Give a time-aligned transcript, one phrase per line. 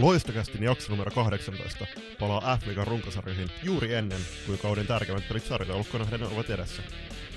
[0.00, 1.86] Loistokästin jakso numero 18
[2.20, 6.82] palaa F-liigan runkosarjoihin juuri ennen kuin kauden tärkeimmät pelit sarjataulukko nähden ovat edessä.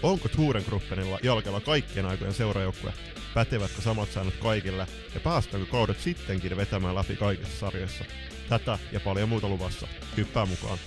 [0.03, 2.93] Onko Turengruppenilla jalkalla kaikkien aikojen seurajoukkue?
[3.33, 4.87] Pätevätkö samat säännöt kaikille?
[5.13, 8.05] Ja päästäänkö kaudet sittenkin vetämään läpi kaikissa sarjoissa?
[8.49, 9.87] Tätä ja paljon muuta luvassa.
[10.17, 10.77] Hyppää mukaan.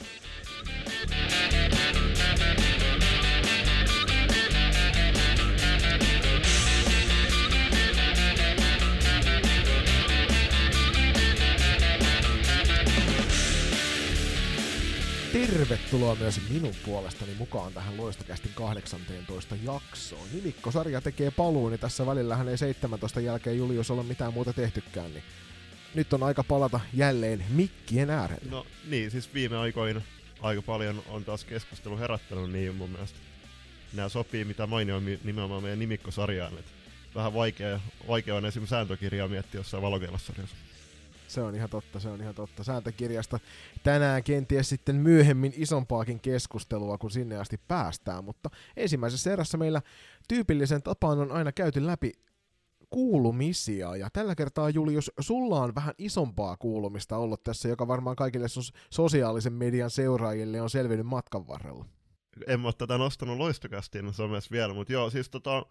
[15.36, 20.28] Tervetuloa myös minun puolestani mukaan tähän Loistokästin 18 jaksoon.
[20.32, 25.24] Nimikko-sarja tekee paluun, niin tässä välillähän ei 17 jälkeen Julius ole mitään muuta tehtykään, niin
[25.94, 28.50] nyt on aika palata jälleen mikkien äärelle.
[28.50, 30.02] No niin, siis viime aikoina
[30.40, 33.18] aika paljon on taas keskustelu herättänyt, niin mun mielestä
[33.92, 36.58] nämä sopii mitä mainio nimenomaan meidän nimikkosarjaan.
[36.58, 36.66] Et
[37.14, 40.56] vähän vaikea, vaikea on esimerkiksi sääntökirjaa miettiä jossain valokeilassarjassa.
[41.28, 42.64] Se on ihan totta, se on ihan totta.
[42.64, 43.40] Sääntökirjasta
[43.82, 49.82] tänään kenties sitten myöhemmin isompaakin keskustelua, kun sinne asti päästään, mutta ensimmäisessä erässä meillä
[50.28, 52.12] tyypillisen tapaan on aina käyty läpi
[52.90, 58.46] kuulumisia, ja tällä kertaa Julius, sulla on vähän isompaa kuulumista ollut tässä, joka varmaan kaikille
[58.46, 61.84] sos- sosiaalisen median seuraajille on selvinnyt matkan varrella.
[62.46, 65.66] En mä tätä nostanut loistokastiin somessa vielä, mutta joo, siis tota,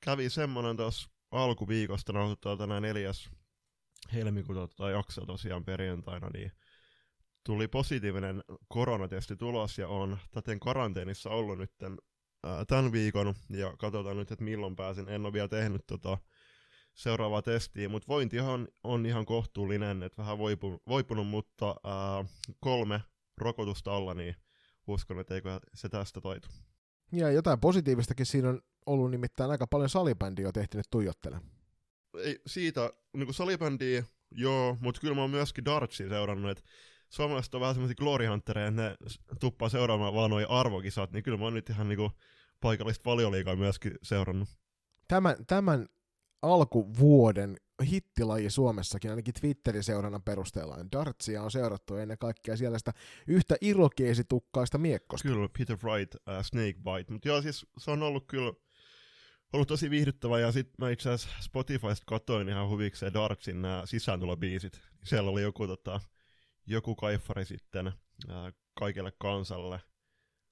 [0.00, 3.30] kävi semmonen tuossa alkuviikosta, nauhoittaa tänään neljäs
[4.12, 6.52] helmikuuta tota jakso tosiaan perjantaina, niin
[7.44, 11.72] tuli positiivinen koronatesti tulos ja on täten karanteenissa ollut nyt
[12.66, 15.08] tämän viikon ja katsotaan nyt, että milloin pääsin.
[15.08, 16.18] En ole vielä tehnyt tota
[16.94, 18.36] seuraavaa testiä, mutta vointi
[18.84, 22.24] on, ihan kohtuullinen, että vähän voipunut, voipunut mutta ää,
[22.60, 23.00] kolme
[23.38, 24.36] rokotusta alla, niin
[24.86, 26.48] uskon, että eikö se tästä taitu.
[27.12, 31.61] Ja jotain positiivistakin siinä on ollut nimittäin aika paljon salibändiä tehty nyt tuijottelemaan
[32.18, 36.64] ei, siitä niin salibändiä, joo, mutta kyllä mä oon myöskin dartsia seurannut, että
[37.08, 38.96] suomalaiset on vähän semmoisia glory huntereja, ne
[39.40, 42.10] tuppaa seuraamaan vaan noin arvokisat, niin kyllä mä oon nyt ihan niinku
[42.60, 44.48] paikallista valioliikaa myöskin seurannut.
[45.08, 45.88] Tämän, tämän
[46.42, 52.92] alkuvuoden hittilaji Suomessakin, ainakin Twitterin seurannan perusteella, niin dartsia on seurattu ennen kaikkea siellä sitä
[53.26, 55.28] yhtä irokeesitukkaista miekkosta.
[55.28, 58.52] Kyllä, Peter Wright, uh, Snakebite, mutta joo siis se on ollut kyllä
[59.52, 64.80] ollut tosi viihdyttävä, ja sitten mä itse asiassa Spotifysta katsoin ihan huvikseen Dartsin nämä sisääntulobiisit.
[65.04, 66.00] Siellä oli joku, tota,
[66.66, 67.86] joku kaifari sitten
[68.28, 69.80] ää, kaikelle kansalle,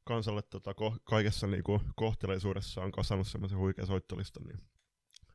[0.04, 4.60] kansalle tota, ko, kaikessa niinku, kohteleisuudessaan kasannut semmoisen huikean soittolistan, niin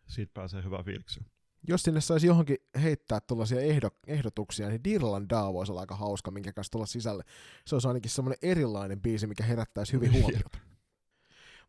[0.07, 1.19] siitä pääsee hyvä fiiliksi.
[1.67, 6.31] Jos sinne saisi johonkin heittää tuollaisia ehdo, ehdotuksia, niin Dirland Dow voisi olla aika hauska,
[6.31, 7.23] minkä kanssa tulla sisälle.
[7.65, 10.57] Se olisi ainakin semmoinen erilainen biisi, mikä herättäisi hyvin huomiota.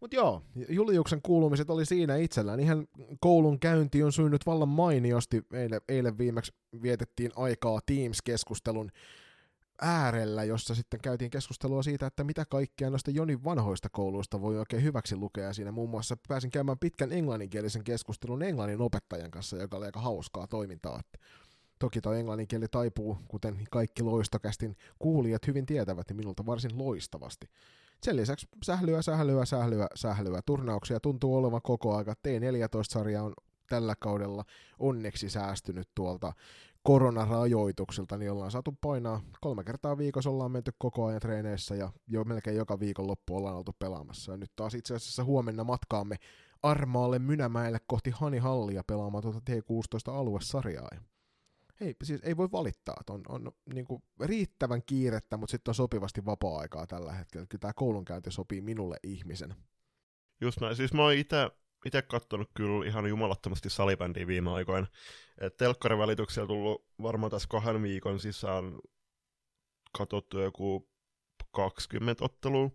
[0.01, 2.61] Mutta joo, Juliuksen kuulumiset oli siinä itsellään.
[2.61, 2.89] Ihan
[3.21, 5.43] koulun käynti on syynyt vallan mainiosti.
[5.53, 6.53] Eilen, eilen viimeksi
[6.83, 8.91] vietettiin aikaa Teams-keskustelun
[9.81, 14.83] äärellä, jossa sitten käytiin keskustelua siitä, että mitä kaikkea noista Jonin vanhoista kouluista voi oikein
[14.83, 15.53] hyväksi lukea.
[15.53, 20.47] Siinä muun muassa pääsin käymään pitkän englanninkielisen keskustelun englannin opettajan kanssa, joka oli aika hauskaa
[20.47, 21.01] toimintaa.
[21.79, 27.47] Toki tuo englannin kieli taipuu, kuten kaikki loistokästin kuulijat hyvin tietävät, niin minulta varsin loistavasti.
[28.03, 30.41] Sen lisäksi sählyä, sählyä, sählyä, sählyä.
[30.47, 32.13] Turnauksia tuntuu olevan koko aika.
[32.13, 33.33] T14-sarja on
[33.69, 34.45] tällä kaudella
[34.79, 36.33] onneksi säästynyt tuolta
[36.83, 42.25] koronarajoituksilta, niin ollaan saatu painaa kolme kertaa viikossa, ollaan menty koko ajan treeneissä ja jo
[42.25, 44.33] melkein joka viikon loppu ollaan oltu pelaamassa.
[44.33, 46.17] Ja nyt taas itse asiassa huomenna matkaamme
[46.63, 50.89] Armaalle Mynämäelle kohti Hanihallia pelaamaan tuota T16-aluesarjaa
[51.81, 55.75] ei, siis ei voi valittaa, että on, on niin kuin riittävän kiirettä, mutta sitten on
[55.75, 57.47] sopivasti vapaa-aikaa tällä hetkellä.
[57.47, 59.55] Kyllä tämä koulunkäynti sopii minulle ihmisen.
[60.41, 61.51] Just näin, siis mä oon itse
[61.85, 62.03] itse
[62.55, 64.87] kyllä ihan jumalattomasti salibändiä viime aikoina.
[65.39, 68.79] Et telkkarin välityksellä tullut varmaan tässä kahden viikon sisään
[69.99, 70.89] katsottu joku
[71.53, 72.71] 20 ottelua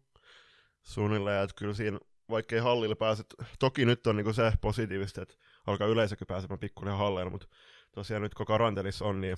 [0.82, 2.00] suunnilleen, että kyllä siinä
[2.30, 3.26] vaikkei hallille pääset,
[3.60, 5.36] toki nyt on niinku se positiivista, että
[5.68, 7.48] alkaa yleisökin pääsemään pikkuinen halleen, mutta
[7.92, 9.38] tosiaan nyt kun karanteelissa on, niin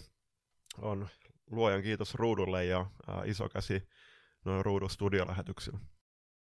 [0.81, 1.07] on
[1.51, 3.87] luojan kiitos ruudulle ja ää, iso käsi
[4.45, 5.79] noin ruudun studiolähetyksillä.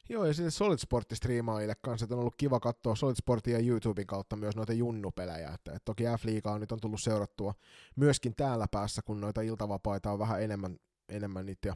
[0.10, 3.60] Joo, ja sitten Solid Sportti striimaajille kanssa, että on ollut kiva katsoa Solid Sportin ja
[3.60, 7.54] YouTuben kautta myös noita junnupelejä, että, että toki F-liigaa nyt on tullut seurattua
[7.96, 10.78] myöskin täällä päässä, kun noita iltavapaita on vähän enemmän,
[11.10, 11.76] enemmän niitä, ja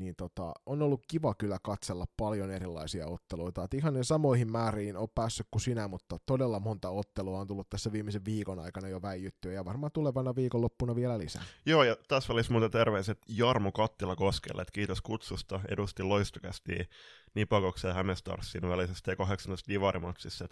[0.00, 3.64] niin tota, on ollut kiva kyllä katsella paljon erilaisia otteluita.
[3.64, 7.92] Et ihan samoihin määriin on päässyt kuin sinä, mutta todella monta ottelua on tullut tässä
[7.92, 11.42] viimeisen viikon aikana jo väijyttyä ja varmaan tulevana viikonloppuna vielä lisää.
[11.66, 16.88] Joo, ja tässä olisi muuten terveiset Jarmo Kattila Koskelle, että kiitos kutsusta, edusti loistokästi
[17.34, 20.48] Nipakoksen ja Hämestarsin välisestä 18 divarimatsissa,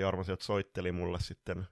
[0.00, 1.66] Jarmo sieltä soitteli mulle sitten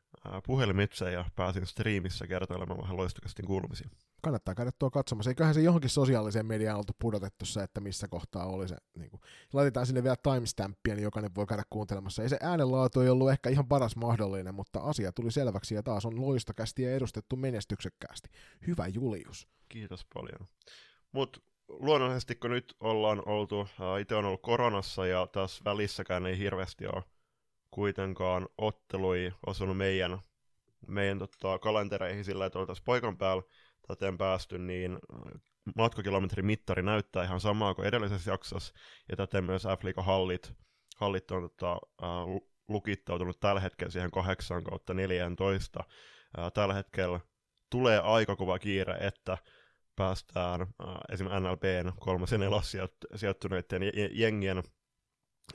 [0.46, 3.88] puhelimitse ja pääsin striimissä kertoilemaan vähän loistokastin kuulumisia.
[4.23, 5.31] Kannattaa käydä tuo katsomassa.
[5.31, 8.76] Eiköhän se johonkin sosiaaliseen mediaan oltu pudotettu se, että missä kohtaa oli se.
[8.99, 9.20] Niin kuin,
[9.52, 12.23] laitetaan sinne vielä timestampia, niin jokainen voi käydä kuuntelemassa.
[12.23, 16.06] Ei se äänenlaatu ei ollut ehkä ihan paras mahdollinen, mutta asia tuli selväksi ja taas
[16.06, 18.28] on loistokästi ja edustettu menestyksekkäästi.
[18.67, 19.49] Hyvä Julius.
[19.69, 20.49] Kiitos paljon.
[21.12, 23.69] Mutta luonnollisesti kun nyt ollaan oltu,
[24.00, 27.02] itse on ollut koronassa ja tässä välissäkään ei hirveästi ole
[27.76, 30.19] kuitenkaan ottelui osunut meidän,
[30.87, 33.43] meidän tota, kalentereihin sillä, että oltaisiin paikan päällä
[33.88, 34.99] täten päästy, niin
[35.76, 38.75] matkakilometrimittari näyttää ihan samaa kuin edellisessä jaksossa,
[39.08, 40.52] ja täten myös f hallit,
[40.96, 42.08] hallit on tota, äh,
[42.69, 45.81] lukittautunut tällä hetkellä siihen 8 kautta 14.
[46.38, 47.20] Äh, tällä hetkellä
[47.70, 49.38] tulee aika kova kiire, että
[49.96, 50.69] päästään äh,
[51.12, 52.76] esimerkiksi NLBn kolmas ja nelos
[53.14, 53.82] sijoittuneiden
[54.12, 54.62] jengien,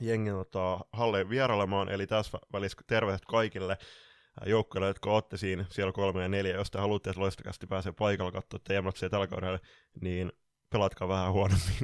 [0.00, 3.78] jengien tota, halleen vierailemaan, eli tässä välissä terveiset kaikille
[4.46, 8.32] joukkueille, jotka olette siinä siellä kolme ja neljä, jos te haluatte, että loistakasti pääsee paikalla
[8.32, 9.58] katsoa teematsia tällä kaudella,
[10.00, 10.32] niin
[10.70, 11.78] pelatkaa vähän huonommin.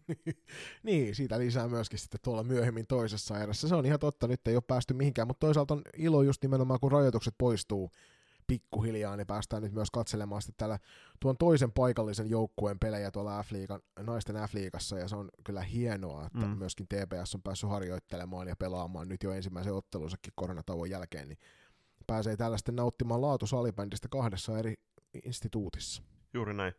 [0.82, 3.68] niin, siitä lisää myöskin sitten tuolla myöhemmin toisessa erässä.
[3.68, 6.80] Se on ihan totta, nyt ei ole päästy mihinkään, mutta toisaalta on ilo just nimenomaan,
[6.80, 7.90] kun rajoitukset poistuu,
[8.52, 10.78] pikkuhiljaa, niin päästään nyt myös katselemaan sitten tällä
[11.20, 16.46] tuon toisen paikallisen joukkueen pelejä tuolla F-liigan, naisten F-liigassa, ja se on kyllä hienoa, että
[16.46, 16.58] mm.
[16.58, 21.38] myöskin TPS on päässyt harjoittelemaan ja pelaamaan nyt jo ensimmäisen ottelunsakin koronatauon jälkeen, niin
[22.06, 24.74] pääsee tällaisten nauttimaan laatusalibändistä kahdessa eri
[25.24, 26.02] instituutissa.
[26.34, 26.72] Juuri näin.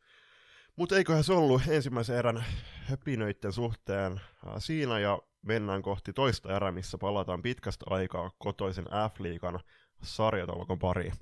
[0.76, 2.44] Mutta eiköhän se ollut ensimmäisen erän
[2.86, 4.22] höpinöiden suhteen
[4.58, 9.60] siinä ja mennään kohti toista erää, missä palataan pitkästä aikaa kotoisen F-liigan
[10.04, 11.14] sarjatolkon pariin.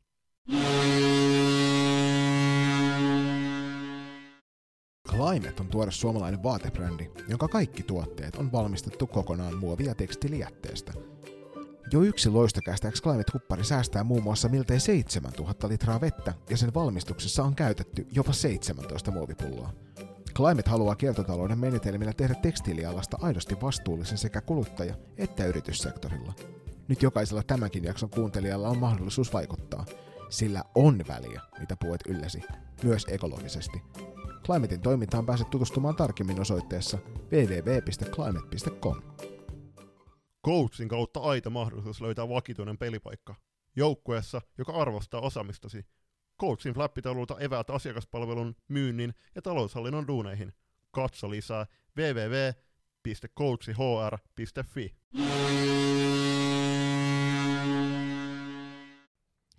[5.10, 10.94] Climate on tuore suomalainen vaatebrändi, jonka kaikki tuotteet on valmistettu kokonaan muovi- ja tekstilijätteestä.
[11.92, 17.56] Jo yksi loistokästäks Climate-huppari säästää muun muassa miltei 7000 litraa vettä ja sen valmistuksessa on
[17.56, 19.74] käytetty jopa 17 muovipulloa.
[20.36, 26.34] Climate haluaa kiertotalouden menetelmillä tehdä tekstiilialasta aidosti vastuullisen sekä kuluttaja- että yrityssektorilla.
[26.88, 29.86] Nyt jokaisella tämänkin jakson kuuntelijalla on mahdollisuus vaikuttaa–
[30.32, 32.42] sillä on väliä, mitä puet ylläsi,
[32.84, 33.82] myös ekologisesti.
[34.46, 36.98] Climatein toimintaan pääset tutustumaan tarkemmin osoitteessa
[37.32, 39.02] www.climate.com.
[40.46, 43.36] Coachin kautta aita mahdollisuus löytää vakituinen pelipaikka.
[43.76, 45.86] Joukkueessa, joka arvostaa osaamistasi.
[46.42, 50.54] Coachin flappitaululta eväät asiakaspalvelun, myynnin ja taloushallinnon duuneihin.
[50.92, 51.66] Katso lisää
[51.98, 54.96] www.coachihr.fi.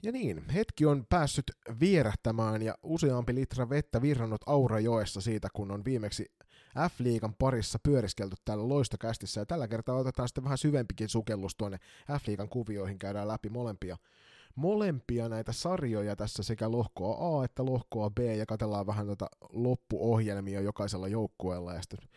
[0.05, 1.51] Ja niin, hetki on päässyt
[1.81, 6.27] vierähtämään ja useampi litra vettä virrannut Aurajoessa siitä, kun on viimeksi
[6.89, 9.41] F-liigan parissa pyöriskelty täällä loistokästissä.
[9.41, 11.79] Ja tällä kertaa otetaan sitten vähän syvempikin sukellus tuonne
[12.19, 13.97] F-liigan kuvioihin, käydään läpi molempia,
[14.55, 20.61] molempia näitä sarjoja tässä sekä lohkoa A että lohkoa B ja katsellaan vähän tuota loppuohjelmia
[20.61, 22.09] jokaisella joukkueella ja sitten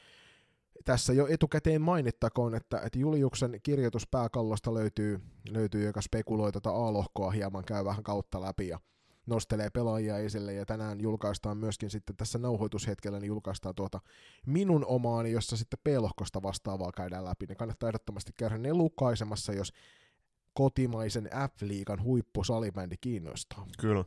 [0.85, 7.31] tässä jo etukäteen mainittakoon, että, että Juliuksen kirjoitus pääkallosta löytyy, löytyy joka spekuloi tuota A-lohkoa
[7.31, 8.79] hieman, käy vähän kautta läpi ja
[9.25, 13.99] nostelee pelaajia esille, ja tänään julkaistaan myöskin sitten tässä nauhoitushetkellä, niin julkaistaan tuota
[14.45, 19.73] minun omaani, jossa sitten P-lohkosta vastaavaa käydään läpi, niin kannattaa ehdottomasti käydä ne lukaisemassa, jos
[20.53, 23.67] kotimaisen F-liigan huippusalibändi kiinnostaa.
[23.79, 24.05] Kyllä.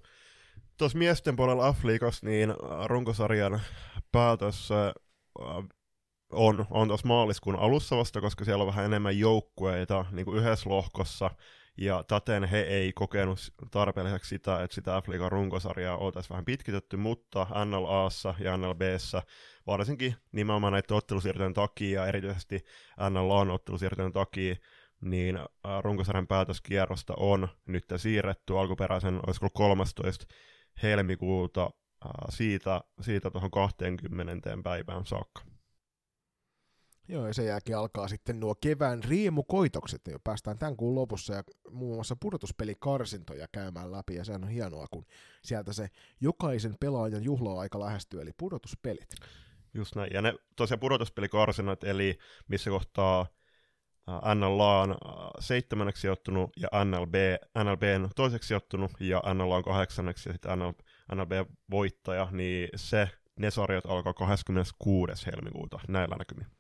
[0.77, 2.55] Tuossa miesten puolella F-liigassa, niin
[2.87, 3.61] runkosarjan
[4.13, 4.69] päätös
[6.33, 10.71] on, on tuossa maaliskuun alussa vasta, koska siellä on vähän enemmän joukkueita niin kuin yhdessä
[10.71, 11.31] lohkossa,
[11.77, 13.39] ja täten he ei kokenut
[13.71, 19.23] tarpeelliseksi sitä, että sitä f runkosarjaa oltaisiin vähän pitkitetty, mutta NLAssa ja NLBssä,
[19.67, 22.65] varsinkin nimenomaan näiden ottelusiirtojen takia, ja erityisesti
[23.11, 24.57] NLAn ottelusiirtojen takia,
[25.01, 25.39] niin
[25.81, 30.27] runkosarjan päätöskierrosta on nyt siirretty alkuperäisen, olisiko 13.
[30.83, 31.71] helmikuuta
[32.29, 34.59] siitä, siitä tuohon 20.
[34.65, 35.58] päivään saakka.
[37.11, 41.43] Joo, ja sen jälkeen alkaa sitten nuo kevään riemukoitokset, jo päästään tämän kuun lopussa ja
[41.71, 45.07] muun muassa pudotuspelikarsintoja käymään läpi, ja sehän on hienoa, kun
[45.43, 45.89] sieltä se
[46.21, 49.15] jokaisen pelaajan juhla-aika lähestyy, eli pudotuspelit.
[49.75, 53.27] Just näin, ja ne tosiaan pudotuspelikarsinnat, eli missä kohtaa
[54.35, 54.97] NLA on
[55.41, 57.15] seitsemänneksi sijoittunut ja NLB,
[57.65, 57.83] NLB
[58.17, 60.73] toiseksi sijoittunut ja NLA on kahdeksanneksi ja sitten NL,
[61.15, 61.33] NLB
[61.71, 65.27] voittaja, niin se, ne sarjat alkaa 26.
[65.27, 66.58] helmikuuta näillä näkymin.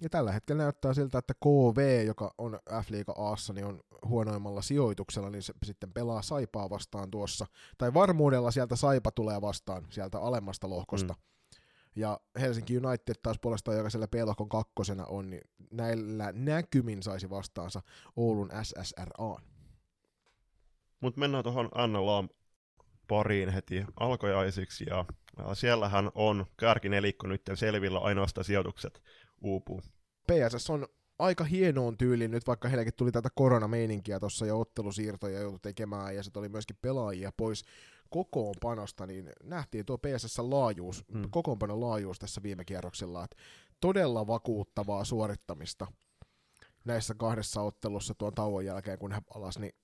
[0.00, 5.30] Ja tällä hetkellä näyttää siltä, että KV, joka on F-liiga Aassa, niin on huonoimmalla sijoituksella,
[5.30, 7.46] niin se sitten pelaa Saipaa vastaan tuossa.
[7.78, 11.14] Tai varmuudella sieltä Saipa tulee vastaan, sieltä alemmasta lohkosta.
[11.14, 11.20] Mm.
[11.96, 17.82] Ja Helsinki United taas puolestaan, joka siellä P-lohkon kakkosena on, niin näillä näkymin saisi vastaansa
[18.16, 19.36] Oulun SSRA.
[21.00, 22.24] Mutta mennään tuohon NLA
[23.08, 25.04] pariin heti alkajaisiksi, ja
[25.54, 29.02] siellähän on kärkinelikko nyt selvillä ainoastaan sijoitukset
[29.42, 29.80] uupuu.
[30.26, 35.58] PSS on aika hienoon tyyliin nyt, vaikka heilläkin tuli tätä koronameininkiä tuossa ja ottelusiirtoja joutui
[35.62, 37.64] tekemään ja sitten oli myöskin pelaajia pois
[38.10, 41.30] kokoonpanosta, niin nähtiin tuo PSS laajuus, hmm.
[41.30, 43.36] kokoonpanon laajuus tässä viime kierroksella, että
[43.80, 45.86] todella vakuuttavaa suorittamista
[46.84, 49.74] näissä kahdessa ottelussa tuon tauon jälkeen, kun he alas, niin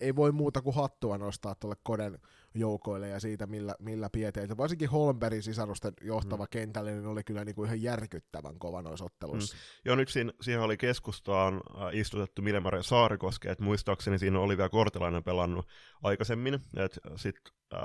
[0.00, 2.18] ei voi muuta kuin hattua nostaa tuolle Koden
[2.54, 4.56] joukoille ja siitä, millä, millä pieteitä.
[4.56, 6.48] Varsinkin Holmbergin sisarusten johtava mm.
[6.50, 9.56] kentällinen oli kyllä niinku ihan järkyttävän kova noissa otteluissa.
[9.56, 9.60] Mm.
[9.84, 14.68] Joo, nyt siinä, siihen oli keskustaan äh, istutettu Milemare Saarikoske, että muistaakseni siinä oli vielä
[14.68, 15.68] Kortelainen pelannut
[16.02, 17.82] aikaisemmin, että sitten äh,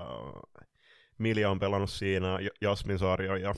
[1.18, 3.56] Milja on pelannut siinä, Jasmin Saario ja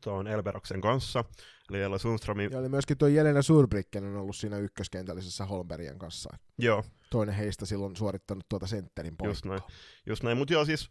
[0.00, 1.24] tuon Elberoksen kanssa,
[1.70, 2.50] eli Ella Sundströmin...
[2.52, 6.30] Ja oli myöskin tuo Jelena Surbricken on ollut siinä ykköskentällisessä Holmbergien kanssa.
[6.58, 6.84] Joo.
[7.14, 9.30] Toinen heistä silloin suorittanut tuota sentterin poikkaa.
[9.30, 9.60] Just näin,
[10.06, 10.38] just näin.
[10.38, 10.90] mutta joo siis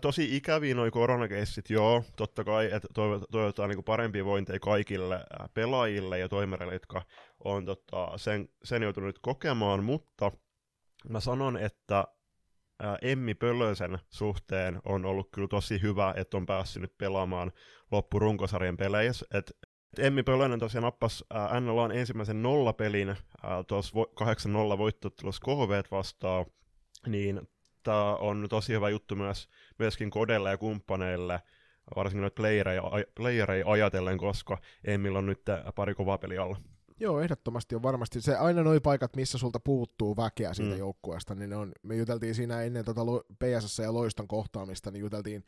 [0.00, 2.88] tosi ikäviä noi koronakeissit, joo, totta kai, että
[3.30, 7.02] toivotaan niinku parempia vointeja kaikille pelaajille ja toimereille, jotka
[7.44, 10.32] on tota, sen, sen joutunut kokemaan, mutta
[11.08, 12.04] mä sanon, että
[13.02, 17.52] Emmi Pölösen suhteen on ollut kyllä tosi hyvä, että on päässyt nyt pelaamaan
[17.90, 19.26] loppurunkosarjan peleissä.
[19.34, 19.56] Et
[19.98, 21.24] Emmi Pölönen tosiaan nappasi
[21.60, 23.16] NLAn ensimmäisen nollapelin
[23.66, 23.92] tuossa
[24.74, 26.46] 8-0 voittottelussa KHV vastaan,
[27.06, 27.48] niin
[27.82, 31.40] tämä on tosi hyvä juttu myös, myöskin kodelle ja kumppaneille,
[31.96, 32.82] varsinkin noita playereja,
[33.14, 35.42] playereja ajatellen, koska Emmillä on nyt
[35.74, 36.56] pari kovaa peliä alla.
[37.00, 38.20] Joo, ehdottomasti on varmasti.
[38.20, 40.78] Se aina noi paikat, missä sulta puuttuu väkeä siitä mm.
[40.78, 43.00] joukkueesta, niin ne on, me juteltiin siinä ennen tota
[43.38, 45.44] PSS ja Loiston kohtaamista, niin juteltiin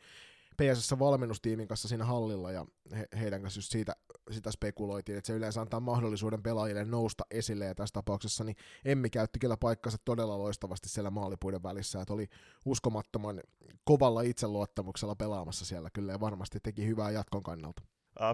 [0.57, 3.95] PSS valmennustiimin kanssa siinä hallilla ja he, heidän kanssa just siitä
[4.31, 9.09] sitä spekuloitiin, että se yleensä antaa mahdollisuuden pelaajille nousta esille ja tässä tapauksessa niin Emmi
[9.09, 12.27] käytti kyllä paikkansa todella loistavasti siellä maalipuiden välissä, että oli
[12.65, 13.41] uskomattoman
[13.83, 17.81] kovalla itseluottamuksella pelaamassa siellä kyllä ja varmasti teki hyvää jatkon kannalta.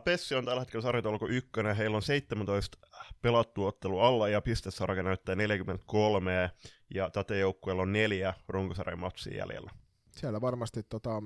[0.03, 2.77] Pessi on tällä hetkellä sarjataulukko ykkönen, heillä on 17
[3.21, 6.51] pelattu ottelu alla ja pistesarja näyttää 43
[6.93, 9.71] ja tätä joukkueella on neljä runkosarjan matsia jäljellä.
[10.11, 11.23] Siellä varmasti tota,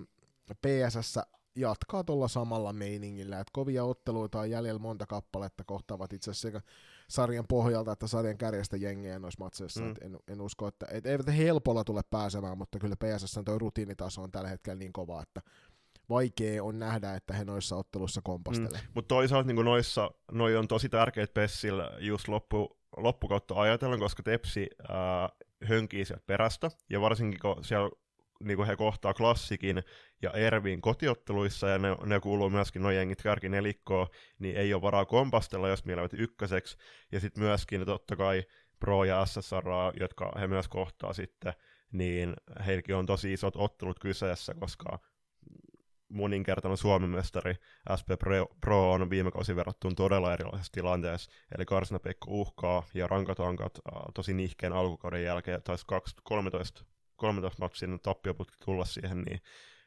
[0.53, 1.19] PSS
[1.55, 6.61] jatkaa tuolla samalla meiningillä, että kovia otteluita on jäljellä monta kappaletta kohtaavat itse asiassa sekä
[7.09, 9.81] sarjan pohjalta että sarjan kärjestä jengejä noissa matseissa.
[9.81, 9.93] Mm.
[10.01, 14.31] En, en, usko, että et, eivät helpolla tule pääsemään, mutta kyllä PSS tuo rutiinitaso on
[14.31, 15.41] tällä hetkellä niin kova, että
[16.09, 18.81] vaikea on nähdä, että he noissa otteluissa kompastelee.
[18.81, 18.87] Mm.
[18.95, 24.67] Mutta toisaalta niin noissa, noi on tosi tärkeät Pessillä just loppu, loppukautta ajatellen, koska Tepsi
[24.89, 25.29] ää,
[25.63, 27.89] hönkii sieltä perästä, ja varsinkin kun siellä
[28.43, 29.83] niin kuin he kohtaa klassikin
[30.21, 34.07] ja Ervin kotiotteluissa, ja ne, ne kuuluu myöskin noin jengit nelikkoon,
[34.39, 36.77] niin ei ole varaa kompastella, jos mielevät ykköseksi,
[37.11, 38.43] ja sitten myöskin totta kai
[38.79, 39.65] Pro ja SSR,
[39.99, 41.53] jotka he myös kohtaa sitten,
[41.91, 42.33] niin
[42.65, 44.99] heilläkin on tosi isot ottelut kyseessä, koska
[46.09, 47.55] moninkertainen Suomen mestari
[47.99, 48.09] SP
[48.61, 54.01] Pro on viime kausi verrattuna todella erilaisessa tilanteessa, eli Karsina Pekko uhkaa ja rankatankat äh,
[54.13, 55.85] tosi nihkeen alkukauden jälkeen, taisi
[56.23, 59.39] 13, 13 matsin tappioputki tulla siihen, niin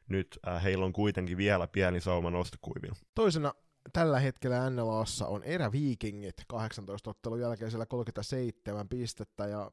[0.09, 2.97] nyt äh, heillä on kuitenkin vielä pieni sauma nostokuivilla.
[3.15, 3.55] Toisena
[3.93, 9.71] tällä hetkellä NLAssa on eräviikingit 18 ottelun jälkeen siellä 37 pistettä ja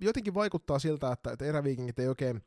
[0.00, 2.42] jotenkin vaikuttaa siltä, että, että eräviikingit ei oikein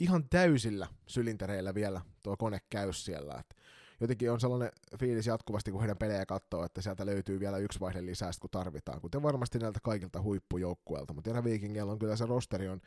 [0.00, 3.34] ihan täysillä sylintereillä vielä tuo kone käy siellä.
[3.40, 3.56] Et
[4.00, 8.06] jotenkin on sellainen fiilis jatkuvasti, kun heidän pelejä katsoo, että sieltä löytyy vielä yksi vaihe
[8.06, 12.68] lisää, kun tarvitaan, kuten varmasti näiltä kaikilta huippujoukkueilta, mutta Erä Vikingillä on kyllä se rosteri
[12.68, 12.80] on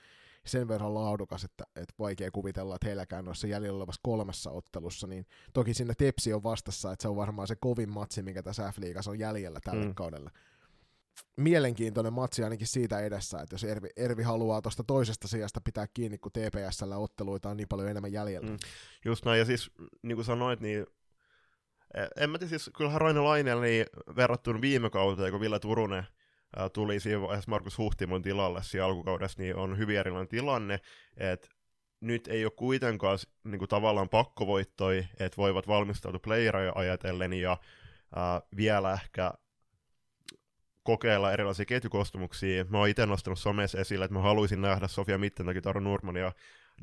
[0.45, 5.25] sen verran laadukas, että, että vaikea kuvitella, että heilläkään noissa jäljellä olevassa kolmessa ottelussa, niin
[5.53, 9.11] toki sinne Tepsi on vastassa, että se on varmaan se kovin matsi, mikä tässä F-liigassa
[9.11, 9.95] on jäljellä tällä mm.
[9.95, 10.31] kaudella
[11.37, 16.17] mielenkiintoinen matsi ainakin siitä edessä, että jos Ervi, Ervi haluaa tuosta toisesta sijasta pitää kiinni,
[16.17, 18.49] kun TPSllä otteluita on niin paljon enemmän jäljellä.
[18.49, 18.57] Mm,
[19.05, 19.71] just näin, ja siis
[20.03, 20.85] niin kuin sanoit, niin
[22.17, 26.03] en mä tiedä, siis kyllähän Raine Lainel niin verrattuna viime kauteen, kun Ville Turunen
[26.73, 30.79] tuli siinä vaiheessa Markus Huhtimon tilalle siinä alkukaudessa, niin on hyvin erilainen tilanne,
[31.17, 31.47] että
[32.01, 37.57] nyt ei ole kuitenkaan niin kuin tavallaan pakkovoittoi, että voivat valmistautua playeria ajatellen ja
[38.15, 39.33] ää, vielä ehkä
[40.83, 42.65] kokeilla erilaisia ketjukostumuksia.
[42.65, 46.31] Mä oon itse nostanut somessa esille, että mä haluaisin nähdä Sofia Mittentakin, Taru Nurman ja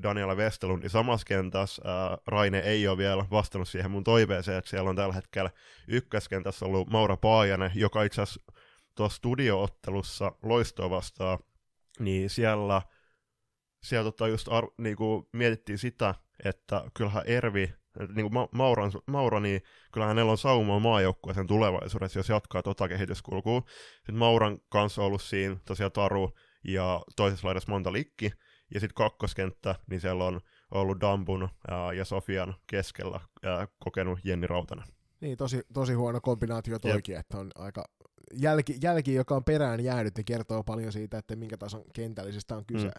[0.02, 1.82] Daniela Westelundin samassa kentässä.
[1.84, 5.50] Ää, Raine ei ole vielä vastannut siihen mun toiveeseen, että siellä on tällä hetkellä
[5.88, 8.52] ykköskentässä ollut Maura Paajanen, joka itse asiassa
[8.94, 11.38] tuossa studioottelussa loistoa vastaan,
[11.98, 12.82] niin siellä,
[13.82, 17.74] siellä tota just ar- niinku mietittiin sitä, että kyllähän Ervi
[18.14, 19.62] niin kuin Mauran, Maura, niin
[19.92, 23.62] kyllähän hänellä on sauma maajoukkueeseen tulevaisuudessa, jos jatkaa tota kehityskulkua.
[23.96, 26.30] Sitten Mauran kanssa on ollut siinä tosiaan Taru
[26.64, 28.30] ja toisessa laidassa monta likki,
[28.74, 34.46] ja sitten kakkoskenttä, niin siellä on ollut Dambun ää, ja Sofian keskellä ää, kokenut Jenni
[34.46, 34.86] Rautanen.
[35.20, 37.84] Niin, tosi, tosi huono kombinaatio toikin, että on aika
[38.32, 42.66] jälki, jälki, joka on perään jäänyt, niin kertoo paljon siitä, että minkä tason kentällisestä on
[42.66, 42.86] kyse.
[42.86, 42.92] Mm.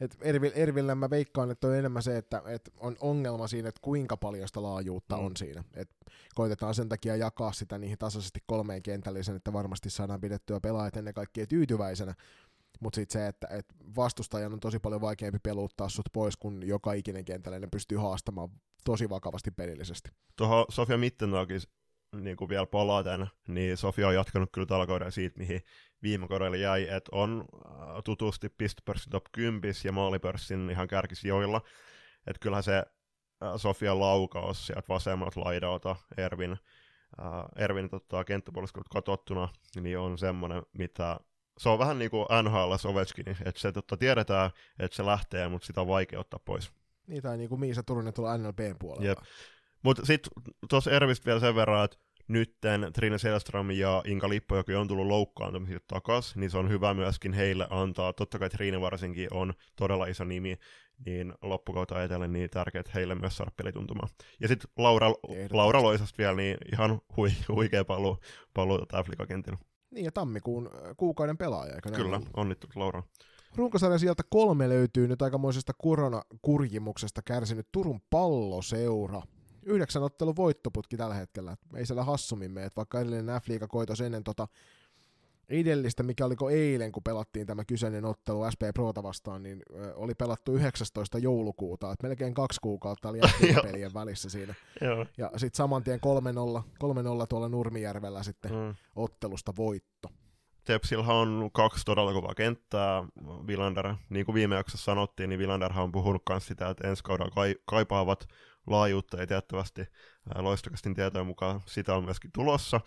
[0.00, 3.80] Et Ervil, Ervillä mä veikkaan, että on enemmän se, että, että on ongelma siinä, että
[3.82, 5.24] kuinka paljon sitä laajuutta mm.
[5.24, 5.64] on siinä.
[5.74, 5.90] Et
[6.34, 11.14] koitetaan sen takia jakaa sitä niihin tasaisesti kolmeen kentällisen, että varmasti saadaan pidettyä pelaajat ennen
[11.14, 12.14] kaikkea tyytyväisenä.
[12.80, 16.92] Mutta sitten se, että, että vastustajan on tosi paljon vaikeampi peluttaa sut pois, kun joka
[16.92, 18.48] ikinen kentällinen pystyy haastamaan
[18.84, 20.10] tosi vakavasti pelillisesti.
[20.36, 21.60] Tuohon Sofia Mittentagin
[22.22, 25.60] niin kuin vielä palaten, niin Sofia on jatkanut kyllä tällä kaudella siitä, mihin
[26.02, 31.60] viime kaudella jäi, että on äh, tutusti pistopörssin top 10 ja maalipörssin ihan kärkisijoilla.
[32.26, 39.48] Että kyllähän se äh, Sofian laukaus sieltä vasemmalta laidalta Ervin, äh, Ervin tota, kenttäpuolesta katsottuna,
[39.80, 41.20] niin on semmoinen, mitä
[41.58, 45.66] se on vähän niin kuin NHL Ovechkin, että se totta, tiedetään, että se lähtee, mutta
[45.66, 46.72] sitä on vaikea ottaa pois.
[47.06, 49.06] Niin, tai niin kuin Miisa Turunen tuolla NLBn puolella.
[49.06, 49.18] Jep.
[49.82, 50.32] Mutta sitten
[50.68, 51.96] tuossa Ervistä vielä sen verran, että
[52.28, 57.32] nytten Trine Selström ja Inka Lippojoki on tullut loukkaantumisia takaisin, niin se on hyvä myöskin
[57.32, 58.12] heille antaa.
[58.12, 60.58] Totta kai Trine varsinkin on todella iso nimi,
[61.06, 64.08] niin loppukautta ajatellen niin tärkeää heille myös saada pelituntumaan.
[64.40, 65.10] Ja sitten Laura,
[65.50, 68.18] Laura Loisasta vielä, niin ihan hui, huikea paluu,
[68.54, 69.58] paluu tätä Afrikakentillä.
[69.90, 73.02] Niin ja tammikuun kuukauden pelaaja, eikö Kyllä, onnittelut Laura.
[73.56, 79.22] Runkosarjan sieltä kolme löytyy nyt aikamoisesta koronakurjimuksesta kärsinyt Turun palloseura–
[79.66, 81.56] yhdeksän ottelun voittoputki tällä hetkellä.
[81.74, 84.48] Ei siellä hassummin mene, vaikka edellinen F-liiga koitos ennen tota
[85.48, 89.62] edellistä, mikä oliko eilen, kun pelattiin tämä kyseinen ottelu SP Prota vastaan, niin
[89.94, 91.18] oli pelattu 19.
[91.18, 93.20] joulukuuta, että melkein kaksi kuukautta oli
[93.62, 94.54] pelien välissä siinä.
[95.18, 96.00] ja sitten saman tien
[96.58, 98.74] 3-0, 3-0 tuolla Nurmijärvellä sitten mm.
[98.96, 100.08] ottelusta voitto.
[100.64, 103.04] Tepsilhan on kaksi todella kovaa kenttää.
[103.46, 107.54] Villander, niin kuin viime jaksossa sanottiin, niin Villanderhan on puhunut myös sitä, että ensi kaudella
[107.64, 108.28] kaipaavat
[108.66, 109.86] laajuutta ei tiettävästi
[110.34, 112.80] loistokastin tietojen mukaan sitä on myöskin tulossa,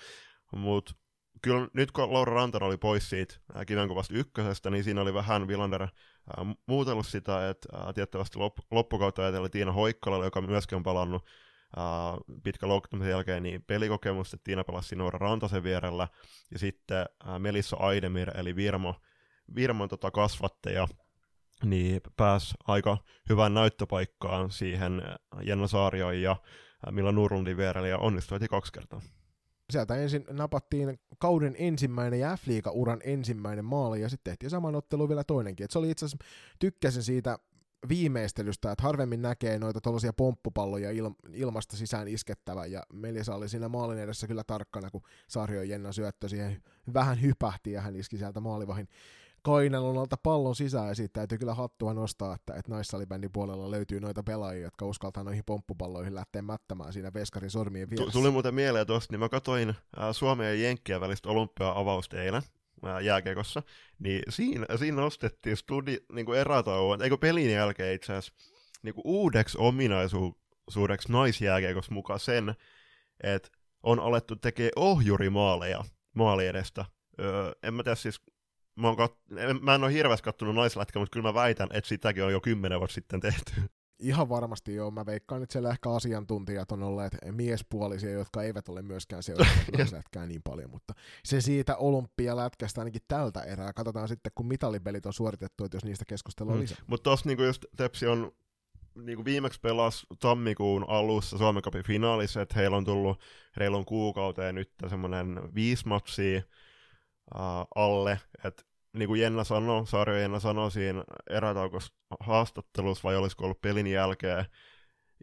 [0.56, 0.93] mutta
[1.41, 3.36] kyllä nyt kun Laura Rantanen oli pois siitä
[3.67, 5.88] kivenkuvasta ykkösestä, niin siinä oli vähän Villander
[6.65, 11.25] muutellut sitä, että tiettävästi lop, loppukautta ajatellen Tiina Hoikkala, joka myöskin on palannut
[11.78, 16.08] Uh, pitkä loukkaantumisen jälkeen niin pelikokemusta, että Tiina pelasi Noora Rantasen vierellä,
[16.52, 18.95] ja sitten uh, Melissa Aidemir, eli Virmo,
[19.56, 20.88] Virmon tota, kasvattaja,
[21.63, 22.97] niin pääsi aika
[23.30, 25.02] hyvään näyttöpaikkaan siihen
[25.41, 26.36] Jenna Saarioon ja
[26.91, 29.02] Milla Nurlundin vierelle ja onnistui kaksi kertaa.
[29.71, 35.10] Sieltä ensin napattiin kauden ensimmäinen ja f uran ensimmäinen maali ja sitten tehtiin saman ottelu
[35.10, 35.63] vielä toinenkin.
[35.63, 36.25] Et se oli itse asiassa,
[36.60, 37.39] tykkäsin siitä
[37.89, 43.69] viimeistelystä, että harvemmin näkee noita tuollaisia pomppupalloja il- ilmasta sisään iskettävä, ja Melisa oli siinä
[43.69, 48.39] maalin edessä kyllä tarkkana, kun Sarjo Jenna syöttö siihen vähän hypähti, ja hän iski sieltä
[48.39, 48.88] maalivahin
[49.41, 53.99] kainalon alta pallon sisään, ja siitä täytyy kyllä hattua nostaa, että, että naissalibändin puolella löytyy
[53.99, 58.12] noita pelaajia, jotka uskaltaa noihin pomppupalloihin lähteä mättämään siinä veskarin sormien vieressä.
[58.12, 59.75] Tuli muuten mieleen tuosta, niin mä katsoin äh,
[60.12, 62.41] Suomen ja Jenkkien välistä olympia-avausta eilen,
[62.88, 63.63] äh, jääkekossa,
[63.99, 68.34] niin siinä, siinä nostettiin studi, niin kuin erätauon, eikö pelin jälkeen itse asiassa,
[68.84, 72.56] niin kuin uudeksi ominaisuudeksi naisjääkekossa mukaan sen,
[73.23, 73.49] että
[73.84, 76.86] on alettu tekemään ohjurimaaleja maali edestä.
[77.19, 78.21] Öö, en mä tiedä siis
[78.80, 81.88] mä, oon kat- en, mä en ole hirveästi kattonut naislätkää, mutta kyllä mä väitän, että
[81.88, 83.52] sitäkin on jo kymmenen vuotta sitten tehty.
[84.00, 84.92] Ihan varmasti joo.
[84.92, 90.26] Mä veikkaan, että siellä ehkä asiantuntijat on olleet miespuolisia, jotka eivät ole myöskään seuranneet naislätkää
[90.26, 93.74] niin paljon, mutta se siitä olympialätkästä ainakin tältä erää.
[93.74, 96.62] Katsotaan sitten, kun mitalipelit on suoritettu, että jos niistä keskustellaan mm.
[96.62, 96.78] lisää.
[96.88, 98.32] Mutta tuossa niinku just Tepsi on
[98.96, 103.22] niinku viimeksi pelas tammikuun alussa Suomen Cupin finaalissa, että heillä on tullut
[103.58, 106.42] reilun kuukauteen nyt semmoinen viisi matsia
[107.36, 107.42] uh,
[107.76, 113.62] alle, että niin kuin Jenna sanoi, Sarjo Jenna sanoi siinä erätaukossa haastattelussa, vai olisiko ollut
[113.62, 114.45] pelin jälkeen,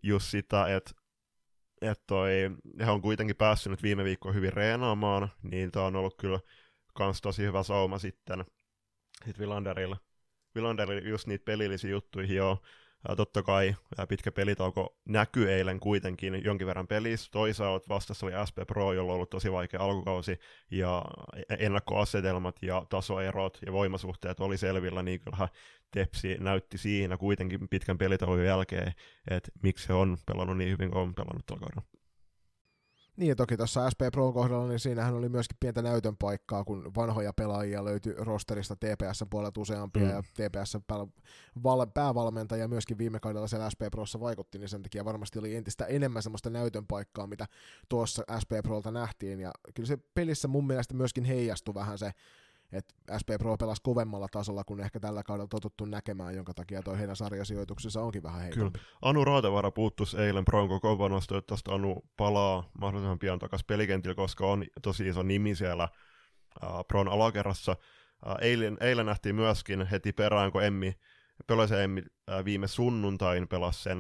[0.02, 0.90] just sitä, että
[1.82, 2.30] että toi,
[2.80, 6.40] he on kuitenkin päässyt nyt viime viikkoon hyvin reenaamaan, niin tämä on ollut kyllä
[6.94, 8.44] kans tosi hyvä sauma sitten
[9.24, 9.96] sit Villanderille.
[10.54, 12.62] Villanderille just niitä pelillisiä juttuja, joo,
[13.16, 13.74] totta kai
[14.08, 17.30] pitkä pelitauko näkyy eilen kuitenkin jonkin verran pelissä.
[17.32, 20.38] Toisaalta vastassa oli SP Pro, jolla on ollut tosi vaikea alkukausi,
[20.70, 21.04] ja
[21.58, 25.48] ennakkoasetelmat ja tasoerot ja voimasuhteet oli selvillä, niin kyllähän
[25.90, 28.92] Tepsi näytti siinä kuitenkin pitkän pelitauon jälkeen,
[29.30, 31.95] että miksi se on pelannut niin hyvin kuin on pelannut tällä kaudella.
[33.16, 36.92] Niin ja toki tuossa SP Pro kohdalla, niin siinähän oli myöskin pientä näytön paikkaa, kun
[36.96, 40.08] vanhoja pelaajia löytyi rosterista TPS puolelta useampia, mm.
[40.08, 40.76] ja TPS
[41.94, 46.22] päävalmentaja myöskin viime kaudella siellä SP Prossa vaikutti, niin sen takia varmasti oli entistä enemmän
[46.22, 47.46] semmoista näytön paikkaa, mitä
[47.88, 52.12] tuossa SP Prolta nähtiin, ja kyllä se pelissä mun mielestä myöskin heijastui vähän se,
[52.76, 56.98] Et SP Pro pelasi kovemmalla tasolla kuin ehkä tällä kaudella totuttu näkemään, jonka takia toi
[56.98, 58.78] heidän sarjasijoituksensa onkin vähän heikompi.
[58.78, 58.90] Kyllä.
[59.02, 64.64] Anu Raatavara puuttus eilen Pron kokoonpanosta, toivottavasti Anu palaa mahdollisimman pian takaisin pelikentillä, koska on
[64.82, 65.88] tosi iso nimi siellä
[66.62, 67.76] uh, Pron alakerrassa.
[68.26, 70.94] Uh, eilen, eilen nähtiin myöskin heti perään, kun Emmi
[71.46, 73.98] pelasi Emmi uh, viime sunnuntain pelasi sen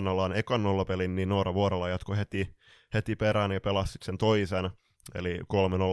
[0.00, 2.56] NLAn ekan nollapelin, niin Noora Vuorola jatkoi heti,
[2.94, 4.70] heti perään ja pelasi sen toisen,
[5.14, 5.44] eli 3-0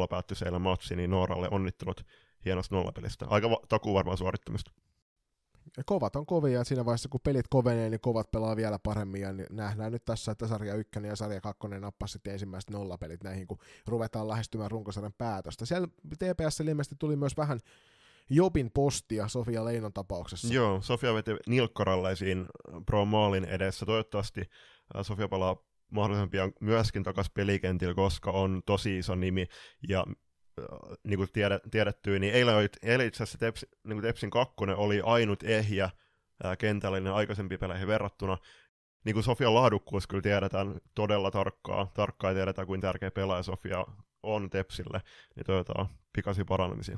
[0.10, 2.06] päättyi siellä matsi, niin Nooralle onnittelut
[2.46, 3.26] hienosta nollapelistä.
[3.30, 4.72] Aika va- takuu varmaan suorittamista.
[5.78, 9.22] Ja kovat on kovia, ja siinä vaiheessa kun pelit kovenee, niin kovat pelaa vielä paremmin,
[9.22, 13.48] ja nähdään nyt tässä, että sarja 1 ja sarja 2 nappasi sitten ensimmäiset nollapelit näihin,
[13.48, 15.66] kun ruvetaan lähestymään runkosarjan päätöstä.
[15.66, 17.60] Siellä TPS ilmeisesti tuli myös vähän
[18.30, 20.54] Jobin postia Sofia Leinon tapauksessa.
[20.54, 22.46] Joo, Sofia veti nilkkaralleisiin
[22.86, 23.86] Pro Maalin edessä.
[23.86, 24.42] Toivottavasti
[25.02, 25.56] Sofia palaa
[25.92, 29.48] mahdollisimman pian myöskin takaisin pelikentillä, koska on tosi iso nimi,
[29.90, 30.06] ja
[31.04, 31.30] niin kuin
[31.72, 35.90] tiedetty, niin eilen, oli, eilen itse asiassa Teps, niin kuin Tepsin kakkonen oli ainut ehjä
[36.44, 38.38] ää, kentällinen aikaisempiin peleihin verrattuna.
[39.06, 43.86] Niin kuin Sofian laadukkuus kyllä tiedetään todella tarkkaa, tarkkaa tiedetään, kuin tärkeä pelaaja Sofia
[44.24, 45.02] on Tepsille,
[45.36, 46.98] niin toivotaan pikaisia paranemisia.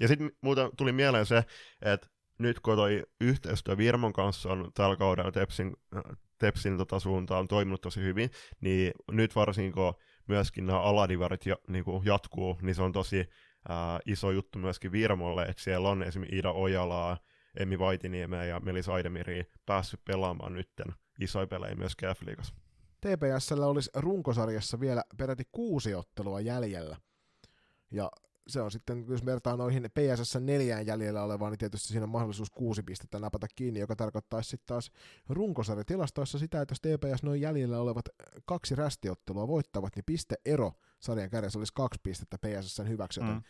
[0.00, 1.44] Ja sitten muuten tuli mieleen se,
[1.82, 2.06] että
[2.38, 5.76] nyt kun toi yhteistyö Virmon kanssa on tällä kaudella Tepsin,
[6.44, 8.30] Tepsin tota suuntaan toiminut tosi hyvin,
[8.60, 9.94] niin nyt varsinkin kun
[10.28, 13.28] myöskin nämä aladivarit ja, niin kuin jatkuu, niin se on tosi
[13.68, 17.18] ää, iso juttu myöskin Virmolle, että siellä on esimerkiksi Ida Ojalaa,
[17.60, 20.86] Emmi Vaitiniemeä ja Melis Aidemiri päässyt pelaamaan nytten
[21.20, 22.54] isoja pelejä myös F-liigassa.
[23.00, 26.96] TPSllä olisi runkosarjassa vielä peräti kuusi ottelua jäljellä.
[27.90, 28.10] Ja
[28.46, 32.50] se on sitten, jos vertaa noihin PSS neljään jäljellä olevaan, niin tietysti siinä on mahdollisuus
[32.50, 34.90] kuusi pistettä napata kiinni, joka tarkoittaisi sitten taas
[35.28, 38.04] runkosarjatilastoissa sitä, että jos TPS noin jäljellä olevat
[38.44, 43.42] kaksi rästiottelua voittavat, niin pisteero sarjan kärjessä olisi kaksi pistettä PSSn hyväksi, joten mm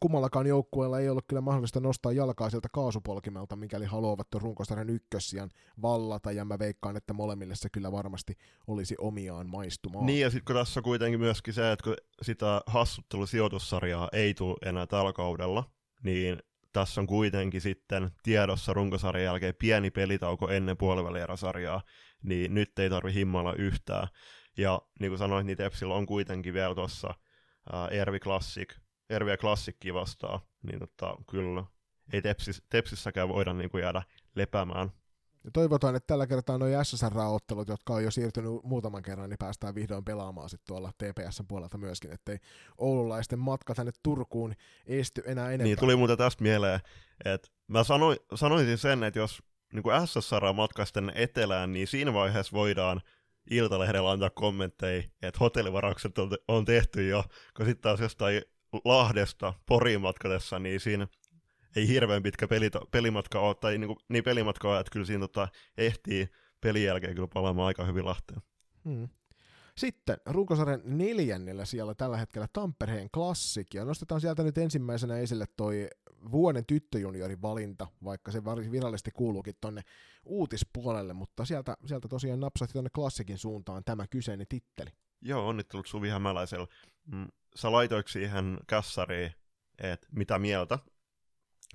[0.00, 5.50] kummallakaan joukkueella ei ollut kyllä mahdollista nostaa jalkaa sieltä kaasupolkimelta, mikäli haluavat tuon runkosarjan ykkössian
[5.82, 10.06] vallata, ja mä veikkaan, että molemmille se kyllä varmasti olisi omiaan maistumaan.
[10.06, 14.56] Niin, ja sitten kun tässä on kuitenkin myöskin se, että kun sitä hassuttelusijoitussarjaa ei tule
[14.64, 15.70] enää tällä kaudella,
[16.04, 16.38] niin
[16.72, 21.82] tässä on kuitenkin sitten tiedossa runkosarjan jälkeen pieni pelitauko ennen puolivälierasarjaa,
[22.22, 24.08] niin nyt ei tarvi himmalla yhtään.
[24.58, 27.14] Ja niin kuin sanoit, niin Tepsillä on kuitenkin vielä tuossa
[27.90, 28.74] Ervi Classic
[29.10, 31.64] Erviä klassikki vastaan, niin tota, kyllä
[32.12, 34.02] ei tepsis, Tepsissäkään voida niin kuin jäädä
[34.34, 34.92] lepäämään.
[35.44, 39.74] Ja toivotaan, että tällä kertaa nuo SSR-ottelut, jotka on jo siirtynyt muutaman kerran, niin päästään
[39.74, 42.38] vihdoin pelaamaan sitten tuolla TPSn puolelta myöskin, ettei
[42.78, 44.54] oululaisten matka tänne Turkuun
[44.86, 45.64] esty enää enempää.
[45.64, 46.80] Niin, tuli muuten tästä mieleen,
[47.24, 49.42] että mä sanoin, sanoisin sen, että jos
[49.72, 53.00] niin SSR matkaa tänne etelään, niin siinä vaiheessa voidaan
[53.50, 57.24] Iltalehdellä antaa kommentteja, että hotellivaraukset on, on tehty jo,
[57.56, 58.42] kun sitten taas jostain
[58.84, 61.08] Lahdesta Poriin matkatessa, niin siinä
[61.76, 65.20] ei hirveän pitkä pelito, pelimatka ole, tai niin, kuin, niin pelimatka ole, että kyllä siinä
[65.20, 65.48] tota,
[65.78, 66.28] ehtii
[66.60, 68.42] pelin jälkeen kyllä palaamaan aika hyvin Lahteen.
[68.84, 69.08] Hmm.
[69.76, 75.88] Sitten runkosarjan neljännellä siellä tällä hetkellä Tampereen klassik, ja nostetaan sieltä nyt ensimmäisenä esille toi
[76.30, 79.82] vuoden tyttöjuniorin valinta, vaikka se virallisesti kuuluukin tonne
[80.24, 84.90] uutispuolelle, mutta sieltä, sieltä tosiaan napsahti tonne klassikin suuntaan tämä kyseinen titteli.
[85.22, 86.66] Joo, onnittelut Suvi Hämäläisellä.
[87.56, 89.32] Sä laitoit siihen kässariin,
[89.78, 90.78] että mitä mieltä,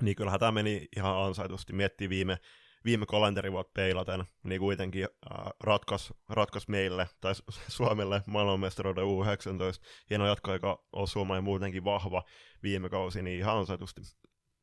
[0.01, 1.73] niin kyllähän tämä meni ihan ansaitusti.
[1.73, 2.37] Miettii viime,
[2.85, 7.33] viime kalenterivuotta peilaten, niin kuitenkin äh, ratkas, ratkas meille, tai
[7.67, 9.85] Suomelle maailmanmestaruuden U19.
[10.09, 12.23] Hieno jatkoaika osuma ja muutenkin vahva
[12.63, 14.01] viime kausi, niin ihan ansaitusti.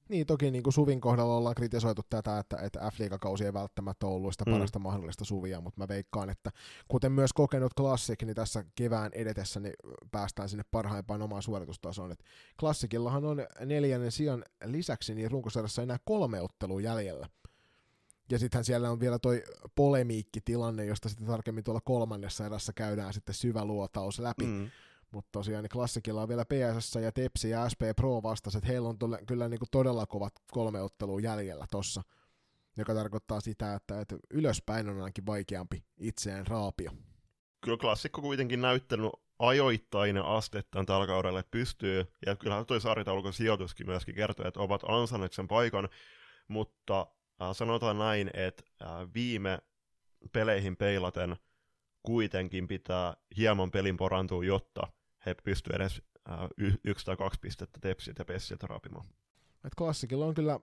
[0.09, 4.33] Niin, toki niin kuin Suvin kohdalla ollaan kritisoitu tätä, että, että F-liigakausi ei välttämättä ollut
[4.33, 4.53] sitä mm.
[4.53, 4.83] parasta mm.
[4.83, 6.51] mahdollista Suvia, mutta mä veikkaan, että
[6.89, 9.75] kuten myös kokenut Classic, niin tässä kevään edetessä niin
[10.11, 12.13] päästään sinne parhaimpaan omaan suoritustasoon.
[12.13, 12.25] Et
[12.61, 17.29] Classicillahan on neljännen sijan lisäksi niin runkosarjassa enää kolme ottelua jäljellä.
[18.31, 19.43] Ja sittenhän siellä on vielä toi
[19.75, 24.47] polemiikkitilanne, josta sitten tarkemmin tuolla kolmannessa erässä käydään sitten syvä luotaus läpi.
[24.47, 24.71] Mm
[25.11, 28.67] mutta tosiaan niin klassikilla on vielä PSS ja Tepsi ja SP Pro vastaiset.
[28.67, 32.03] Heillä on tole, kyllä niin kuin todella kovat kolme ottelua jäljellä tossa,
[32.77, 36.91] joka tarkoittaa sitä, että, että ylöspäin on ainakin vaikeampi itseään raapio.
[37.61, 44.15] Kyllä klassikko kuitenkin näyttänyt ajoittain astettaan tällä kaudella, pystyy, ja kyllähän toi sarjataulukon sijoituskin myöskin
[44.15, 45.89] kertoo, että ovat ansainneet sen paikan,
[46.49, 47.07] mutta
[47.43, 49.59] äh, sanotaan näin, että äh, viime
[50.33, 51.37] peleihin peilaten
[52.03, 54.89] kuitenkin pitää hieman pelin porantua, jotta
[55.29, 56.03] he pystyvät edes
[56.85, 59.07] yksi tai kaksi pistettä tepsiltä ja pessiltä raapimaan.
[59.65, 60.61] Et klassikilla on kyllä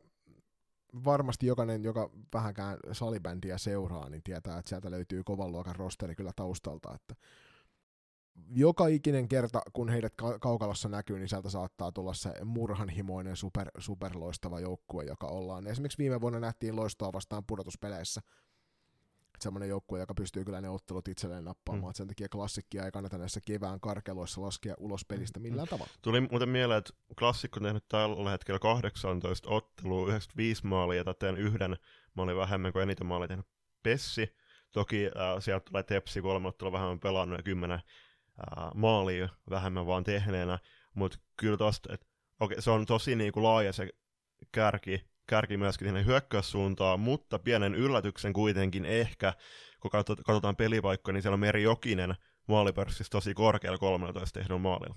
[1.06, 6.32] varmasti jokainen, joka vähänkään salibändiä seuraa, niin tietää, että sieltä löytyy kovan luokan rosteri kyllä
[6.36, 7.16] taustalta, että
[8.50, 13.72] joka ikinen kerta, kun heidät ka- kaukalossa näkyy, niin sieltä saattaa tulla se murhanhimoinen super,
[13.78, 15.68] superloistava joukkue, joka ollaan.
[15.68, 18.22] Esimerkiksi viime vuonna nähtiin loistoa vastaan pudotuspeleissä.
[19.40, 21.92] Semmoinen joukkue, joka pystyy kyllä ne ottelut itselleen nappaamaan.
[21.94, 21.96] Mm.
[21.96, 25.92] Sen takia klassikkia ei kannata näissä kevään karkeloissa laskea ulos pelistä millään tavalla.
[26.02, 31.38] Tuli muuten mieleen, että klassikko on tehnyt tällä hetkellä 18 ottelua, 95 maalia, ja täten
[31.38, 31.78] yhden
[32.14, 33.46] maalin vähemmän kuin eniten maalia tehnyt
[33.84, 34.36] Pessi.
[34.72, 40.04] Toki äh, sieltä tulee Tepsi kolme ottelua vähemmän pelannut ja kymmenen äh, maalia vähemmän vaan
[40.04, 40.60] tehneenä,
[40.94, 42.06] mutta kyllä tosta, että
[42.40, 43.90] okei, se on tosi niinku laaja se
[44.52, 49.34] kärki, kärki myöskin sinne hyökkäyssuuntaan, mutta pienen yllätyksen kuitenkin ehkä,
[49.80, 49.92] kun
[50.26, 52.16] katsotaan pelipaikkoja, niin siellä on Meri Jokinen
[52.48, 54.96] maalipörssissä tosi korkealla 13 tehnyt maalilla.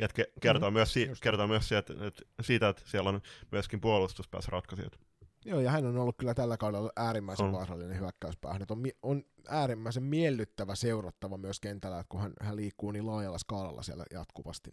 [0.00, 3.20] Et ke- kertoo, mm, myös si- kertoo myös siitä, että, että, siitä, että siellä on
[3.52, 4.98] myöskin puolustuspäässä ratkaisijat.
[5.44, 7.52] Joo, ja hän on ollut kyllä tällä kaudella äärimmäisen on.
[7.52, 8.66] vaarallinen hyökkäyspäähän.
[8.70, 14.04] On, on äärimmäisen miellyttävä seurattava myös kentällä, kun hän, hän liikkuu niin laajalla skaalalla siellä
[14.10, 14.70] jatkuvasti.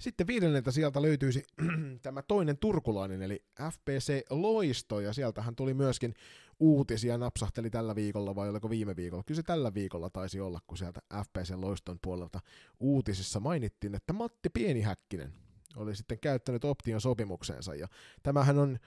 [0.00, 1.44] Sitten viidenneltä sieltä löytyisi
[2.02, 6.14] tämä toinen turkulainen, eli FPC Loisto, ja sieltähän tuli myöskin
[6.60, 9.22] uutisia, napsahteli tällä viikolla vai oliko viime viikolla?
[9.26, 12.40] Kyllä se tällä viikolla taisi olla, kun sieltä FPC Loiston puolelta
[12.80, 15.32] uutisissa mainittiin, että Matti Pienihäkkinen
[15.76, 17.88] oli sitten käyttänyt option sopimuksensa, ja
[18.22, 18.78] tämähän on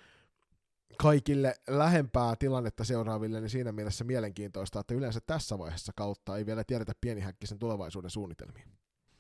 [0.98, 6.64] kaikille lähempää tilannetta seuraaville, niin siinä mielessä mielenkiintoista, että yleensä tässä vaiheessa kautta ei vielä
[6.64, 8.68] tiedetä Pienihäkkisen tulevaisuuden suunnitelmia.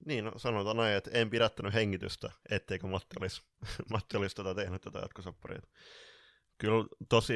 [0.07, 3.41] Niin, no sanotaan näin, että en pidättänyt hengitystä, etteikö Matti olisi,
[3.91, 5.61] Matti olisi tätä tehnyt tätä jatkosopparia.
[6.57, 7.33] Kyllä tosi,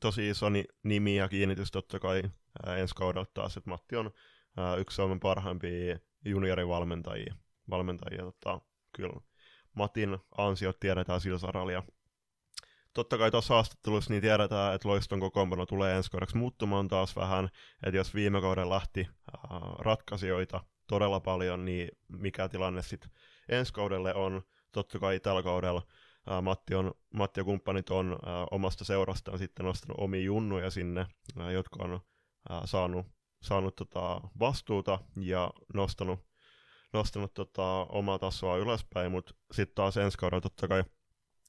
[0.00, 0.46] tosi iso
[0.82, 2.22] nimi ja kiinnitys totta kai
[2.66, 4.10] ää, ensi kaudella taas, että Matti on
[4.56, 7.34] ää, yksi Suomen parhaimpia juniorivalmentajia.
[7.70, 8.60] Valmentajia, tota,
[8.92, 9.20] kyllä
[9.74, 11.72] Matin ansiot tiedetään sillä saralla.
[11.72, 11.82] Ja
[12.94, 17.48] totta kai tuossa haastattelussa niin tiedetään, että loiston kokoonpano tulee ensi kaudeksi muuttumaan taas vähän,
[17.82, 19.08] että jos viime kauden lähti
[19.50, 23.10] ää, ratkaisijoita todella paljon, niin mikä tilanne sitten
[23.48, 24.42] ensi kaudelle on.
[24.72, 25.82] Totta kai tällä kaudella
[26.26, 31.06] ää, Matti, on, Matti ja kumppanit on ää, omasta seurastaan sitten nostanut omia junnuja sinne,
[31.38, 32.00] ää, jotka on
[32.48, 33.06] ää, saanut,
[33.42, 36.20] saanut tota vastuuta ja nostanut,
[36.92, 40.84] nostanut tota omaa tasoa ylöspäin, mutta sitten taas ensi kaudella totta kai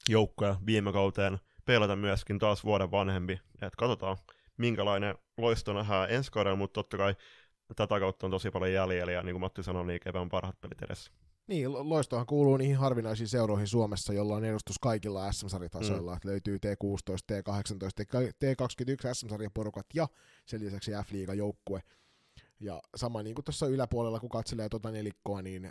[0.08, 4.16] joukkoja viime kauteen pelata myöskin taas vuoden vanhempi, että katsotaan
[4.56, 7.14] minkälainen loisto nähdään ensi kaudella, mutta totta kai
[7.74, 10.82] tätä kautta on tosi paljon jäljellä, ja niin kuin Matti sanoi, niin kevään parhaat pelit
[10.82, 11.12] edessä.
[11.46, 16.14] Niin, Loistohan kuuluu niihin harvinaisiin seuroihin Suomessa, jolla on edustus kaikilla SM-sarjatasoilla.
[16.14, 16.20] Mm.
[16.24, 18.04] Löytyy T16, T18,
[18.44, 20.08] T21 SM-sarjaporukat ja
[20.46, 21.82] sen lisäksi F-liiga joukkue.
[22.60, 25.70] Ja sama niin kuin tuossa yläpuolella, kun katselee tuota nelikkoa, niin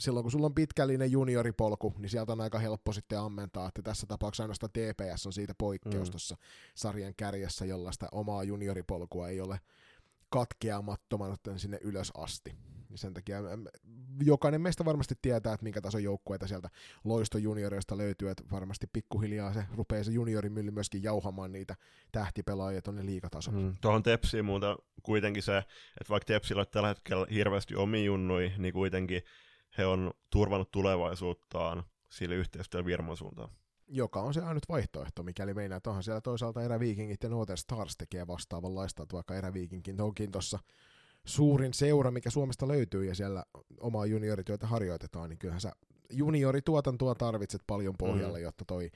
[0.00, 4.06] silloin kun sulla on pitkällinen junioripolku, niin sieltä on aika helppo sitten ammentaa, että tässä
[4.06, 6.10] tapauksessa ainoastaan TPS on siitä poikkeus mm.
[6.10, 6.36] tuossa
[6.74, 9.60] sarjan kärjessä, jollaista omaa junioripolkua ei ole
[10.30, 12.54] katkeamattoman sinne ylös asti.
[12.88, 13.38] Niin sen takia
[14.24, 16.70] jokainen meistä varmasti tietää, että minkä tason joukkueita sieltä
[17.04, 21.76] loisto junioreista löytyy, että varmasti pikkuhiljaa se rupeaa se juniorimylly myöskin jauhamaan niitä
[22.12, 23.62] tähtipelaajia tuonne liikatasolle.
[23.62, 23.74] Mm.
[23.80, 25.58] Tuohon Tepsiin muuta kuitenkin se,
[26.00, 29.22] että vaikka Tepsillä on tällä hetkellä hirveästi omi junnui, niin kuitenkin
[29.78, 33.50] he on turvannut tulevaisuuttaan sille yhteistyöllä Virman suuntaan
[33.88, 38.26] joka on se ainut vaihtoehto, mikäli meinaa, onhan siellä toisaalta eräviikingit ja Northern Stars tekee
[38.26, 40.58] vastaavanlaista, että vaikka eräviikinkin onkin tuossa
[41.24, 43.44] suurin seura, mikä Suomesta löytyy ja siellä
[43.80, 45.72] omaa juniorityötä harjoitetaan, niin kyllähän sä
[46.10, 48.44] juniorituotantoa tarvitset paljon pohjalle, mm.
[48.44, 48.90] jotta toi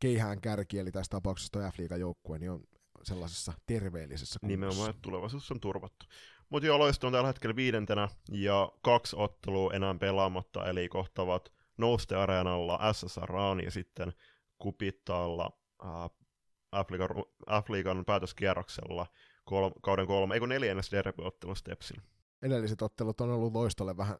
[0.00, 2.60] keihään kärki, eli tässä tapauksessa toi f joukkue, niin on
[3.02, 4.56] sellaisessa terveellisessä kunnossa.
[4.56, 6.06] Nimenomaan, että tulevaisuus on turvattu.
[6.50, 12.16] Mutta joo, Loisto on tällä hetkellä viidentenä ja kaksi ottelua enää pelaamatta, eli kohtavat Nouste
[12.16, 14.12] Areenalla, SSRaan ja sitten
[14.58, 15.50] Kupittaalla
[15.84, 16.10] äh,
[17.62, 19.06] F-liigan päätöskierroksella
[19.44, 22.02] kol- kauden kolme, ei kun neljännes derbyottelu Stepsin.
[22.42, 24.18] Edelliset ottelut on ollut loistolle vähän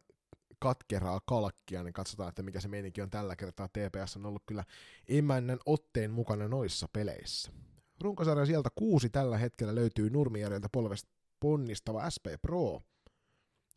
[0.59, 3.69] katkeraa kalkkia, niin katsotaan, että mikä se meininki on tällä kertaa.
[3.69, 4.65] TPS on ollut kyllä
[5.09, 7.53] emännän otteen mukana noissa peleissä.
[8.01, 12.83] Runkosarjan sieltä kuusi tällä hetkellä löytyy Nurmijärjeltä polvesta ponnistava SP Pro,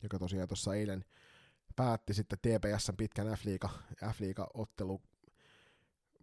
[0.02, 1.04] joka tosiaan tuossa eilen
[1.78, 3.68] päätti sitten TPSn pitkän F-liiga,
[4.12, 5.00] F-liiga-ottelu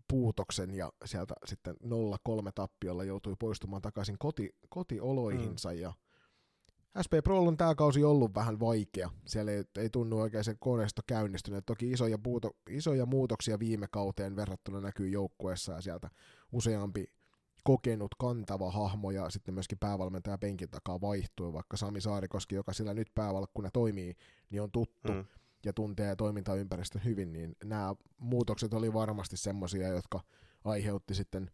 [0.07, 1.77] puutoksen ja sieltä sitten 0-3
[2.55, 5.77] tappiolla joutui poistumaan takaisin koti, kotioloihinsa mm.
[5.77, 5.93] ja
[7.05, 9.09] SP Pro on tämä kausi ollut vähän vaikea.
[9.25, 11.65] Siellä ei, ei tunnu oikein se koneisto käynnistynyt.
[11.65, 16.09] Toki isoja, puuto, isoja muutoksia viime kauteen verrattuna näkyy joukkueessa ja sieltä
[16.51, 17.05] useampi
[17.63, 22.93] kokenut kantava hahmo ja sitten myöskin päävalmentaja penkin takaa vaihtui, vaikka Sami Saarikoski, joka sillä
[22.93, 24.15] nyt päävalkkuna toimii,
[24.49, 25.13] niin on tuttu.
[25.13, 25.25] Mm
[25.65, 30.19] ja tuntee toimintaympäristön hyvin, niin nämä muutokset oli varmasti semmoisia, jotka
[30.63, 31.51] aiheutti sitten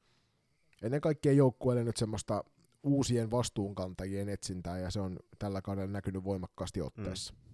[0.81, 2.43] ennen kaikkea joukkueelle nyt semmoista
[2.83, 7.33] uusien vastuunkantajien etsintää, ja se on tällä kaudella näkynyt voimakkaasti otteessa.
[7.33, 7.51] Mm.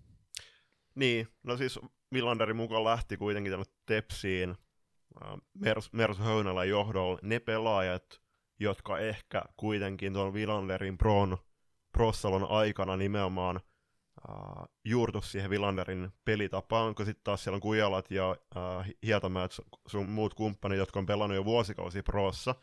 [0.96, 1.80] Niin, no siis
[2.13, 8.22] Villanderin mukaan lähti kuitenkin tänne Tepsiin äh, Mers, Mers Höynälän johdolla ne pelaajat,
[8.60, 11.38] jotka ehkä kuitenkin tuon Villanderin Pron,
[11.91, 13.60] Prossalon aikana nimenomaan
[14.30, 19.51] uh, juurtu siihen Villanderin pelitapaan, kun sitten taas siellä on Kujalat ja uh, Hietamäät,
[19.88, 22.56] sun muut kumppanit, jotka on pelannut jo vuosikausia Prossa,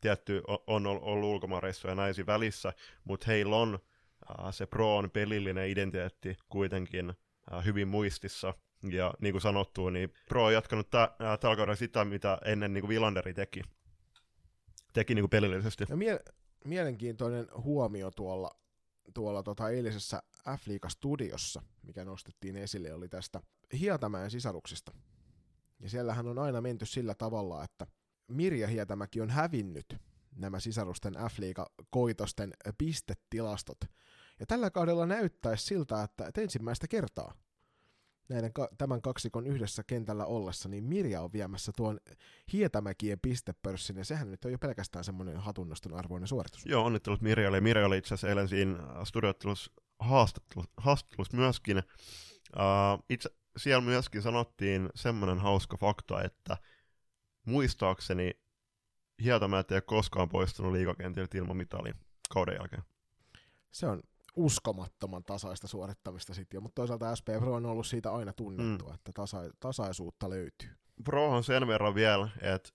[0.00, 2.72] tietty on ollut ulkomaanreissuja näin välissä,
[3.04, 9.42] mutta heillä on uh, se Proon pelillinen identiteetti kuitenkin uh, hyvin muistissa, ja niin kuin
[9.42, 13.62] sanottu, niin Pro on jatkanut äh, tällä kaudella sitä, mitä ennen niin kuin Villanderi teki.
[14.92, 15.84] Teki niin kuin pelillisesti.
[15.88, 16.24] Ja mie-
[16.64, 18.50] mielenkiintoinen huomio tuolla,
[19.14, 20.22] tuolla tota eilisessä
[20.56, 23.40] f studiossa mikä nostettiin esille, oli tästä
[23.78, 24.92] Hietamäen sisaruksista.
[25.80, 27.86] Ja siellähän on aina menty sillä tavalla, että
[28.28, 29.96] Mirja Hietämäki on hävinnyt
[30.36, 31.38] nämä sisarusten f
[31.90, 33.78] koitosten pistetilastot.
[34.40, 37.34] Ja tällä kaudella näyttäisi siltä, että ensimmäistä kertaa
[38.28, 42.00] näiden ka- tämän kaksikon yhdessä kentällä ollessa, niin Mirja on viemässä tuon
[42.52, 46.66] Hietämäkien pistepörssin, ja sehän nyt on jo pelkästään semmoinen hatunnoston arvoinen suoritus.
[46.66, 47.60] Joo, onnittelut Mirjalle.
[47.60, 51.78] Mirja oli itse asiassa eilen siinä studioottelussa haastattelussa, haastattelussa myöskin.
[52.56, 56.56] Uh, itse, siellä myöskin sanottiin semmoinen hauska fakta, että
[57.44, 58.40] muistaakseni
[59.22, 61.92] Hietamäät ei ole koskaan poistunut liikakentiltä ilman mitali
[62.30, 62.82] kauden jälkeen.
[63.70, 64.02] Se on
[64.36, 68.94] uskomattoman tasaista suorittamista sitten jo, mutta toisaalta SP Pro on ollut siitä aina tunnettua, mm.
[68.94, 70.68] että tasa- tasaisuutta löytyy.
[71.04, 72.70] Pro on sen verran vielä, että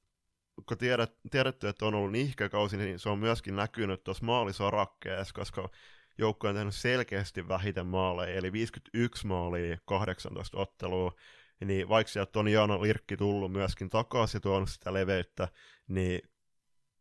[0.66, 5.70] kun tiedät, tiedetty, että on ollut nihkäkausi, niin se on myöskin näkynyt tuossa maalisarakkeessa, koska
[6.18, 11.12] joukko on tehnyt selkeästi vähiten maaleja, eli 51 maalia 18 ottelua,
[11.66, 15.48] niin vaikka sieltä on Jaana Lirkki tullut myöskin takaisin tuonut sitä leveyttä,
[15.88, 16.22] niin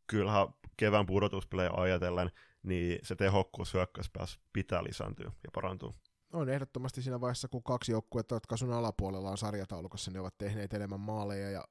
[0.07, 2.31] kyllähän kevään pudotuspelejä ajatellen,
[2.62, 5.92] niin se tehokkuus hyökkäyspäässä pitää lisääntyä ja parantua.
[6.33, 10.74] On ehdottomasti siinä vaiheessa, kun kaksi joukkuetta, jotka sun alapuolella on sarjataulukossa, ne ovat tehneet
[10.74, 11.64] enemmän maaleja ja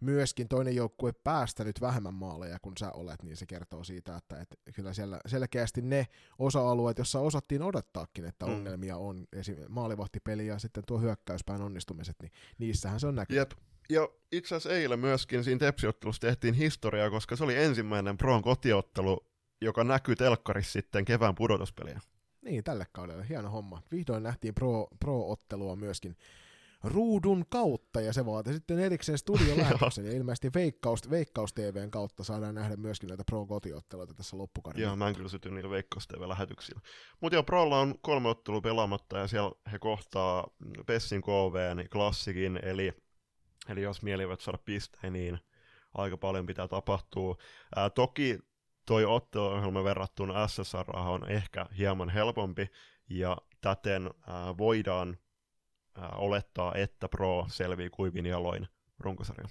[0.00, 4.56] myöskin toinen joukkue päästänyt vähemmän maaleja kuin sä olet, niin se kertoo siitä, että, että
[4.74, 6.06] kyllä siellä selkeästi ne
[6.38, 8.52] osa-alueet, jossa osattiin odottaakin, että mm.
[8.52, 9.56] ongelmia on, esim.
[9.68, 13.38] maalivahtipeli ja sitten tuo hyökkäyspään onnistumiset, niin niissähän se on näkynyt.
[13.38, 13.50] Jep.
[13.90, 19.26] Ja itse asiassa eilen myöskin siinä tepsiottelussa tehtiin historiaa, koska se oli ensimmäinen Proon kotiottelu
[19.60, 22.00] joka näkyy telkkarissa sitten kevään pudotuspeliä.
[22.42, 23.28] Niin, tälle kaudelle.
[23.28, 23.82] Hieno homma.
[23.92, 26.16] Vihdoin nähtiin pro, pro-ottelua myöskin
[26.88, 32.54] ruudun kautta, ja se vaati sitten erikseen studiolähetyksen, ja ilmeisesti Veikkaus, Veikkaus TVn kautta saadaan
[32.54, 34.86] nähdä myöskin näitä Pro-kotiotteluita tässä loppukaudella.
[34.86, 36.80] Joo, mä en kyllä syty niillä Veikkaus TV-lähetyksillä.
[37.20, 40.48] Mutta joo, Prolla on kolme ottelua pelaamatta, ja siellä he kohtaa
[40.86, 42.92] Pessin KV, klassikin, eli,
[43.68, 45.38] eli jos mielivät saada pisteen, niin
[45.94, 47.36] aika paljon pitää tapahtua.
[47.76, 48.38] Ää, toki
[48.86, 52.70] toi otteluohjelma verrattuna SSR on ehkä hieman helpompi,
[53.08, 55.16] ja täten äh, voidaan
[56.16, 59.50] olettaa, että Pro selvii kuivin jaloin runkosarjan.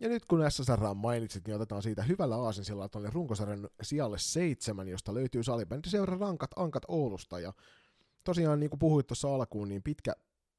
[0.00, 5.14] Ja nyt kun SSR mainitsit, niin otetaan siitä hyvällä aasinsilla tuonne runkosarjan sijalle seitsemän, josta
[5.14, 7.40] löytyy salibändiseura rankat ankat Oulusta.
[7.40, 7.52] Ja
[8.24, 10.12] tosiaan niin kuin puhuit tuossa alkuun, niin pitkä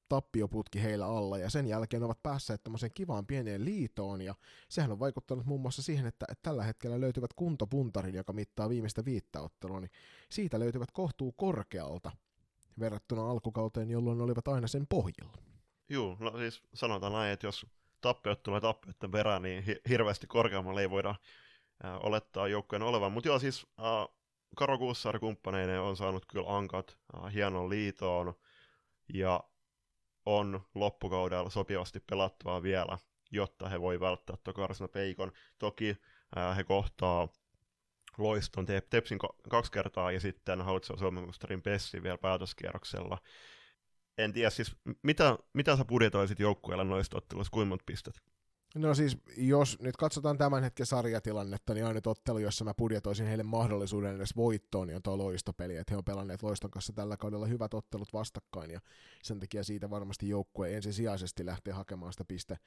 [0.09, 4.35] tappioputki heillä alla, ja sen jälkeen ovat päässeet tämmöiseen kivaan pieneen liitoon, ja
[4.69, 9.05] sehän on vaikuttanut muun muassa siihen, että, että tällä hetkellä löytyvät kuntopuntarin, joka mittaa viimeistä
[9.05, 9.91] viittä ottelua, niin
[10.29, 12.11] siitä löytyvät kohtuu korkealta
[12.79, 15.37] verrattuna alkukauteen, jolloin olivat aina sen pohjilla.
[15.89, 17.65] Joo, no siis sanotaan näin, että jos
[18.01, 23.11] tappiot tulee tappioiden perään, niin hi- hirveästi korkeammalle ei voida äh, olettaa joukkojen olevan.
[23.11, 24.15] Mutta joo, siis äh,
[24.55, 28.33] Karo Kuussaari kumppaneineen on saanut kyllä ankat äh, hienon liitoon,
[29.13, 29.43] ja
[30.25, 32.97] on loppukaudella sopivasti pelattavaa vielä,
[33.31, 35.31] jotta he voi välttää tuon karsina peikon.
[35.57, 35.97] Toki
[36.35, 37.27] ää, he kohtaa
[38.17, 39.19] loiston te- Tepsin
[39.49, 43.17] kaksi kertaa ja sitten hallitseva Suomen mustarin Pessi vielä päätöskierroksella.
[44.17, 48.21] En tiedä siis, mitä, mitä sä budjetoisit joukkueella noista otteluissa, kuinka monta pistet?
[48.75, 53.43] No siis, jos nyt katsotaan tämän hetken sarjatilannetta, niin ainut ottelu, jossa mä budjetoisin heille
[53.43, 57.45] mahdollisuuden edes voittoon, niin on tuo loistopeli, että he on pelanneet loiston kanssa tällä kaudella
[57.45, 58.79] hyvät ottelut vastakkain, ja
[59.23, 62.57] sen takia siitä varmasti joukkue ensisijaisesti lähtee hakemaan sitä piste,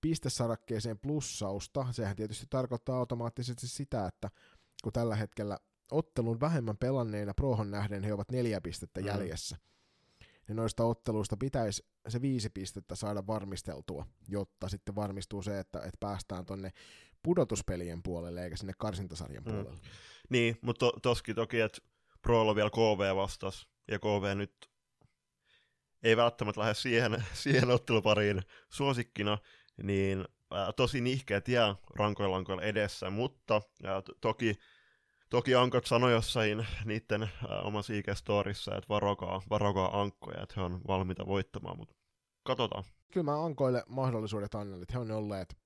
[0.00, 1.86] pistesarakkeeseen plussausta.
[1.90, 4.30] Sehän tietysti tarkoittaa automaattisesti sitä, että
[4.82, 5.58] kun tällä hetkellä
[5.90, 9.06] ottelun vähemmän pelanneina prohon nähden he ovat neljä pistettä mm.
[9.06, 9.56] jäljessä,
[10.48, 15.96] niin noista otteluista pitäisi se viisi pistettä saada varmisteltua, jotta sitten varmistuu se, että, että
[16.00, 16.70] päästään tonne
[17.22, 19.52] pudotuspelien puolelle eikä sinne karsintasarjan mm.
[19.52, 19.80] puolelle.
[20.28, 21.78] Niin, mutta to, toskin toki, että
[22.22, 24.70] Pro on vielä KV vastas, ja KV nyt
[26.02, 29.38] ei välttämättä lähde siihen, siihen ottelupariin suosikkina,
[29.82, 31.60] niin ää, tosi nihkeä tie
[31.96, 34.58] rankoilla edessä, mutta ää, to, toki
[35.32, 37.30] Toki Ankot sanoi jossain niiden äh,
[37.62, 41.94] omassa IG-storissa, että varokaa, varokaa ankkoja, että he on valmiita voittamaan, mutta
[42.42, 42.84] katsotaan.
[43.12, 45.56] Kyllä mä Ankoille mahdollisuudet annan, että he on olleet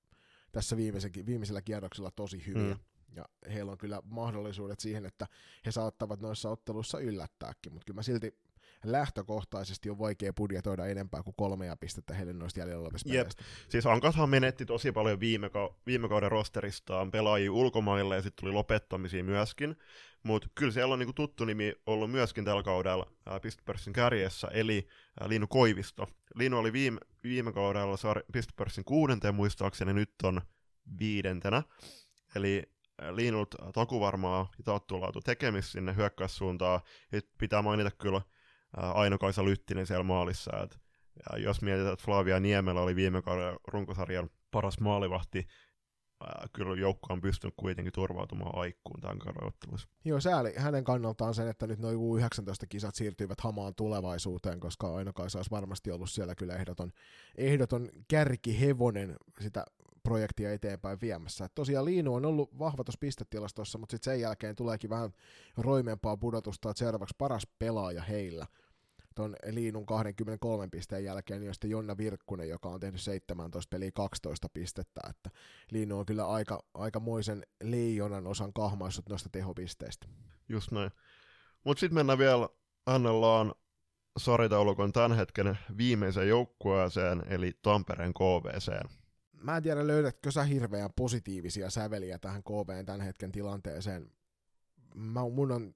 [0.51, 0.77] tässä
[1.25, 2.73] viimeisellä kierroksella tosi hyviä.
[2.73, 2.79] Mm.
[3.15, 5.27] Ja heillä on kyllä mahdollisuudet siihen, että
[5.65, 8.39] he saattavat noissa otteluissa yllättääkin, mutta kyllä mä silti
[8.83, 13.27] lähtökohtaisesti on vaikea budjetoida enempää kuin kolmea pistettä heille noista jäljellä olevista Jep.
[13.69, 18.53] Siis Ankathan menetti tosi paljon viime, ka- viime kauden rosteristaan pelaajia ulkomaille ja sitten tuli
[18.53, 19.75] lopettamisia myöskin.
[20.23, 23.11] Mutta kyllä siellä on niinku tuttu nimi ollut myöskin tällä kaudella
[23.41, 24.87] Pistepörssin kärjessä, eli
[25.25, 26.07] Liinu Koivisto.
[26.35, 30.41] Liinu oli viime, viime kaudella sar- Pistepörssin kuudenteen muistaakseni, nyt on
[30.99, 31.63] viidentenä.
[32.35, 32.63] Eli
[33.11, 36.81] Liinut takuvarmaa ja taattu tekemistä sinne hyökkäyssuuntaan.
[37.11, 38.21] Nyt pitää mainita kyllä
[38.77, 40.51] Aino-Kaisa Lyttinen siellä maalissa.
[40.63, 40.79] Et,
[41.31, 45.47] ja jos mietitään, että Flavia Niemelä oli viime kauden runkosarjan paras maalivahti,
[46.21, 49.87] ää, kyllä joukko on pystynyt kuitenkin turvautumaan aikkuun tämän kauden ottelussa.
[50.05, 55.51] Joo, sääli hänen kannaltaan sen, että nyt noin U19-kisat siirtyivät hamaan tulevaisuuteen, koska aino olisi
[55.51, 56.91] varmasti ollut siellä kyllä ehdoton,
[57.37, 59.65] ehdoton kärkihevonen sitä
[60.07, 61.45] projektia eteenpäin viemässä.
[61.45, 65.11] Et tosiaan Liinu on ollut vahva tuossa pistetilastossa, mutta sitten sen jälkeen tuleekin vähän
[65.57, 68.45] roimempaa pudotusta, että seuraavaksi paras pelaaja heillä
[69.15, 73.91] tuon Liinun 23 pisteen jälkeen, niin on sitten Jonna Virkkunen, joka on tehnyt 17 peliä
[73.93, 75.29] 12 pistettä, että
[75.71, 80.07] Liinu on kyllä aika, aikamoisen leijonan osan kahmaissut noista tehopisteistä.
[80.49, 80.91] Just näin.
[81.63, 82.49] Mutta sitten mennään vielä
[82.85, 83.53] Annellaan
[84.17, 88.96] sarjataulukon tämän hetken viimeiseen joukkueeseen, eli Tampereen KVCen
[89.41, 94.11] mä en tiedä löydätkö sä hirveän positiivisia säveliä tähän KVn tämän hetken tilanteeseen.
[94.95, 95.75] Mä, mun on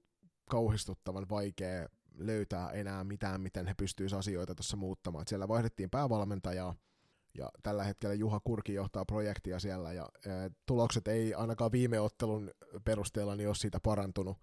[0.50, 1.88] kauhistuttavan vaikea
[2.18, 5.28] löytää enää mitään, miten he pystyisivät asioita tuossa muuttamaan.
[5.28, 6.76] Siellä vaihdettiin päävalmentajaa,
[7.38, 10.30] ja tällä hetkellä Juha Kurki johtaa projektia siellä, ja e,
[10.66, 12.52] tulokset ei ainakaan viime ottelun
[12.86, 14.38] perusteella niin ole siitä parantunut.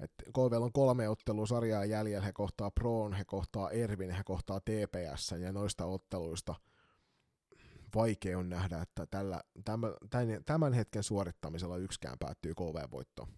[0.00, 4.60] Et KV on kolme ottelua sarjaa jäljellä, he kohtaa Proon, he kohtaa Ervin, he kohtaa
[4.60, 6.54] TPS, ja noista otteluista–
[7.94, 9.90] vaikea on nähdä, että tällä, tämän,
[10.46, 13.28] tämän hetken suorittamisella yksikään päättyy KV-voittoon.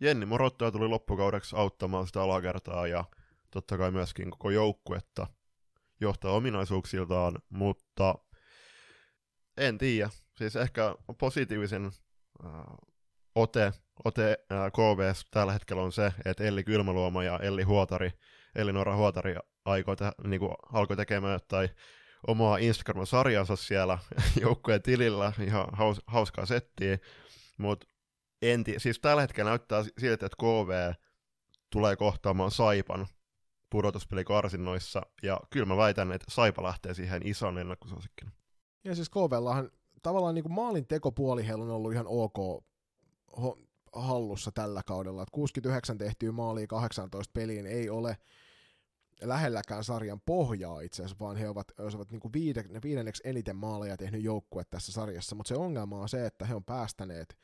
[0.00, 3.04] Jenni Morottaja tuli loppukaudeksi auttamaan sitä alakertaa ja
[3.50, 5.26] totta kai myöskin koko joukkuetta
[6.00, 8.14] johtaa ominaisuuksiltaan, mutta
[9.56, 10.10] en tiedä.
[10.36, 11.84] Siis ehkä positiivisen
[12.44, 12.50] äh,
[13.34, 13.72] ote,
[14.04, 18.10] ote äh, KVS tällä hetkellä on se, että Elli Kylmäluoma ja Elli Huotari,
[18.54, 20.40] Elli Nora Huotari aikoi te, niin
[20.72, 21.68] alkoi tekemään tai
[22.26, 23.98] omaa Instagram-sarjansa siellä
[24.42, 26.98] joukkueen tilillä, ihan haus, hauskaa settiä,
[27.58, 27.86] mutta
[28.42, 30.92] en tii, siis tällä hetkellä näyttää siltä, että KV
[31.72, 33.06] tulee kohtaamaan Saipan
[33.70, 38.30] pudotuspelikarsinnoissa, ja kyllä mä väitän, että Saipa lähtee siihen ison ennakkosuosikkina.
[38.84, 39.70] Ja siis KVllahan
[40.02, 42.64] tavallaan niin kuin maalin tekopuoli heillä on ollut ihan ok
[43.92, 48.16] hallussa tällä kaudella, että 69 tehtyä maalia 18 peliin ei ole
[49.22, 53.96] lähelläkään sarjan pohjaa itse asiassa, vaan he ovat, ovat niin kuin viide, viidenneksi eniten maaleja
[53.96, 57.36] tehnyt joukkue tässä sarjassa, mutta se ongelma on se, että he on päästäneet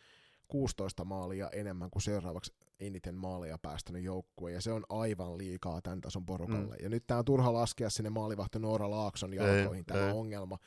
[0.49, 6.01] 16 maalia enemmän kuin seuraavaksi eniten maaleja päästänyt joukkue, ja se on aivan liikaa tämän
[6.01, 6.77] tason porukalle.
[6.77, 6.83] Mm.
[6.83, 10.59] Ja nyt tämä on turha laskea sinne maalivahto Noora Laakson jalkoihin tämä ongelma,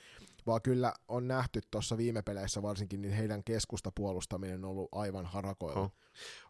[0.50, 5.26] vaan kyllä on nähty tuossa viime peleissä varsinkin, niin heidän keskusta puolustaminen on ollut aivan
[5.26, 5.82] harakoilla.
[5.82, 5.92] Oh.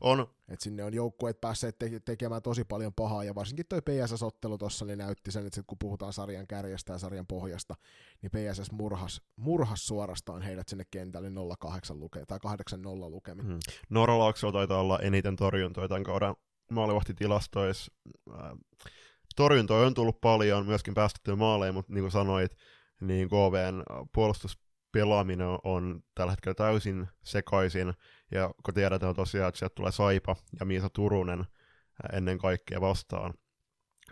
[0.02, 0.28] On.
[0.48, 4.86] Et sinne on joukkueet päässeet te- tekemään tosi paljon pahaa, ja varsinkin toi PSS-ottelu tuossa
[4.86, 7.76] niin näytti sen, että kun puhutaan sarjan kärjestä ja sarjan pohjasta,
[8.22, 13.46] niin PSS murhas, murhas suorastaan heidät sinne kentälle 08 luke- tai 8-0 lukemin.
[13.46, 13.60] Hmm.
[13.90, 16.36] Norolaakso taitaa olla eniten torjuntoja tämän kauden
[16.72, 17.92] maalivahtitilastoissa.
[19.36, 22.52] Torjuntoja on tullut paljon, myöskin päästettyä maaleja, mutta niin kuin sanoit,
[23.02, 23.84] niin KVn
[24.14, 27.94] puolustuspelaaminen on tällä hetkellä täysin sekaisin,
[28.32, 31.46] ja kun tiedetään tosiaan, että sieltä tulee Saipa ja Miisa Turunen
[32.14, 33.34] ennen kaikkea vastaan,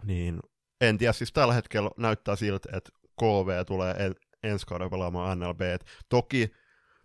[0.03, 0.39] niin
[0.81, 5.61] en tiedä, siis tällä hetkellä näyttää siltä, että KV tulee en, ensi kauden pelaamaan NLB.
[6.09, 6.51] Toki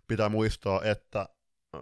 [0.07, 1.29] pitää muistaa, että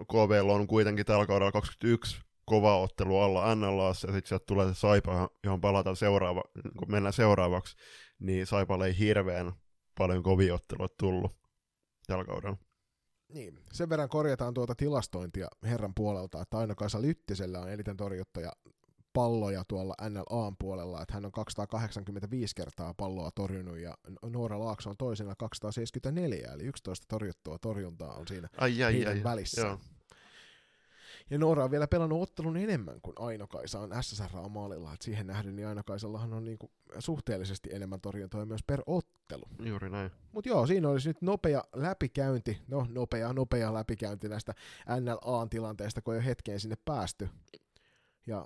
[0.07, 4.73] KV on kuitenkin tällä kaudella 21 kova ottelu alla NLAssa, ja sitten sieltä tulee se
[4.73, 6.43] Saipa, johon palataan seuraava,
[6.77, 7.75] kun mennään seuraavaksi,
[8.19, 9.51] niin Saipalle ei hirveän
[9.97, 11.31] paljon kovia otteluita tullut
[12.07, 12.57] tällä kaudella.
[13.33, 18.51] Niin, sen verran korjataan tuota tilastointia herran puolelta, että aina Kaisa Lyttisellä on eniten torjuttuja
[19.13, 24.97] palloja tuolla NLAn puolella, että hän on 285 kertaa palloa torjunut ja Noora Laakso on
[24.97, 29.61] toisena 274, eli 11 torjuttua torjuntaa on siinä ai, ai, ai, välissä.
[29.61, 29.79] Joo.
[31.31, 34.93] Ja Noora on vielä pelannut ottelun enemmän kuin Aino-Kaisa on SSR-maalilla.
[34.93, 39.43] Et siihen nähden niin Aino-Kaisallahan on niinku suhteellisesti enemmän torjuntoja myös per ottelu.
[39.65, 40.11] Juuri näin.
[40.31, 44.53] Mutta joo, siinä olisi nyt nopea läpikäynti, no nopea, nopea läpikäynti näistä
[44.99, 47.29] NLA-tilanteista, kun jo hetkeen sinne päästy.
[48.27, 48.45] Ja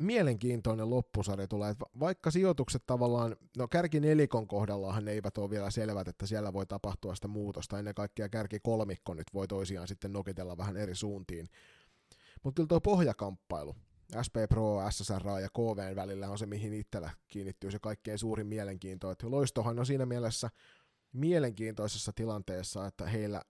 [0.00, 5.70] mielenkiintoinen loppusarja tulee, että vaikka sijoitukset tavallaan, no kärki nelikon kohdallahan ne eivät ole vielä
[5.70, 10.12] selvät, että siellä voi tapahtua sitä muutosta, ennen kaikkea kärki kolmikko nyt voi toisiaan sitten
[10.12, 11.48] nokitella vähän eri suuntiin.
[12.42, 13.76] Mutta kyllä tuo pohjakamppailu,
[14.26, 19.10] SP Pro, SSR ja KVn välillä on se, mihin itsellä kiinnittyy se kaikkein suurin mielenkiinto.
[19.10, 20.50] Että loistohan on siinä mielessä
[21.12, 23.42] mielenkiintoisessa tilanteessa, että heillä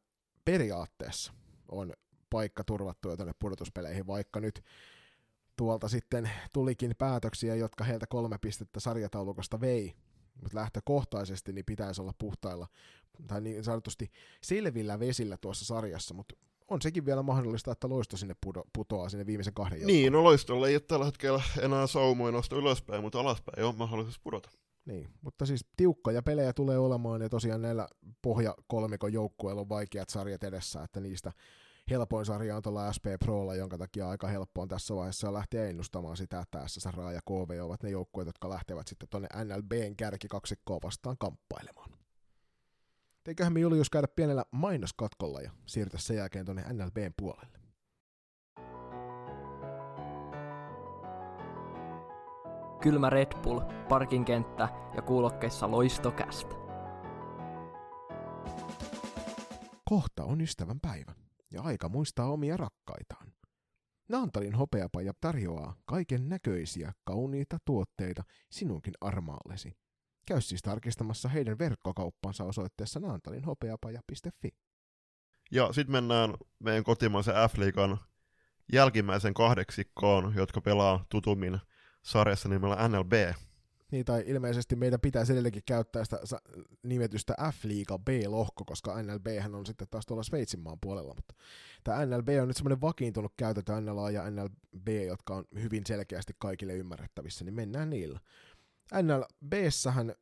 [0.45, 1.32] periaatteessa
[1.68, 1.93] on
[2.30, 4.64] paikka turvattu jo tuonne pudotuspeleihin, vaikka nyt
[5.57, 9.95] tuolta sitten tulikin päätöksiä, jotka heiltä kolme pistettä sarjataulukosta vei,
[10.43, 12.68] mutta lähtökohtaisesti niin pitäisi olla puhtailla
[13.26, 14.11] tai niin sanotusti
[14.43, 16.34] selvillä vesillä tuossa sarjassa, mutta
[16.68, 19.96] on sekin vielä mahdollista, että loisto sinne pudo, putoaa sinne viimeisen kahden joukkoon.
[19.96, 24.20] Niin, no loistolla ei ole tällä hetkellä enää saumoja nosta ylöspäin, mutta alaspäin on mahdollisuus
[24.20, 24.50] pudota.
[24.84, 27.88] Niin, mutta siis tiukkoja pelejä tulee olemaan ja tosiaan näillä
[28.22, 31.32] pohjakolmikon joukkueilla on vaikeat sarjat edessä, että niistä
[31.90, 36.16] helpoin sarja on tuolla SP Prolla, jonka takia aika helppo on tässä vaiheessa lähteä ennustamaan
[36.16, 41.16] sitä, että SSR ja KV ovat ne joukkueet, jotka lähtevät sitten tuonne NLBn kärkikaksikkoon vastaan
[41.18, 41.97] kamppailemaan.
[43.28, 47.58] Eiköhän me Julius käydä pienellä mainoskatkolla ja siirtyä sen jälkeen tuonne NLBn puolelle.
[52.82, 56.54] Kylmä Red Bull, parkinkenttä ja kuulokkeissa loistokästä.
[59.84, 61.14] Kohta on ystävän päivä
[61.50, 63.32] ja aika muistaa omia rakkaitaan.
[64.08, 69.72] Naantalin hopeapaja tarjoaa kaiken näköisiä kauniita tuotteita sinunkin armaallesi.
[70.28, 74.48] Käy siis tarkistamassa heidän verkkokauppansa osoitteessa naantalinhopeapaja.fi.
[75.50, 77.98] Ja sitten mennään meidän kotimaisen F-liigan
[78.72, 81.58] jälkimmäisen kahdeksikkoon, jotka pelaa tutummin
[82.02, 83.12] sarjassa nimellä NLB.
[83.90, 86.40] Niin, tai ilmeisesti meidän pitäisi edelleenkin käyttää sitä
[86.82, 91.34] nimetystä F-liiga B-lohko, koska NLB on sitten taas tuolla Sveitsin maan puolella, mutta
[91.84, 96.74] tämä NLB on nyt semmoinen vakiintunut käytetty NLA ja NLB, jotka on hyvin selkeästi kaikille
[96.74, 98.20] ymmärrettävissä, niin mennään niillä.
[98.93, 100.14] NLB-sähän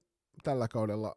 [0.43, 1.17] tällä kaudella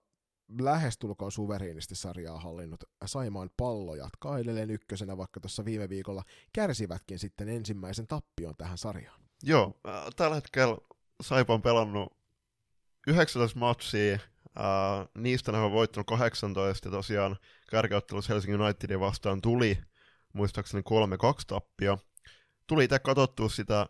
[0.61, 4.39] lähestulkoon suveriinisti sarjaa hallinnut Saimaan pallo jatkaa
[4.69, 6.23] ykkösenä, vaikka tuossa viime viikolla
[6.53, 9.21] kärsivätkin sitten ensimmäisen tappion tähän sarjaan.
[9.43, 10.77] Joo, äh, tällä hetkellä
[11.21, 12.17] Saipa on pelannut
[13.07, 14.21] 19 matsia, äh,
[15.17, 17.37] niistä ne on voittanut 18, ja tosiaan
[17.71, 19.77] kärkiottelussa Helsingin Unitedin vastaan tuli
[20.33, 20.83] muistaakseni 3-2
[21.47, 21.97] tappia.
[22.67, 23.87] Tuli itse katsottua sitä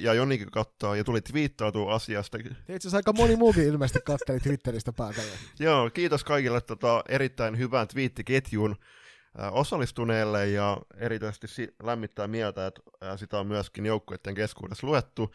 [0.00, 2.38] ja Jonikin katsoo ja tuli twiittautua asiasta.
[2.38, 5.32] Itse asiassa aika moni muukin ilmeisesti katteli Twitteristä päätällä.
[5.60, 12.80] Joo, kiitos kaikille tota, erittäin hyvän twiittiketjun uh, osallistuneelle ja erityisesti si- lämmittää mieltä, että
[12.86, 15.34] uh, sitä on myöskin joukkueiden keskuudessa luettu.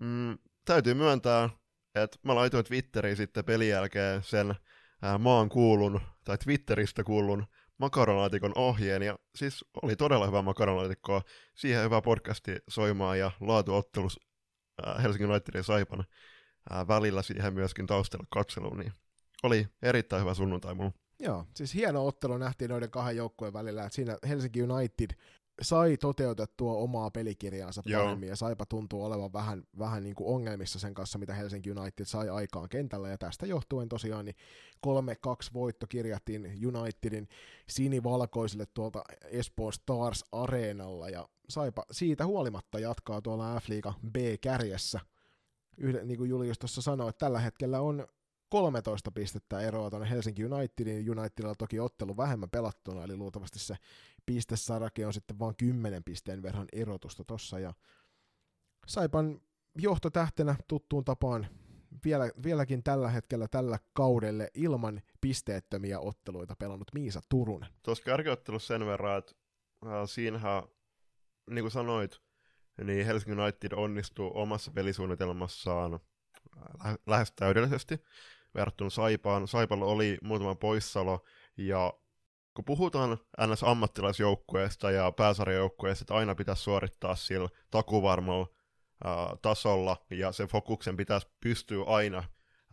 [0.00, 1.50] Mm, täytyy myöntää,
[1.94, 4.54] että mä laitoin Twitteriin sitten pelin jälkeen sen
[5.18, 7.46] maan kuulun, tai Twitteristä kuulun
[7.78, 11.22] makaronaatikon ohjeen, ja siis oli todella hyvä makaronaatikko,
[11.54, 14.20] siihen hyvä podcasti soimaan ja laatuottelus
[14.86, 16.04] äh, Helsingin Unitedin Saipan
[16.72, 18.92] äh, välillä siihen myöskin taustalla katseluun, niin
[19.42, 20.92] oli erittäin hyvä sunnuntai mulla.
[21.20, 25.10] Joo, siis hieno ottelu nähtiin noiden kahden joukkueen välillä, että siinä Helsinki United
[25.62, 28.02] sai toteutettua omaa pelikirjaansa Joo.
[28.02, 32.04] paremmin, ja Saipa tuntuu olevan vähän, vähän niin kuin ongelmissa sen kanssa, mitä Helsinki United
[32.04, 34.36] sai aikaan kentällä, ja tästä johtuen tosiaan niin
[34.86, 34.88] 3-2
[35.54, 37.28] voitto kirjattiin Unitedin
[37.68, 45.00] sinivalkoisille tuolta Espoon Stars Areenalla, ja Saipa siitä huolimatta jatkaa tuolla F-liiga B-kärjessä.
[45.76, 48.06] Yhden, niin kuin Julius tuossa sanoi, että tällä hetkellä on
[48.48, 51.10] 13 pistettä eroa tuonne Helsinki Unitedin.
[51.10, 53.76] Unitedilla toki ottelu vähemmän pelattuna, eli luultavasti se
[54.26, 57.58] pistesarake on sitten vain 10 pisteen verran erotusta tossa.
[57.58, 57.74] Ja
[58.86, 59.40] Saipan
[59.78, 61.46] johtotähtenä tuttuun tapaan
[62.04, 67.70] vielä, vieläkin tällä hetkellä tällä kaudelle ilman pisteettömiä otteluita pelannut Miisa Turunen.
[67.82, 69.32] Tuossa kärkiottelussa sen verran, että
[69.86, 70.62] äh, siinähän,
[71.50, 72.20] niin kuin sanoit,
[72.84, 76.00] niin Helsingin United onnistuu omassa pelisuunnitelmassaan
[76.86, 77.98] äh, lähes täydellisesti
[78.54, 79.48] verrattuna Saipaan.
[79.48, 81.24] Saipalla oli muutama poissalo,
[81.56, 81.92] ja
[82.56, 88.46] kun puhutaan NS-ammattilaisjoukkueesta ja pääsarjajoukkueesta, että aina pitäisi suorittaa sillä takuvarmalla
[89.04, 92.24] ää, tasolla, ja sen fokuksen pitäisi pystyä aina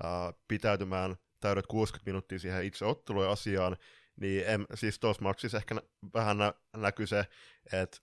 [0.03, 3.77] ää, pitäytymään täydet 60 minuuttia siihen itse ottelujen asiaan,
[4.15, 5.81] niin en, siis tuossa maksissa ehkä nä-
[6.13, 7.25] vähän nä- näkyy se,
[7.73, 7.97] että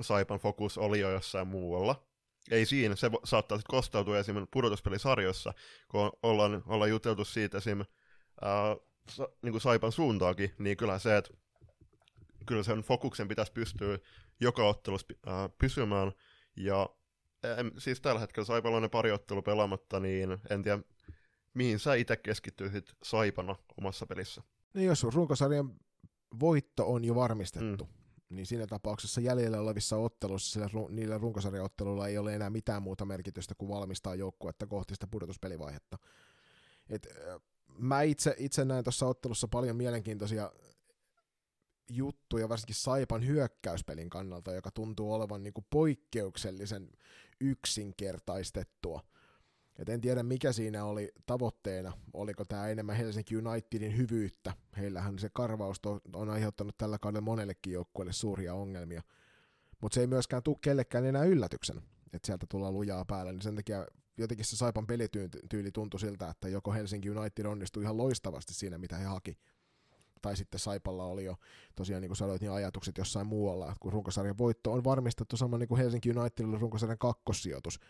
[0.00, 2.08] Saipan fokus oli jo jossain muualla,
[2.50, 5.54] ei siinä, se saattaa sitten kostautua esimerkiksi pudotuspelisarjoissa,
[5.88, 7.84] kun ollaan, ollaan juteltu siitä esim.
[8.40, 8.76] Sa,
[9.42, 11.30] niin kuin Saipan suuntaakin, niin kyllä se, että
[12.46, 13.98] kyllä sen fokuksen pitäisi pystyä
[14.40, 16.12] joka ottelussa äh, pysymään,
[16.56, 16.88] ja
[17.42, 20.82] en, siis tällä hetkellä Saipalla on ne pari ottelu pelaamatta, niin en tiedä,
[21.54, 24.42] mihin sä itse keskittyisit Saipana omassa pelissä.
[24.74, 25.74] Niin jos runkosarjan
[26.40, 27.90] voitto on jo varmistettu, mm.
[28.36, 33.54] niin siinä tapauksessa jäljellä olevissa otteluissa sillä, niillä runkosarjaotteluilla ei ole enää mitään muuta merkitystä
[33.54, 35.98] kuin valmistaa joukkuetta kohti sitä pudotuspelivaihetta.
[36.90, 37.06] Et,
[37.78, 40.52] mä itse, itse näen tuossa ottelussa paljon mielenkiintoisia
[41.90, 46.90] juttuja, varsinkin Saipan hyökkäyspelin kannalta, joka tuntuu olevan niin kuin poikkeuksellisen
[47.40, 49.00] yksinkertaistettua.
[49.78, 51.92] Et en tiedä, mikä siinä oli tavoitteena.
[52.12, 54.52] Oliko tämä enemmän Helsinki Unitedin hyvyyttä.
[54.76, 55.80] Heillähän se karvaus
[56.12, 59.02] on aiheuttanut tällä kaudella monellekin joukkueelle suuria ongelmia.
[59.80, 63.32] Mutta se ei myöskään tule kellekään enää yllätyksenä, että sieltä tullaan lujaa päälle.
[63.32, 63.86] Niin sen takia
[64.18, 68.96] jotenkin se Saipan pelityyli tuntui siltä, että joko Helsinki United onnistui ihan loistavasti siinä, mitä
[68.96, 69.38] he haki,
[70.22, 71.36] tai sitten Saipalla oli jo
[71.74, 75.58] tosiaan, niin kuin sanoit, niin ajatukset jossain muualla, että kun runkosarjan voitto on varmistettu sama
[75.58, 77.80] niin kuin Helsinki Unitedille runkosarjan kakkossijoitus,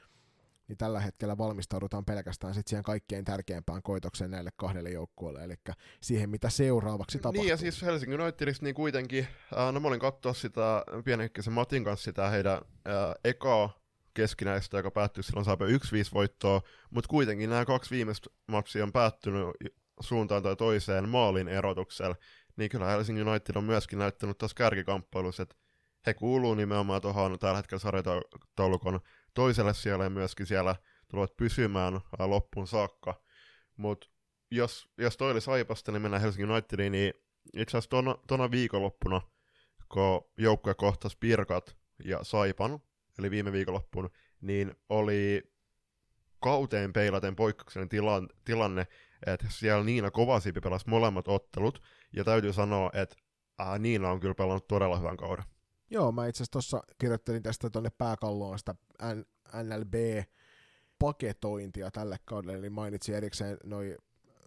[0.69, 5.55] niin tällä hetkellä valmistaudutaan pelkästään sitten siihen kaikkein tärkeimpään koitokseen näille kahdelle joukkueelle, eli
[6.01, 7.43] siihen, mitä seuraavaksi tapahtuu.
[7.43, 9.27] Niin, ja siis Helsingin Unitedista niin kuitenkin,
[9.59, 14.91] äh, no mä olin katsoa sitä pienekkäisen Matin kanssa sitä heidän äh, ekaa keskinäistä, joka
[14.91, 15.69] päättyi silloin saape 1-5
[16.15, 19.47] voittoa, mutta kuitenkin nämä kaksi viimeistä matsia on päättynyt
[20.01, 22.17] suuntaan tai toiseen maalin erotuksella,
[22.57, 25.57] niin kyllä Helsingin United on myöskin näyttänyt tuossa kärkikamppailussa, että
[26.07, 29.01] he kuuluu nimenomaan tuohon tällä hetkellä sarjataulukon
[29.35, 30.77] toiselle siellä ja myöskin siellä
[31.09, 33.23] tulevat pysymään loppuun saakka.
[33.77, 34.07] Mutta
[34.51, 37.13] jos, jos toi oli Saipasta, niin mennään Helsingin Unitediin, niin
[37.55, 39.21] itse asiassa tuona viikonloppuna,
[39.89, 42.81] kun joukkue kohtasi Pirkat ja Saipan,
[43.19, 44.11] eli viime viikonloppuun,
[44.41, 45.43] niin oli
[46.41, 48.87] kauteen peilaten poikkeuksellinen tilan, tilanne,
[49.27, 51.83] että siellä Niina Kovasipi pelasi molemmat ottelut,
[52.17, 53.17] ja täytyy sanoa, että
[53.61, 55.45] äh, Niina on kyllä pelannut todella hyvän kauden.
[55.91, 58.75] Joo, mä itse asiassa tuossa kirjoittelin tästä tuonne pääkalloon sitä
[59.63, 63.97] NLB-paketointia tälle kaudelle, eli mainitsin erikseen noin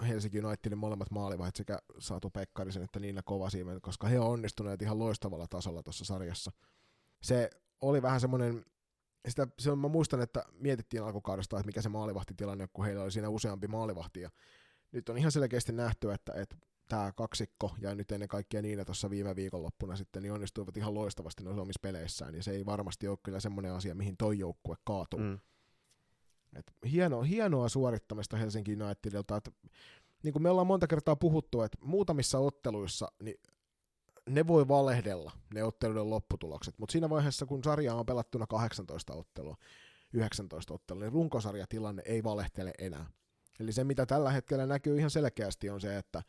[0.07, 4.99] Helsinki Unitedin molemmat maalivahit sekä Saatu Pekkarisen että Niina Kovasiimen, koska he on onnistuneet ihan
[4.99, 6.51] loistavalla tasolla tuossa sarjassa.
[7.21, 7.49] Se
[7.81, 8.65] oli vähän semmoinen,
[9.27, 13.29] sitä, se mä muistan, että mietittiin alkukaudesta, että mikä se maalivahtitilanne, kun heillä oli siinä
[13.29, 14.29] useampi maalivahti, ja
[14.91, 16.55] nyt on ihan selkeästi nähty, että, että
[16.87, 21.43] tämä kaksikko ja nyt ennen kaikkea niin, tuossa viime viikonloppuna sitten niin onnistuivat ihan loistavasti
[21.43, 25.19] noissa omissa peleissään, ja se ei varmasti ole kyllä semmoinen asia, mihin toi joukkue kaatuu.
[25.19, 25.39] Mm.
[26.55, 29.51] Et hieno, hienoa suorittamista Helsinki Unitedilta, että
[30.23, 33.39] niin kuin me ollaan monta kertaa puhuttu, että muutamissa otteluissa niin
[34.31, 39.57] ne voi valehdella, ne otteluiden lopputulokset, mutta siinä vaiheessa, kun sarja on pelattuna 18 ottelua,
[40.13, 43.05] 19 ottelua, niin runkosarjatilanne ei valehtele enää.
[43.59, 46.23] Eli se, mitä tällä hetkellä näkyy ihan selkeästi, on se, että,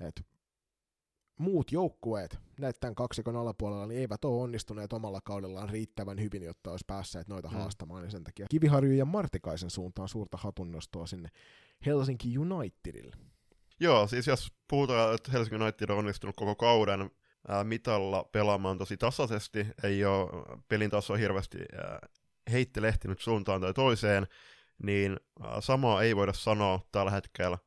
[0.00, 0.22] että
[1.38, 6.84] muut joukkueet näiden kaksikon alapuolella niin eivät ole onnistuneet omalla kaudellaan riittävän hyvin, jotta olisi
[6.86, 7.54] päässeet noita mm.
[7.54, 11.28] haastamaan, niin sen takia Kiviharju ja Martikaisen suuntaan suurta hatunnostoa sinne
[11.86, 13.16] Helsinki Unitedille.
[13.80, 17.10] Joo, siis jos puhutaan, että Helsinki United on onnistunut koko kauden
[17.64, 20.28] mitalla pelaamaan tosi tasaisesti, ei ole
[20.68, 21.58] pelin taso hirveästi
[22.52, 24.26] heittelehtinyt suuntaan tai toiseen,
[24.82, 25.16] niin
[25.60, 27.58] samaa ei voida sanoa tällä hetkellä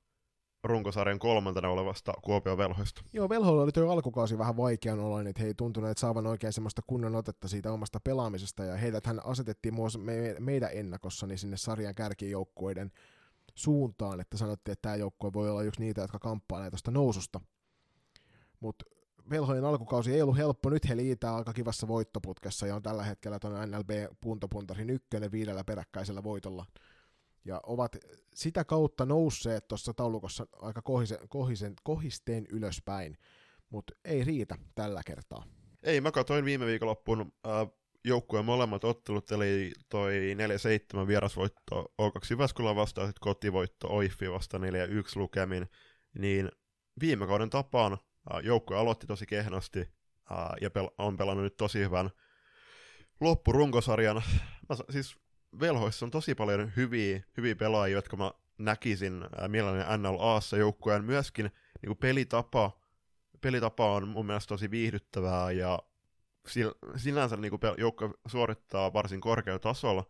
[0.64, 3.02] runkosarjan kolmantena olevasta Kuopion velhoista.
[3.14, 6.82] Joo, velhoilla oli tuo alkukausi vähän vaikean oloinen, että he ei tuntuneet saavan oikein semmoista
[6.88, 11.96] kunnon otetta siitä omasta pelaamisesta, ja heidät hän asetettiin me, meidän ennakossa niin sinne sarjan
[11.96, 12.92] kärkijoukkueiden
[13.56, 17.42] suuntaan, että sanottiin, että tämä joukkue voi olla yksi niitä, jotka kamppailee tuosta noususta.
[18.60, 18.86] Mutta
[19.30, 23.40] velhojen alkukausi ei ollut helppo, nyt he liitää aika kivassa voittoputkessa ja on tällä hetkellä
[23.40, 23.90] tuon NLB
[24.22, 26.66] puntopuntarin ykkönen viidellä peräkkäisellä voitolla
[27.46, 27.96] ja ovat
[28.36, 33.18] sitä kautta nousseet tuossa taulukossa aika kohisen, kohisen, kohisteen ylöspäin,
[33.70, 35.44] mutta ei riitä tällä kertaa.
[35.84, 37.68] Ei, mä katsoin viime viikonloppuun äh,
[38.06, 40.12] joukkueen molemmat ottelut, eli toi
[41.04, 44.62] 4-7 vierasvoitto O2 Jyväskylän vastaan, sitten kotivoitto Oiffi vasta 4-1
[45.16, 45.68] lukemin,
[46.18, 46.52] niin
[47.02, 47.98] viime kauden tapaan
[48.44, 49.90] joukkue aloitti tosi kehnosti
[50.62, 52.10] ja on pelannut nyt tosi hyvän
[53.22, 54.16] loppurunkosarjan.
[54.70, 55.18] Mä, siis
[55.60, 61.06] velhoissa on tosi paljon hyviä, hyviä pelaajia, jotka mä näkisin mielelläni NLAssa joukkueen.
[61.06, 61.46] Myöskin
[61.82, 62.80] niin kuin pelitapa,
[63.42, 65.80] pelitapa on mun mielestä tosi viihdyttävää ja
[66.96, 70.06] sinänsä niin kuin joukkue suorittaa varsin korkealla tasolla,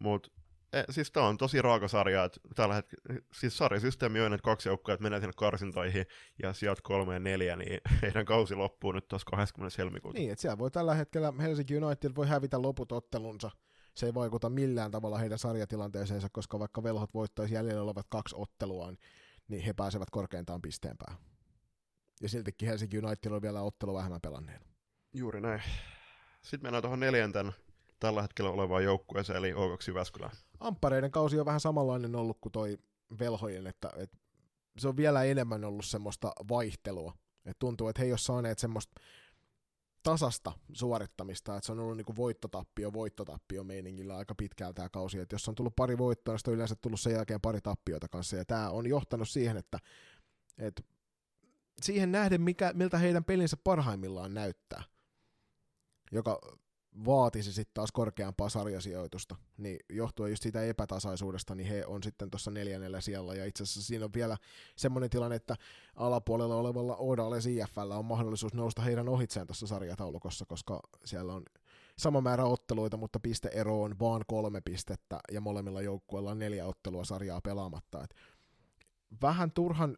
[0.00, 0.30] mutta
[0.72, 4.68] e, siis tämä on tosi raaka sarja, että tällä hetkellä, siis sarjasysteemi on, että kaksi
[4.68, 6.06] joukkoa että menee sinne karsintoihin
[6.42, 9.74] ja sijat kolme ja neljä, niin heidän kausi loppuu nyt tuossa 20.
[9.78, 10.18] helmikuuta.
[10.18, 13.50] Niin, että siellä voi tällä hetkellä Helsinki United voi hävitä loput ottelunsa
[13.98, 18.98] se ei vaikuta millään tavalla heidän sarjatilanteeseensa, koska vaikka velhot voittaisi jäljellä olevat kaksi otteluaan,
[19.48, 21.22] niin he pääsevät korkeintaan pisteen päähän.
[22.20, 24.64] Ja siltikin Helsinki United on vielä ottelu vähemmän pelanneena.
[25.12, 25.62] Juuri näin.
[26.42, 27.52] Sitten mennään tuohon neljänten
[28.00, 30.30] tällä hetkellä olevaan joukkueeseen, eli O2 Jyväskylä.
[30.60, 32.78] Amppareiden kausi on vähän samanlainen ollut kuin toi
[33.18, 34.18] velhojen, että, että
[34.78, 37.12] se on vielä enemmän ollut semmoista vaihtelua.
[37.44, 39.00] Et tuntuu, että he ei ole saaneet semmoista
[40.02, 45.34] tasasta suorittamista, että se on ollut niinku voittotappio, voittotappio meiningillä aika pitkään tämä kausi, että
[45.34, 48.44] jos on tullut pari voittoa, niin on yleensä tullut sen jälkeen pari tappiota kanssa, ja
[48.44, 49.78] tämä on johtanut siihen, että,
[50.58, 50.82] että
[51.82, 54.82] siihen nähden, mikä, miltä heidän pelinsä parhaimmillaan näyttää,
[56.12, 56.40] joka
[57.04, 62.50] vaatisi sitten taas korkeampaa sarjasijoitusta, niin johtuen just siitä epätasaisuudesta, niin he on sitten tuossa
[62.50, 64.36] neljännellä siellä, ja itse asiassa siinä on vielä
[64.76, 65.56] semmoinen tilanne, että
[65.94, 71.42] alapuolella olevalla Odales IFL on mahdollisuus nousta heidän ohitseen tuossa sarjataulukossa, koska siellä on
[71.98, 77.04] sama määrä otteluita, mutta pisteero on vaan kolme pistettä, ja molemmilla joukkueilla on neljä ottelua
[77.04, 78.04] sarjaa pelaamatta.
[78.04, 78.14] Et
[79.22, 79.96] vähän turhan,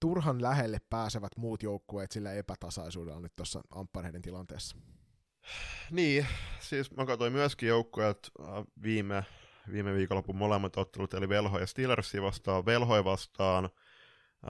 [0.00, 4.76] turhan lähelle pääsevät muut joukkueet sillä epätasaisuudella nyt tuossa amppareiden tilanteessa.
[5.90, 6.26] Niin,
[6.60, 8.46] siis mä katsoin myöskin joukkueet äh,
[8.82, 9.24] viime,
[9.72, 12.66] viime viikonlopun molemmat ottelut, eli Velho ja Steelersi vastaan.
[12.66, 13.68] Velhoi vastaan,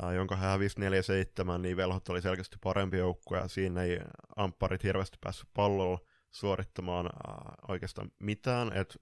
[0.04, 3.98] äh, jonka hän hävisi 4-7, niin Velhot oli selkeästi parempi joukkue, ja siinä ei
[4.36, 5.98] ampparit hirveästi päässyt pallolla
[6.30, 8.94] suorittamaan äh, oikeastaan mitään, että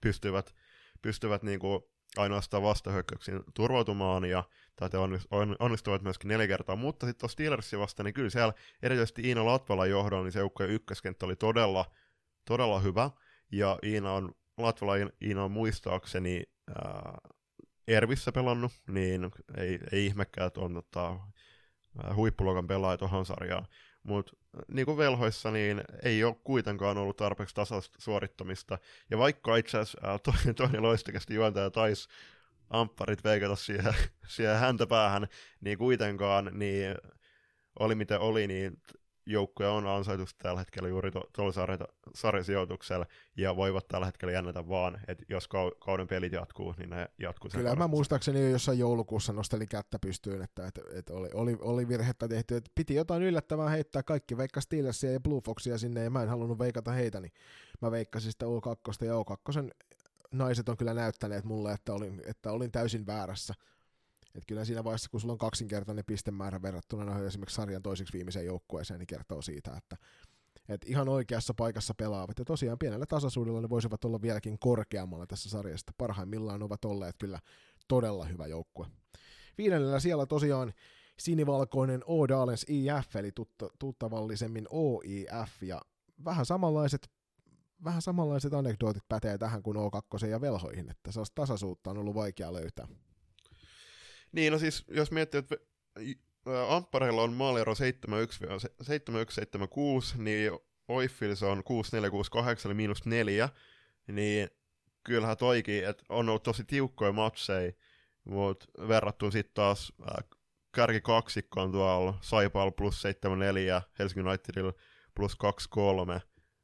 [0.00, 0.54] pystyvät,
[1.02, 4.44] pystyvät niinku ainoastaan vastahyökkäyksiin turvautumaan, ja
[4.88, 5.00] tai
[5.58, 8.52] onnistuvat myöskin neljä kertaa, mutta sitten tuossa Steelersin vasta, niin kyllä siellä
[8.82, 11.84] erityisesti Iina Latvala johdolla, niin se joukkojen ykköskenttä oli todella,
[12.44, 13.10] todella hyvä,
[13.52, 17.18] ja Iina on, Latvala Iina on muistaakseni ää,
[17.88, 21.16] Ervissä pelannut, niin ei, ei ihmekään, että on tota,
[22.14, 23.66] huippuluokan pelaaja tuohon sarjaan.
[24.02, 24.32] Mutta
[24.68, 28.78] niin kuin velhoissa, niin ei ole kuitenkaan ollut tarpeeksi tasaista suorittamista.
[29.10, 32.08] Ja vaikka itse asiassa toinen, toinen loistakästi juontaja taisi
[32.72, 33.94] ampparit veikata siihen,
[34.36, 35.26] siihen häntä päähän,
[35.60, 36.94] niin kuitenkaan niin
[37.78, 38.82] oli mitä oli, niin
[39.26, 43.06] joukkoja on ansaitusti tällä hetkellä juuri tuolla to, sarjasijoituksella,
[43.36, 45.48] ja voivat tällä hetkellä jännätä vaan, että jos
[45.84, 49.98] kauden pelit jatkuu, niin ne jatkuu sen Kyllä mä muistaakseni jo jossain joulukuussa nostelin kättä
[49.98, 54.36] pystyyn, että, että, että oli, oli, oli virhettä tehty, että piti jotain yllättävää heittää, kaikki
[54.36, 57.32] veikka Steelersia ja Blue Foxia sinne, ja mä en halunnut veikata heitä, niin
[57.82, 59.70] mä veikkasin sitä O2 ja O2
[60.32, 63.54] naiset on kyllä näyttäneet mulle, että olin, että olin täysin väärässä.
[64.34, 68.46] Et kyllä siinä vaiheessa, kun sulla on kaksinkertainen pistemäärä verrattuna noihin esimerkiksi sarjan toiseksi viimeiseen
[68.46, 69.96] joukkueeseen, niin kertoo siitä, että,
[70.68, 72.38] että ihan oikeassa paikassa pelaavat.
[72.38, 75.92] Ja tosiaan pienellä tasaisuudella ne voisivat olla vieläkin korkeammalla tässä sarjassa.
[75.98, 77.38] Parhaimmillaan ovat olleet kyllä
[77.88, 78.86] todella hyvä joukkue.
[79.58, 80.72] Viidennellä siellä tosiaan
[81.18, 85.80] sinivalkoinen O'Dalens IF, eli tutta, tuttavallisemmin OIF, ja
[86.24, 87.10] vähän samanlaiset
[87.84, 92.52] vähän samanlaiset anekdootit pätee tähän kuin O2 ja velhoihin, että sellaista tasaisuutta on ollut vaikea
[92.52, 92.88] löytää.
[94.32, 95.56] Niin, no siis jos miettii, että
[96.68, 100.52] Amppareilla on maaliero 7176, niin
[100.88, 103.48] Oiffil on 6468 eli miinus 4,
[104.06, 104.48] niin
[105.04, 107.72] kyllähän toikin, että on ollut tosi tiukkoja matseja,
[108.24, 109.92] mutta verrattuna sitten taas
[110.74, 114.72] kärki kaksikkoon tuolla Saipal plus 74, Helsingin Unitedilla
[115.14, 116.20] plus 23,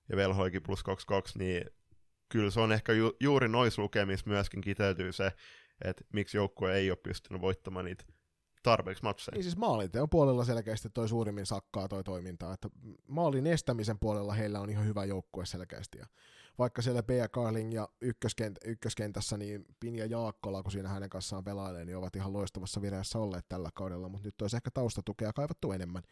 [0.08, 1.64] ja velhoikin plus 22, niin
[2.28, 5.32] kyllä se on ehkä ju- juuri noissa lukemissa myöskin kiteytyy se,
[5.84, 8.04] että miksi joukkue ei ole pystynyt voittamaan niitä
[8.62, 9.34] tarpeeksi matseja.
[9.34, 12.68] Niin siis maalinteon puolella selkeästi toi suurimmin sakkaa toi toiminta, että
[13.08, 15.98] maalin estämisen puolella heillä on ihan hyvä joukkue selkeästi.
[15.98, 16.06] Ja
[16.58, 21.84] vaikka siellä Bea Carling ja ykköskent- ykköskentässä, niin Pinja Jaakkola, kun siinä hänen kanssaan pelailee,
[21.84, 26.02] niin ovat ihan loistavassa vireessä olleet tällä kaudella, mutta nyt olisi ehkä taustatukea kaivattu enemmän.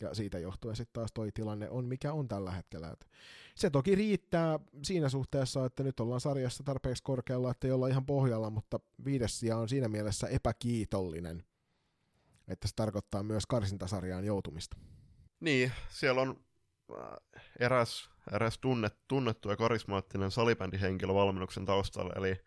[0.00, 2.90] Ja siitä johtuen sitten taas toi tilanne on mikä on tällä hetkellä.
[2.90, 3.06] Et
[3.54, 8.06] se toki riittää siinä suhteessa, että nyt ollaan sarjassa tarpeeksi korkealla, että ei olla ihan
[8.06, 11.44] pohjalla, mutta viides sija on siinä mielessä epäkiitollinen,
[12.48, 14.76] että se tarkoittaa myös karsintasarjaan joutumista.
[15.40, 16.44] Niin, siellä on
[16.98, 22.40] äh, eräs, eräs tunnet, tunnettu ja karismaattinen salibändihenkilö valmennuksen taustalla, eli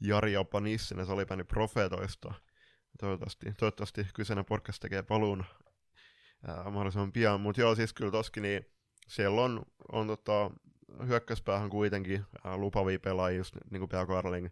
[0.00, 2.34] Jari Nissinen salibändin profeetoista.
[3.00, 5.44] Toivottavasti, toivottavasti kyseinen podcast tekee paluun
[6.46, 7.40] ää, mahdollisimman pian.
[7.40, 8.66] Mutta joo, siis kyllä toskin niin
[9.08, 9.62] siellä on,
[9.92, 10.50] on tota,
[11.06, 14.48] hyökkäyspäähän kuitenkin ää, lupavia pelaajia, just niin kuin Pia Carling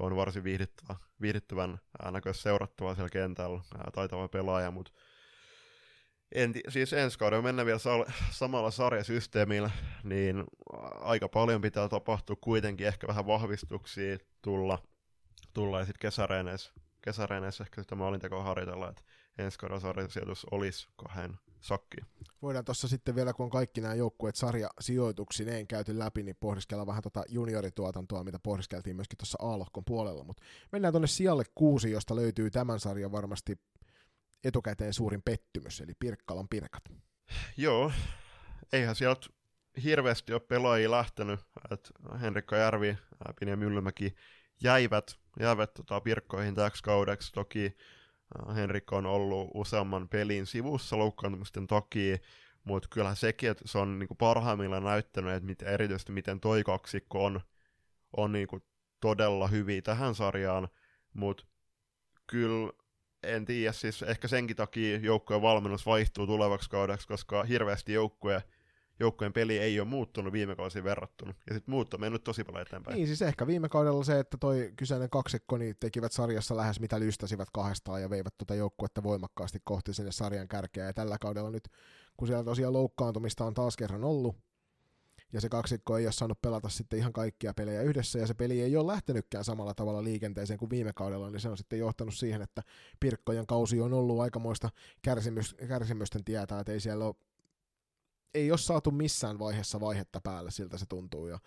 [0.00, 1.78] on varsin viihdyttävä, viihdyttävän
[2.10, 4.92] näköistä seurattavaa siellä kentällä, ää, taitava pelaaja, mutta
[6.32, 9.70] en, siis ensi kaudella mennään vielä sal- samalla sarjasysteemillä,
[10.04, 10.44] niin
[11.00, 14.78] aika paljon pitää tapahtua kuitenkin, ehkä vähän vahvistuksia tulla,
[15.54, 19.02] tulla ja sitten kesäreeneissä, kesäreeneissä ehkä sitä maalintekoa harjoitella, että
[19.38, 21.96] ensi kauden sarjasijoitus olisi kahden sakki.
[22.42, 27.02] Voidaan tuossa sitten vielä, kun on kaikki nämä joukkueet sarjasijoituksineen käyty läpi, niin pohdiskella vähän
[27.02, 30.24] tuota juniorituotantoa, mitä pohdiskeltiin myöskin tuossa A-lohkon puolella.
[30.24, 33.58] Mutta mennään tuonne sijalle kuusi, josta löytyy tämän sarjan varmasti
[34.44, 36.82] etukäteen suurin pettymys, eli Pirkkalan Pirkat.
[37.56, 37.92] Joo,
[38.72, 39.26] eihän sieltä
[39.84, 42.98] hirveästi ole pelaajia lähtenyt, että Henrikka Järvi,
[43.40, 44.14] Pini ja Myllymäki
[44.62, 47.32] jäivät, jäivät tota, Pirkkoihin täksi kaudeksi.
[47.32, 47.76] Toki
[48.54, 52.16] Henrikko on ollut useamman pelin sivussa loukkaantumisten takia,
[52.64, 57.24] mutta kyllähän sekin, että se on niinku parhaimmillaan näyttänyt, että mit, erityisesti miten toi kaksikko
[57.24, 57.40] on,
[58.16, 58.60] on niinku
[59.00, 60.68] todella hyviä tähän sarjaan,
[61.12, 61.46] mutta
[62.26, 62.72] kyllä
[63.22, 68.42] en tiedä, siis ehkä senkin takia joukkueen valmennus vaihtuu tulevaksi kaudeksi, koska hirveästi joukkue,
[69.00, 71.34] joukkueen peli ei ole muuttunut viime kausiin verrattuna.
[71.46, 72.94] Ja sitten muut on mennyt tosi paljon eteenpäin.
[72.94, 77.00] Niin, siis ehkä viime kaudella se, että toi kyseinen kaksikko niin tekivät sarjassa lähes mitä
[77.00, 80.84] lystäsivät kahdestaan ja veivät tuota joukkuetta voimakkaasti kohti sinne sarjan kärkeä.
[80.84, 81.68] Ja tällä kaudella nyt,
[82.16, 84.36] kun siellä tosiaan loukkaantumista on taas kerran ollut,
[85.32, 88.60] ja se kaksikko ei ole saanut pelata sitten ihan kaikkia pelejä yhdessä, ja se peli
[88.60, 92.42] ei ole lähtenytkään samalla tavalla liikenteeseen kuin viime kaudella, niin se on sitten johtanut siihen,
[92.42, 92.62] että
[93.00, 94.70] Pirkkojen kausi on ollut aikamoista
[95.02, 97.14] kärsimys, kärsimysten tietää, että ei siellä ole,
[98.34, 101.38] ei ole saatu missään vaiheessa vaihetta päälle, siltä se tuntuu, ja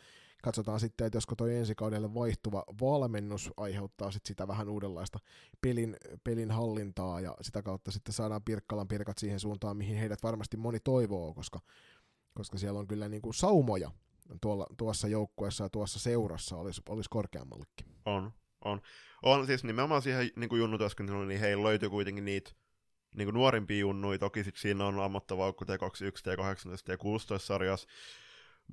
[0.44, 5.20] katsotaan sitten, että josko toi ensi kaudelle vaihtuva valmennus aiheuttaa sit sitä vähän uudenlaista
[5.62, 10.58] pelin, pelin hallintaa, ja sitä kautta sitten saadaan Pirkkalan pirkat siihen suuntaan, mihin heidät varmasti
[10.58, 11.60] moni toivoo, koska
[12.34, 13.92] koska siellä on kyllä niin kuin saumoja
[14.42, 17.86] tuolla, tuossa joukkueessa ja tuossa seurassa olisi, olisi korkeammallekin.
[18.06, 18.32] On,
[18.66, 18.82] on.
[19.24, 22.52] On siis nimenomaan siihen niin kuin junnutyöskentelyyn, niin heillä löytyy kuitenkin niitä
[23.16, 27.88] niin kuin nuorimpia junnuja, toki sit siinä on ammattavaukku T21, T18 ja 16 sarjassa,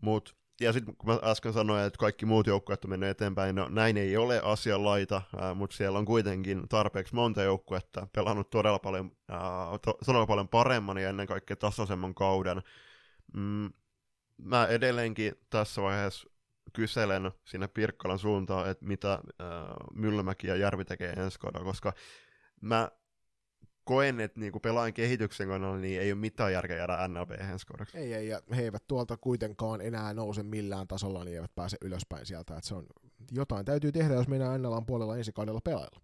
[0.00, 3.68] mutta ja sitten kun mä äsken sanoin, että kaikki muut joukkueet on mennyt eteenpäin, no
[3.68, 9.10] näin ei ole asianlaita, äh, mutta siellä on kuitenkin tarpeeksi monta joukkuetta pelannut todella paljon,
[9.30, 9.38] äh,
[9.84, 12.62] to, todella paljon paremman ja ennen kaikkea tasaisemman kauden,
[13.34, 13.72] Mm,
[14.38, 16.28] mä edelleenkin tässä vaiheessa
[16.72, 19.18] kyselen sinne Pirkkalan suuntaan, että mitä äh,
[19.94, 21.92] Myllämäki ja Järvi tekee ensi kaudella, koska
[22.60, 22.90] mä
[23.88, 27.66] koen, että niinku pelaajan kehityksen kannalta niin ei ole mitään järkeä jäädä NLB ensi.
[27.94, 32.26] Ei, ei, ja he eivät tuolta kuitenkaan enää nouse millään tasolla, niin eivät pääse ylöspäin
[32.26, 32.86] sieltä, että se on
[33.32, 36.00] jotain täytyy tehdä, jos mennään NLAn puolella ensi kaudella pelailla.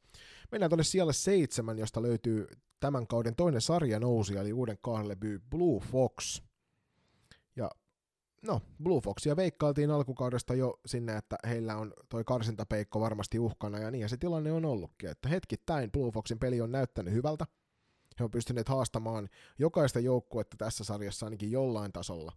[0.52, 2.46] Mennään tuonne siellä seitsemän, josta löytyy
[2.80, 5.16] tämän kauden toinen sarja nousi, eli uuden kahdelle
[5.50, 6.40] Blue Fox–
[7.56, 7.70] ja
[8.42, 13.90] no, Blue Foxia veikkailtiin alkukaudesta jo sinne, että heillä on toi karsintapeikko varmasti uhkana, ja
[13.90, 17.46] niin se tilanne on ollutkin, että hetkittäin Blue Foxin peli on näyttänyt hyvältä,
[18.18, 22.32] he on pystyneet haastamaan jokaista joukkuetta tässä sarjassa ainakin jollain tasolla.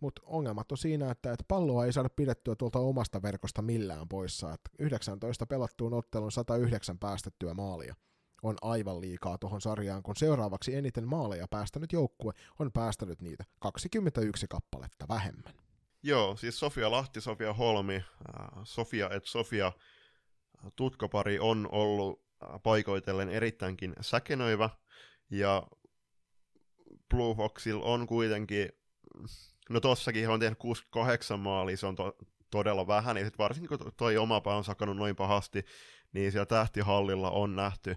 [0.00, 4.52] Mutta ongelmat on siinä, että, että palloa ei saada pidettyä tuolta omasta verkosta millään poissa.
[4.52, 7.94] Että 19 pelattuun ottelun 109 päästettyä maalia
[8.42, 14.46] on aivan liikaa tuohon sarjaan, kun seuraavaksi eniten maaleja päästänyt joukkue on päästänyt niitä 21
[14.48, 15.54] kappaletta vähemmän.
[16.02, 18.04] Joo, siis Sofia Lahti, Sofia Holmi, äh,
[18.64, 22.25] Sofia et Sofia äh, tutkapari on ollut
[22.62, 24.70] paikoitellen erittäinkin säkenöivä,
[25.30, 25.66] ja
[27.10, 28.68] Blue Foxilla on kuitenkin,
[29.70, 32.16] no tossakin he on tehnyt 68 maalia, se on to-
[32.50, 35.64] todella vähän, ja sit varsinkin kun toi oma pää on sakannut noin pahasti,
[36.12, 37.96] niin siellä tähtihallilla on nähty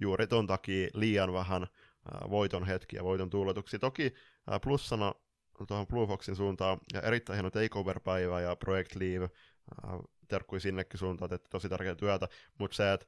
[0.00, 1.66] juuri ton takia liian vähän
[2.30, 3.78] voiton hetkiä, voiton tuuletuksia.
[3.78, 4.14] Toki
[4.62, 5.14] plussana
[5.68, 9.30] tuohon Blue Foxin suuntaan ja erittäin hieno takeover-päivä ja Project Leave,
[10.28, 12.28] terkkui sinnekin suuntaan, että tosi tärkeää työtä,
[12.58, 13.06] mutta se, että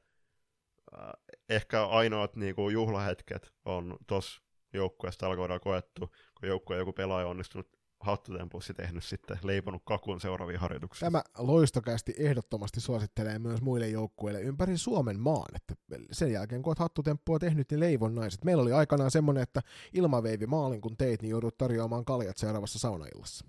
[1.49, 4.41] ehkä ainoat niinku, juhlahetket on tuossa
[4.73, 6.07] joukkueessa tällä kaudella koettu,
[6.39, 7.67] kun joukkue joku pelaaja on onnistunut
[7.99, 11.07] hattutempussi tehnyt sitten, leiponut kakun seuraaviin harjoituksiin.
[11.07, 15.75] Tämä loistokästi ehdottomasti suosittelee myös muille joukkueille ympäri Suomen maan, että
[16.11, 18.43] sen jälkeen kun olet hattutemppua tehnyt, niin leivon naiset.
[18.45, 19.61] Meillä oli aikanaan semmoinen, että
[19.93, 23.45] ilmaveivi maalin kun teit, niin joudut tarjoamaan kaljat seuraavassa saunaillassa.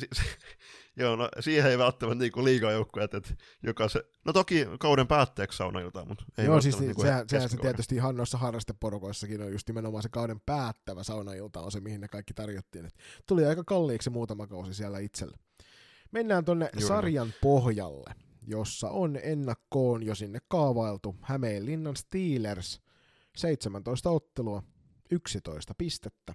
[0.00, 0.08] Si-
[1.02, 5.56] joo, no siihen ei välttämättä niinku liikaa joukkueet, että joka se, no toki kauden päätteeksi
[5.56, 9.68] saunailtaan, mutta ei Joo, siis niinku sehän, sehän se tietysti ihan noissa harrasteporukoissakin on just
[9.68, 12.86] nimenomaan se kauden päättävä saunailta on se, mihin ne kaikki tarjottiin.
[12.86, 12.94] Et
[13.26, 15.36] tuli aika kalliiksi muutama kausi siellä itselle.
[16.10, 16.86] Mennään tonne Juuri.
[16.86, 18.14] sarjan pohjalle,
[18.46, 22.80] jossa on ennakkoon jo sinne kaavailtu Hämeenlinnan Steelers
[23.36, 24.62] 17 ottelua,
[25.10, 26.34] 11 pistettä,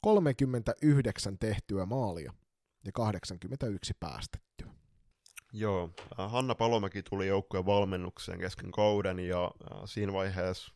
[0.00, 2.32] 39 tehtyä maalia
[2.84, 4.70] ja 81 päästettyä.
[5.52, 10.74] Joo, äh, Hanna Palomäki tuli joukkueen valmennukseen kesken kauden ja äh, siinä vaiheessa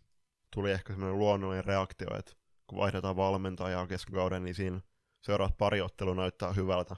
[0.54, 2.32] tuli ehkä semmoinen luonnollinen reaktio, että
[2.66, 4.80] kun vaihdetaan valmentajaa kesken kauden, niin siinä
[5.20, 6.96] seuraavat pari ottelu näyttää hyvältä.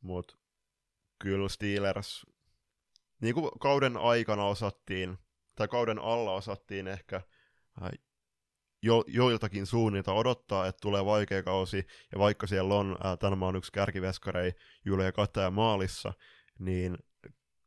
[0.00, 0.36] Mutta
[1.18, 2.26] kyllä Steelers,
[3.20, 5.18] niin kuin kauden aikana osattiin,
[5.54, 7.90] tai kauden alla osattiin ehkä äh,
[8.82, 13.56] jo, joiltakin suunnilta odottaa, että tulee vaikea kausi, ja vaikka siellä on äh, tämän maan
[13.56, 14.52] yksi kärkiveskarei
[14.84, 16.12] Julia Kataja maalissa,
[16.58, 16.98] niin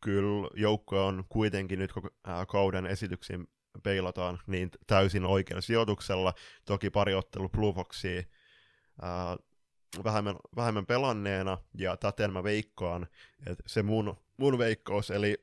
[0.02, 3.48] kyllä joukkue on kuitenkin nyt koko äh, kauden esityksiin
[3.84, 6.34] peilataan niin täysin oikealla sijoituksella.
[6.66, 8.20] Toki pari ottelu Blue Foxia
[9.04, 9.38] äh,
[10.04, 13.08] vähemmän, vähemmän pelanneena, ja täten mä veikkaan,
[13.48, 15.38] että se mun, mun veikkaus, eli,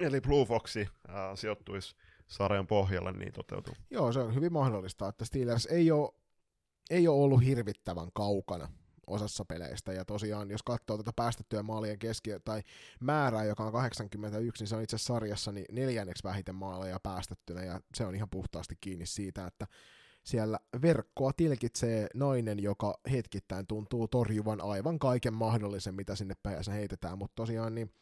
[0.00, 1.96] eli Blue Foxi ää, sijoittuisi
[2.30, 3.74] sarjan pohjalle, niin toteutuu.
[3.90, 6.10] Joo, se on hyvin mahdollista, että Steelers ei ole,
[6.90, 8.68] ei ole ollut hirvittävän kaukana
[9.06, 9.92] osassa peleistä.
[9.92, 12.62] Ja tosiaan, jos katsoo tätä päästettyä maalien keski- tai
[13.00, 17.80] määrää, joka on 81, niin se on itse sarjassa niin neljänneksi vähiten maaleja päästettynä, ja
[17.94, 19.66] se on ihan puhtaasti kiinni siitä, että
[20.24, 27.18] siellä verkkoa tilkitsee nainen, joka hetkittäin tuntuu torjuvan aivan kaiken mahdollisen, mitä sinne päässä heitetään,
[27.18, 27.92] mutta tosiaan niin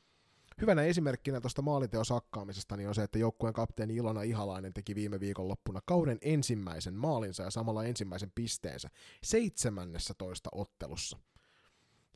[0.61, 5.21] hyvänä esimerkkinä tuosta maaliteon sakkaamisesta niin on se, että joukkueen kapteeni Ilona Ihalainen teki viime
[5.21, 8.89] viikon loppuna kauden ensimmäisen maalinsa ja samalla ensimmäisen pisteensä
[9.23, 11.19] 17 ottelussa.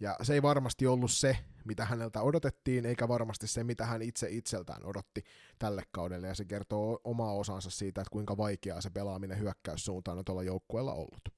[0.01, 4.27] Ja se ei varmasti ollut se, mitä häneltä odotettiin, eikä varmasti se, mitä hän itse
[4.31, 5.25] itseltään odotti
[5.59, 10.25] tälle kaudelle, ja se kertoo omaa osansa siitä, että kuinka vaikeaa se pelaaminen hyökkäyssuuntaan on
[10.25, 11.29] tuolla joukkueella ollut.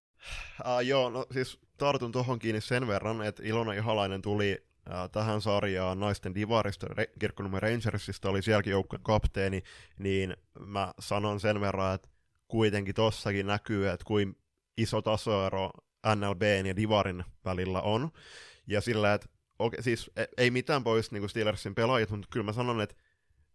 [0.60, 4.66] Uh, joo, no siis tartun tuohon kiinni sen verran, että Ilona Ihalainen tuli
[5.12, 6.86] tähän sarjaan naisten divarista,
[7.18, 9.62] Kirkkonummen Rangersista, oli sielläkin joukkueen kapteeni,
[9.98, 12.08] niin mä sanon sen verran, että
[12.48, 14.36] kuitenkin tossakin näkyy, että kuin
[14.76, 15.70] iso tasoero
[16.14, 18.10] NLBn ja Divarin välillä on.
[18.66, 19.28] Ja sillä, että
[19.58, 22.96] okay, siis e, ei mitään pois niin Steelersin pelaajat, mutta kyllä mä sanon, että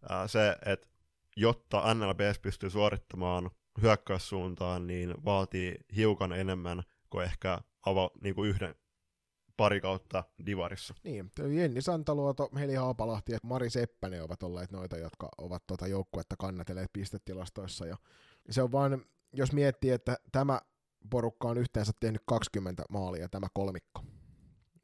[0.08, 0.88] ää, se, että
[1.36, 3.50] jotta NLBS pystyy suorittamaan
[3.82, 8.74] hyökkäyssuuntaan, niin vaatii hiukan enemmän kuin ehkä ava, niin kuin yhden
[9.60, 10.94] pari kautta divarissa.
[11.04, 16.36] Niin, Jenni Santaluoto, Heli Haapalahti ja Mari Seppänen ovat olleet noita, jotka ovat tuota joukkuetta
[16.38, 17.86] kannatelleet pistetilastoissa.
[17.86, 17.96] Ja
[18.50, 20.60] se on vaan, jos miettii, että tämä
[21.10, 24.04] porukka on yhteensä tehnyt 20 maalia, tämä kolmikko,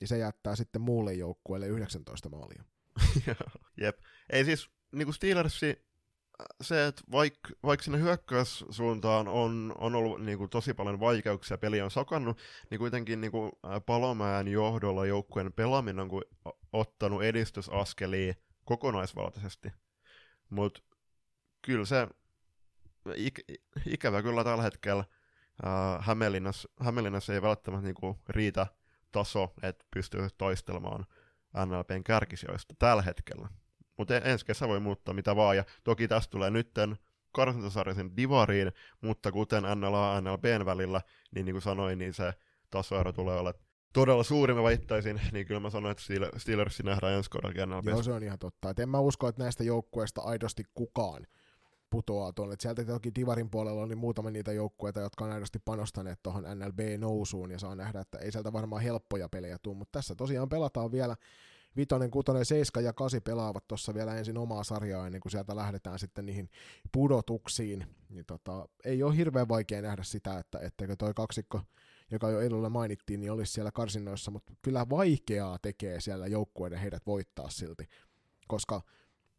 [0.01, 2.64] niin se jättää sitten muulle joukkueelle 19 maalia.
[3.83, 3.99] Jep.
[4.31, 5.86] Ei siis, niin kuin Steelersi,
[6.61, 11.80] se, että vaikka vaik sinne hyökkäyssuuntaan on, on ollut niin kuin, tosi paljon vaikeuksia, peli
[11.80, 12.39] on sakannut,
[12.70, 13.53] niin kuitenkin niin kuin,
[13.87, 16.22] Palomäen johdolla joukkueen pelaaminen on
[16.72, 18.34] ottanut edistysaskelia
[18.64, 19.68] kokonaisvaltaisesti.
[20.51, 20.82] Mutta
[21.62, 22.09] kyllä se,
[23.14, 23.41] ik,
[23.87, 25.05] ikävä kyllä tällä hetkellä,
[26.01, 28.66] Hämeenlinnassa, Hämeenlinnassa ei välttämättä niinku riitä
[29.12, 31.07] taso, että pystyy toistelemaan
[31.66, 33.49] NLPn kärkisijoista tällä hetkellä.
[33.97, 36.97] Mutta ensi kesä voi muuttaa mitä vaan, ja toki tästä tulee nytten
[37.32, 41.01] karsintasarjaisen divariin, mutta kuten NLA ja NLBn välillä,
[41.34, 42.32] niin niin kuin sanoin, niin se
[42.70, 43.55] tasoero tulee olla
[43.92, 46.03] todella suuri, mä väittäisin, niin kyllä mä sanoin, että
[46.36, 47.90] Steelersi nähdään ensi kaudella NLBs.
[47.90, 48.70] Joo, se on ihan totta.
[48.70, 51.26] Et en mä usko, että näistä joukkueista aidosti kukaan
[51.90, 52.53] putoaa tuonne.
[52.53, 56.44] Et sieltä toki Divarin puolella on niin muutama niitä joukkueita, jotka on aidosti panostaneet tuohon
[56.44, 60.92] NLB-nousuun, ja saa nähdä, että ei sieltä varmaan helppoja pelejä tule, mutta tässä tosiaan pelataan
[60.92, 61.16] vielä
[61.77, 65.99] Vitonen, kutonen, seiska ja kasi pelaavat tuossa vielä ensin omaa sarjaa ennen kuin sieltä lähdetään
[65.99, 66.51] sitten niihin
[66.93, 67.87] pudotuksiin.
[68.09, 71.61] Niin tota, ei ole hirveän vaikea nähdä sitä, että etteikö toi kaksikko,
[72.11, 77.07] joka jo edellä mainittiin, niin olisi siellä karsinnoissa, mutta kyllä vaikeaa tekee siellä joukkueiden heidät
[77.07, 77.89] voittaa silti,
[78.49, 78.83] koska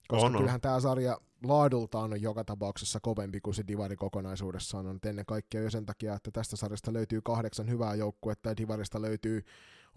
[0.07, 4.99] koska on, kyllähän tämä sarja laadultaan on joka tapauksessa kovempi kuin se Divari kokonaisuudessaan on.
[5.05, 9.43] Ennen kaikkea jo sen takia, että tästä sarjasta löytyy kahdeksan hyvää joukkuetta ja Divarista löytyy,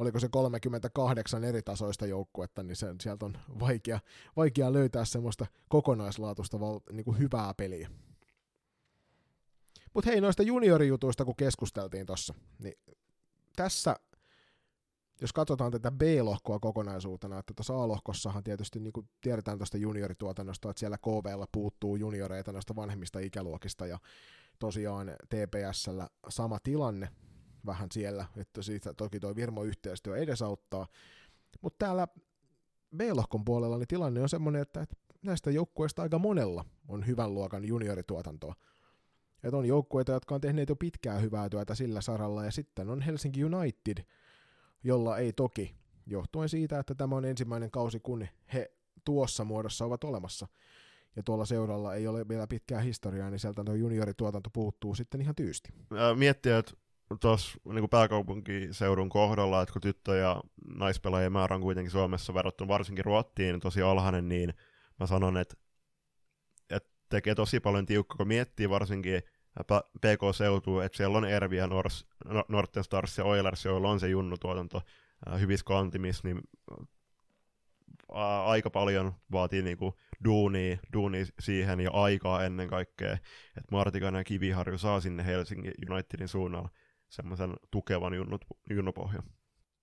[0.00, 4.00] oliko se 38 eri tasoista joukkuetta, niin se, sieltä on vaikea,
[4.36, 7.90] vaikea löytää semmoista kokonaislaatuista val, niin kuin hyvää peliä.
[9.94, 12.74] Mutta hei, noista juniorijutuista kun keskusteltiin tuossa, niin
[13.56, 13.96] tässä
[15.20, 20.80] jos katsotaan tätä B-lohkoa kokonaisuutena, että tuossa A-lohkossahan tietysti niin kuin tiedetään tuosta juniorituotannosta, että
[20.80, 23.98] siellä KVlla puuttuu junioreita noista vanhemmista ikäluokista ja
[24.58, 27.08] tosiaan TPSllä sama tilanne
[27.66, 30.86] vähän siellä, että siitä toki tuo Virmo-yhteistyö edesauttaa,
[31.60, 32.08] mutta täällä
[32.96, 34.86] B-lohkon puolella niin tilanne on semmoinen, että,
[35.22, 38.54] näistä joukkueista aika monella on hyvän luokan juniorituotantoa.
[39.42, 43.02] Että on joukkueita, jotka on tehneet jo pitkää hyvää työtä sillä saralla, ja sitten on
[43.02, 44.04] Helsinki United–
[44.84, 45.74] jolla ei toki,
[46.06, 48.70] johtuen siitä, että tämä on ensimmäinen kausi, kun he
[49.04, 50.48] tuossa muodossa ovat olemassa.
[51.16, 55.34] Ja tuolla seuralla ei ole vielä pitkää historiaa, niin sieltä tuo juniorituotanto puuttuu sitten ihan
[55.34, 55.68] tyysti.
[56.14, 56.72] Miettiä, että
[57.20, 60.42] tuossa niin pääkaupunkiseudun kohdalla, että kun tyttö- ja
[60.74, 64.54] naispelaajien määrä on kuitenkin Suomessa verrattuna varsinkin Ruottiin tosi alhainen, niin
[65.00, 65.54] mä sanon, että,
[66.70, 69.22] että tekee tosi paljon tiukkaa, kun miettii varsinkin
[70.00, 72.06] PK-seutua, että siellä on Erviä, Nors,
[72.48, 74.82] Norten Stars ja Oilers, joilla on se junnutuotanto
[75.40, 76.40] hyvissä kantimissa, niin
[78.44, 79.94] aika paljon vaatii niinku
[80.24, 86.28] duunia, duunia siihen ja aikaa ennen kaikkea, että Martikainen ja Kiviharju saa sinne Helsingin Unitedin
[86.28, 86.68] suunnalla
[87.10, 89.22] semmoisen tukevan junnut, junnupohjan.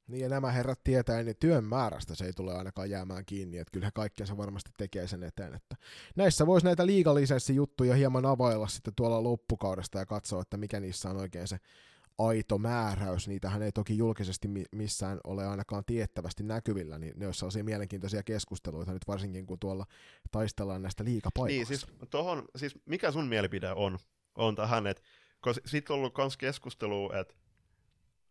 [0.08, 3.72] Niin ja nämä herrat tietää, niin työn määrästä se ei tule ainakaan jäämään kiinni, että
[3.72, 5.54] kyllä kaikkensa varmasti tekee sen eteen.
[5.54, 5.76] Että
[6.16, 11.10] näissä voisi näitä liigalisenssi juttuja hieman availla sitten tuolla loppukaudesta ja katsoa, että mikä niissä
[11.10, 11.58] on oikein se
[12.18, 17.64] aito määräys, niitähän ei toki julkisesti missään ole ainakaan tiettävästi näkyvillä, niin ne olisi sellaisia
[17.64, 19.86] mielenkiintoisia keskusteluita nyt varsinkin, kun tuolla
[20.32, 21.72] taistellaan näistä liikapaikoista.
[21.72, 23.98] Niin, siis, tohon, siis mikä sun mielipide on,
[24.36, 25.04] on tähän, että
[25.66, 27.34] sitten on ollut myös keskustelua, että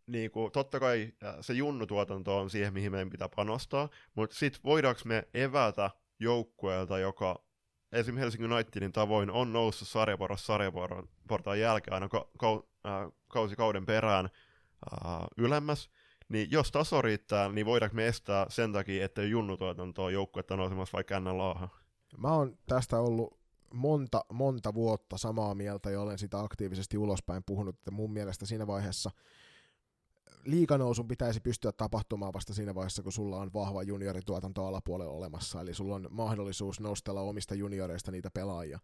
[0.06, 5.00] niin kuin, totta kai se junnutuotanto on siihen, mihin meidän pitää panostaa, mutta sitten voidaanko
[5.04, 5.90] me evätä
[6.20, 7.44] joukkueelta, joka
[7.92, 13.86] esimerkiksi Helsingin Unitedin tavoin on noussut sarjaporras sarjaportaan jälkeen aina ka- ka- äh, kausi kauden
[13.86, 15.90] perään äh, ylemmäs,
[16.28, 21.20] niin jos taso riittää, niin voidaanko me estää sen takia, että junnutuotantoa joukkuetta nousemassa vaikka
[21.20, 21.70] NLAhan?
[22.18, 23.38] Mä oon tästä ollut
[23.74, 28.66] monta, monta vuotta samaa mieltä ja olen sitä aktiivisesti ulospäin puhunut, että mun mielestä siinä
[28.66, 29.10] vaiheessa–
[30.46, 35.74] liikanousun pitäisi pystyä tapahtumaan vasta siinä vaiheessa, kun sulla on vahva juniorituotanto alapuolella olemassa, eli
[35.74, 38.78] sulla on mahdollisuus nostella omista junioreista niitä pelaajia.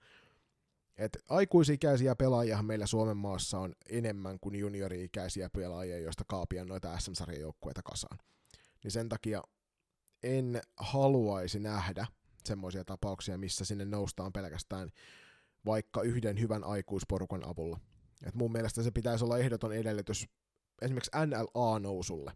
[0.97, 7.83] Et aikuisikäisiä pelaajia meillä Suomen maassa on enemmän kuin juniori-ikäisiä pelaajia, joista kaapia noita SM-sarjajoukkueita
[7.85, 8.19] kasaan.
[8.85, 9.43] Niin sen takia
[10.23, 12.07] en haluaisi nähdä
[12.47, 14.91] semmoisia tapauksia, missä sinne noustaan pelkästään
[15.67, 17.81] vaikka yhden hyvän aikuisporukan avulla.
[18.27, 20.29] Et mun mielestä se pitäisi olla ehdoton edellytys
[20.83, 22.33] esimerkiksi NLA-nousulle.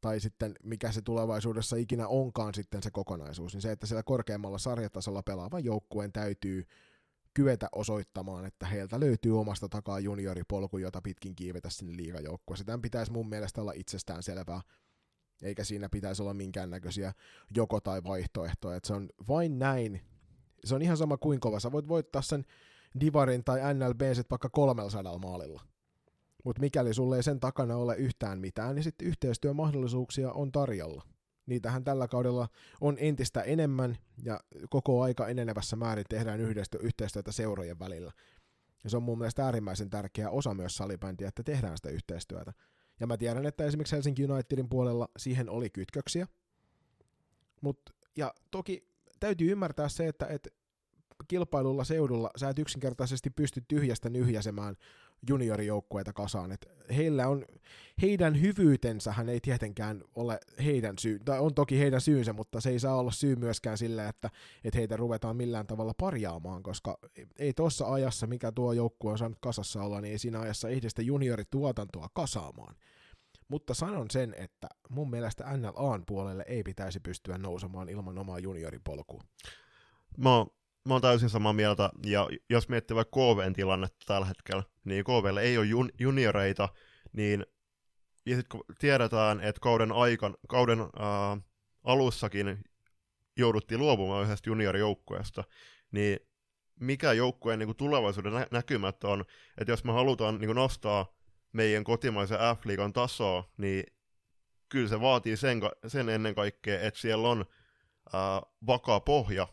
[0.00, 4.58] Tai sitten mikä se tulevaisuudessa ikinä onkaan sitten se kokonaisuus, niin se, että siellä korkeammalla
[4.58, 6.66] sarjatasolla pelaavan joukkueen täytyy
[7.34, 12.66] kyetä osoittamaan, että heiltä löytyy omasta takaa junioripolku, jota pitkin kiivetä sinne liigajoukkueeseen.
[12.66, 14.60] Tämän pitäisi mun mielestä olla itsestään selvää,
[15.42, 17.12] eikä siinä pitäisi olla minkäännäköisiä
[17.56, 18.76] joko- tai vaihtoehtoja.
[18.76, 20.00] Että se on vain näin.
[20.64, 21.60] Se on ihan sama kuin kova.
[21.60, 22.44] Sä voit voittaa sen
[23.00, 25.62] Divarin tai NLB vaikka 300 maalilla.
[26.44, 31.02] Mutta mikäli sulle ei sen takana ole yhtään mitään, niin sitten yhteistyömahdollisuuksia on tarjolla.
[31.46, 32.48] Niitähän tällä kaudella
[32.80, 34.40] on entistä enemmän ja
[34.70, 36.40] koko aika enenevässä määrin tehdään
[36.80, 38.12] yhteistyötä seurojen välillä.
[38.84, 42.52] Ja se on mun mielestä äärimmäisen tärkeä osa myös salibändiä, että tehdään sitä yhteistyötä.
[43.00, 46.26] Ja mä tiedän, että esimerkiksi Helsinki Unitedin puolella siihen oli kytköksiä.
[47.60, 47.80] Mut,
[48.16, 48.88] ja toki
[49.20, 50.50] täytyy ymmärtää se, että, että
[51.28, 54.76] kilpailulla seudulla sä et yksinkertaisesti pysty tyhjästä nyhjäsemään
[55.28, 56.52] juniorijoukkueita kasaan.
[56.52, 57.44] Et heillä on,
[58.02, 62.78] heidän hyvyytensähän ei tietenkään ole heidän syy, tai on toki heidän syynsä, mutta se ei
[62.78, 64.30] saa olla syy myöskään sillä, että,
[64.64, 66.98] että heitä ruvetaan millään tavalla parjaamaan, koska
[67.38, 70.88] ei tuossa ajassa, mikä tuo joukkue on saanut kasassa olla, niin ei siinä ajassa ehdi
[70.88, 72.76] sitä juniorituotantoa kasaamaan.
[73.48, 79.22] Mutta sanon sen, että mun mielestä NLAn puolelle ei pitäisi pystyä nousemaan ilman omaa junioripolkua.
[80.16, 80.46] Mä oon
[80.88, 85.42] mä oon täysin samaa mieltä, ja jos miettii vaikka KVn tilannetta tällä hetkellä, niin KVlle
[85.42, 86.68] ei ole jun- junioreita,
[87.12, 87.46] niin
[88.26, 91.36] ja sitten kun tiedetään, että kauden, aikan, kauden ää,
[91.84, 92.64] alussakin
[93.36, 95.44] jouduttiin luopumaan yhdestä juniorijoukkueesta,
[95.92, 96.18] niin
[96.80, 99.24] mikä joukkueen niin tulevaisuuden nä- näkymät on,
[99.58, 101.06] että jos me halutaan niin nostaa
[101.52, 103.84] meidän kotimaisen F-liigan tasoa, niin
[104.68, 107.44] kyllä se vaatii sen, sen ennen kaikkea, että siellä on
[108.12, 109.48] ää, vakaa pohja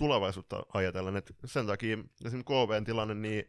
[0.00, 1.16] tulevaisuutta ajatellen.
[1.16, 3.44] Et sen takia esimerkiksi KVn tilanne, niin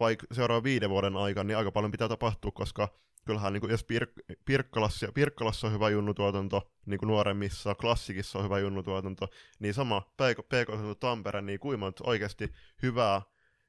[0.00, 2.88] vaikka seuraavan viiden vuoden aikana, niin aika paljon pitää tapahtua, koska
[3.24, 8.44] kyllähän niin kuin, jos Pir- Pirkkalassa, Pirkkalassa on hyvä junnutuotanto, niin kuin nuoremmissa, klassikissa on
[8.44, 9.28] hyvä junnutuotanto,
[9.58, 13.22] niin sama PK Tampere, niin kuinka oikeasti hyvää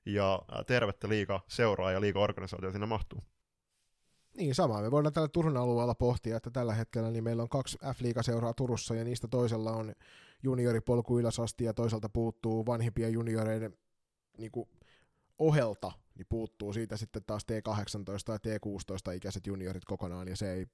[0.05, 3.23] ja tervettä liiga seuraa ja liiga organisaatio siinä mahtuu.
[4.37, 4.81] Niin, sama.
[4.81, 8.95] Me voidaan tällä Turun alueella pohtia, että tällä hetkellä niin meillä on kaksi F-liigaseuraa Turussa
[8.95, 9.93] ja niistä toisella on
[10.45, 13.77] junioripolku ylös asti ja toisaalta puuttuu vanhimpia junioreiden
[14.37, 14.69] niin kuin
[15.39, 20.65] ohelta, niin puuttuu siitä sitten taas T18 ja T16 ikäiset juniorit kokonaan ja se ei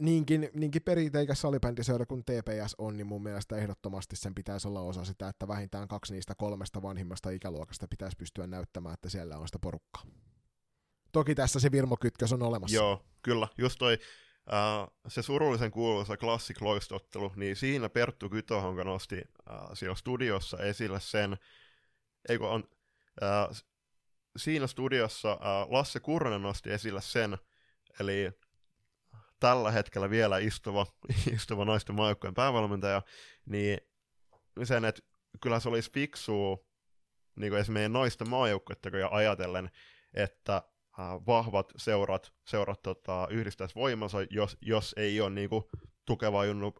[0.00, 5.04] niinkin, niinkin perinteikäs salibändiseura kuin TPS on, niin mun mielestä ehdottomasti sen pitäisi olla osa
[5.04, 9.58] sitä, että vähintään kaksi niistä kolmesta vanhimmasta ikäluokasta pitäisi pystyä näyttämään, että siellä on sitä
[9.58, 10.02] porukkaa.
[11.12, 12.76] Toki tässä se virmokytkös on olemassa.
[12.76, 13.48] Joo, kyllä.
[13.58, 13.98] Just toi
[14.46, 19.16] Uh, se surullisen kuuluisa Classic Loistottelu, niin siinä Perttu Kytohonka nosti
[19.50, 21.36] uh, siellä studiossa esille sen,
[22.28, 22.64] eikö on,
[23.22, 23.56] uh,
[24.36, 27.38] siinä studiossa uh, Lasse Kurronen nosti esille sen,
[28.00, 28.32] eli
[29.40, 30.86] tällä hetkellä vielä istuva,
[31.34, 33.02] istuva naisten maajoukkojen päävalmentaja,
[33.46, 33.78] niin
[34.64, 35.02] sen, että
[35.40, 36.58] kyllä se olisi fiksua
[37.36, 39.70] niin esimerkiksi naisten maajoukkuetta ajatellen,
[40.14, 40.62] että
[40.98, 45.70] vahvat seurat, seurat tota, yhdistäisi voimansa, jos, jos ei ole niinku,
[46.04, 46.74] tukevaa junnu,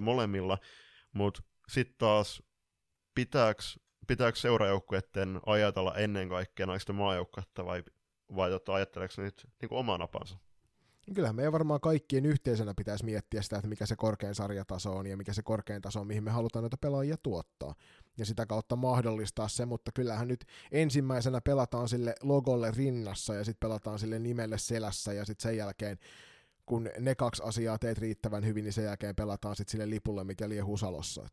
[0.00, 0.58] molemmilla,
[1.12, 2.42] mutta sitten taas
[3.14, 3.62] pitääkö,
[4.06, 7.84] pitääkö seurajoukkueiden ajatella ennen kaikkea naisten maajoukkuetta vai,
[8.36, 10.38] vai tota, ajatteleeko nyt niinku oman napansa?
[11.14, 15.16] Kyllähän meidän varmaan kaikkien yhteisenä pitäisi miettiä sitä, että mikä se korkein sarjataso on ja
[15.16, 17.74] mikä se korkein taso on, mihin me halutaan noita pelaajia tuottaa.
[18.18, 23.68] Ja sitä kautta mahdollistaa se, mutta kyllähän nyt ensimmäisenä pelataan sille logolle rinnassa ja sitten
[23.68, 25.98] pelataan sille nimelle selässä ja sitten sen jälkeen
[26.66, 30.48] kun ne kaksi asiaa teet riittävän hyvin, niin sen jälkeen pelataan sitten sille lipulle, mikä
[30.48, 31.28] liehuu salossa.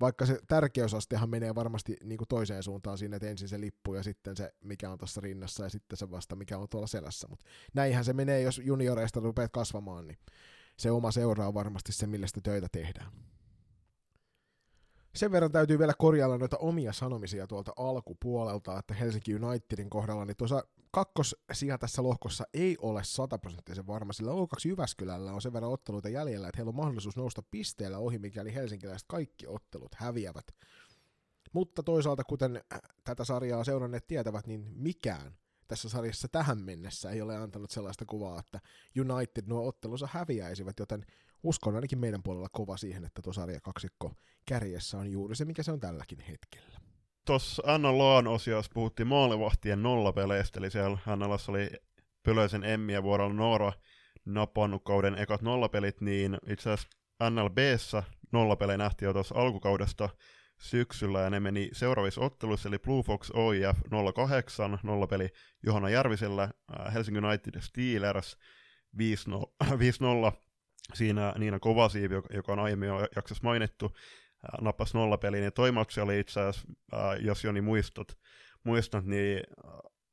[0.00, 4.02] Vaikka se tärkeysastehan menee varmasti niin kuin toiseen suuntaan siinä, että ensin se lippu ja
[4.02, 7.28] sitten se, mikä on tuossa rinnassa ja sitten se vasta, mikä on tuolla selässä.
[7.28, 10.18] Mutta näinhän se menee, jos junioreista rupeat kasvamaan, niin
[10.76, 13.12] se oma seura on varmasti se, millä sitä töitä tehdään.
[15.16, 20.36] Sen verran täytyy vielä korjailla noita omia sanomisia tuolta alkupuolelta, että Helsinki Unitedin kohdalla, niin
[20.36, 26.08] tuossa kakkosia tässä lohkossa ei ole sataprosenttisen varma, sillä O2 Jyväskylällä on sen verran otteluita
[26.08, 30.46] jäljellä, että heillä on mahdollisuus nousta pisteellä ohi, mikäli helsinkiläiset kaikki ottelut häviävät.
[31.52, 32.60] Mutta toisaalta, kuten
[33.04, 35.36] tätä sarjaa seuranneet tietävät, niin mikään
[35.68, 38.60] tässä sarjassa tähän mennessä ei ole antanut sellaista kuvaa, että
[39.00, 41.06] United nuo ottelunsa häviäisivät, joten
[41.42, 44.12] uskon ainakin meidän puolella kova siihen, että tuo sarja kaksikko
[44.46, 46.80] kärjessä on juuri se, mikä se on tälläkin hetkellä.
[47.26, 51.70] Tuossa Anna Loan osiossa puhuttiin maalivahtien nollapeleistä, eli siellä Hannalassa oli
[52.22, 53.72] Pölöisen Emmiä vuorolla Noora
[54.24, 58.02] napannut kauden ekat nollapelit, niin itse asiassa NLBssä
[58.32, 60.08] nollapelejä nähtiin jo tuossa alkukaudesta
[60.58, 63.78] syksyllä, ja ne meni seuraavissa otteluissa, eli Blue Fox OIF
[64.14, 65.28] 08, nollapeli
[65.62, 68.36] Johanna Järvisellä, äh, Helsingin United Steelers
[68.96, 68.98] 5-0,
[70.94, 73.96] siinä Niina Kovasiivi, joka on aiemmin jo jaksossa mainittu,
[74.60, 76.68] nappasi nollapeliin, ja toi matsi oli itse asiassa,
[77.20, 78.18] jos Joni muistat,
[78.64, 79.40] muistat niin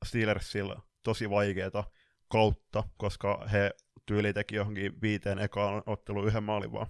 [0.05, 1.83] Steelersillä tosi vaikeeta
[2.27, 3.71] kautta, koska he
[4.05, 6.87] tyyli teki johonkin viiteen ekaan ottelu yhden maalin vaan.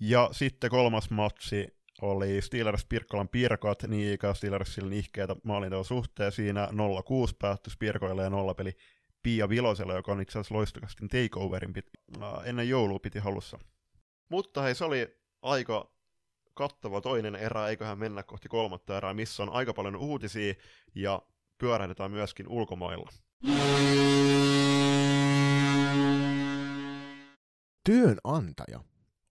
[0.00, 1.66] Ja sitten kolmas matsi
[2.02, 6.32] oli Steelers Pirkkolan Pirkat, niin ikään Steelersillä nihkeitä maalinteon suhteen.
[6.32, 6.72] Siinä 0-6
[7.38, 8.72] päättyi Pirkoille ja nollapeli
[9.22, 11.86] Pia Vilosella, joka on itse asiassa loistokastin takeoverin pit,
[12.22, 13.58] äh, ennen joulua piti halussa.
[14.28, 15.90] Mutta hei, se oli aika
[16.54, 20.54] kattava toinen erä, eiköhän mennä kohti kolmatta erää, missä on aika paljon uutisia
[20.94, 21.22] ja
[21.58, 23.10] pyörähdetään myöskin ulkomailla.
[27.84, 28.80] Työnantaja.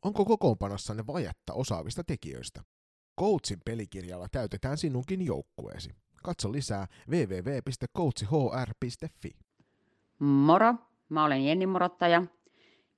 [0.01, 2.63] Onko kokoonpanossanne vajetta osaavista tekijöistä?
[3.19, 5.89] Coachin pelikirjalla täytetään sinunkin joukkueesi.
[6.23, 8.11] Katso lisää www.coachhr.fi.
[10.22, 10.73] Moro,
[11.10, 12.23] mä olen Jenni Morottaja.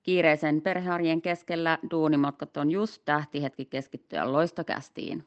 [0.03, 5.25] Kiireisen perhearjen keskellä duunimatkat on just tähtihetki keskittyä loistokästiin.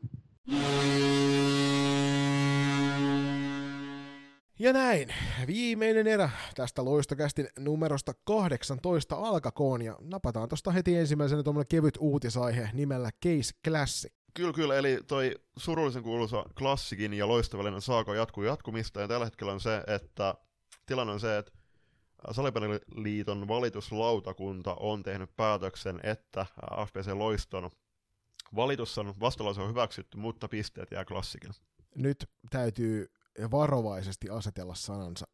[4.58, 5.14] Ja näin,
[5.46, 12.70] viimeinen erä tästä loistokästin numerosta 18 alkakoon ja napataan tosta heti ensimmäisenä tuommoinen kevyt uutisaihe
[12.72, 14.12] nimellä Case Classic.
[14.34, 19.52] Kyllä, kyllä, eli toi surullisen kuuluisa klassikin ja loistavallinen saako jatkuu jatkumista, ja tällä hetkellä
[19.52, 20.34] on se, että
[20.86, 21.52] tilanne on se, että
[22.32, 26.46] Salipeliliiton valituslautakunta on tehnyt päätöksen, että
[26.86, 27.70] FPC Loiston
[28.56, 31.50] valitus on vastalause on hyväksytty, mutta pisteet jää klassikin.
[31.94, 33.12] Nyt täytyy
[33.50, 35.26] varovaisesti asetella sanansa.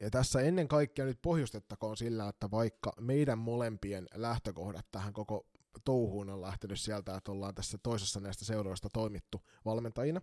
[0.00, 5.46] Ja tässä ennen kaikkea nyt pohjustettakoon sillä, että vaikka meidän molempien lähtökohdat tähän koko
[5.84, 10.20] touhuun on lähtenyt sieltä, että ollaan tässä toisessa näistä seuroista toimittu valmentajina,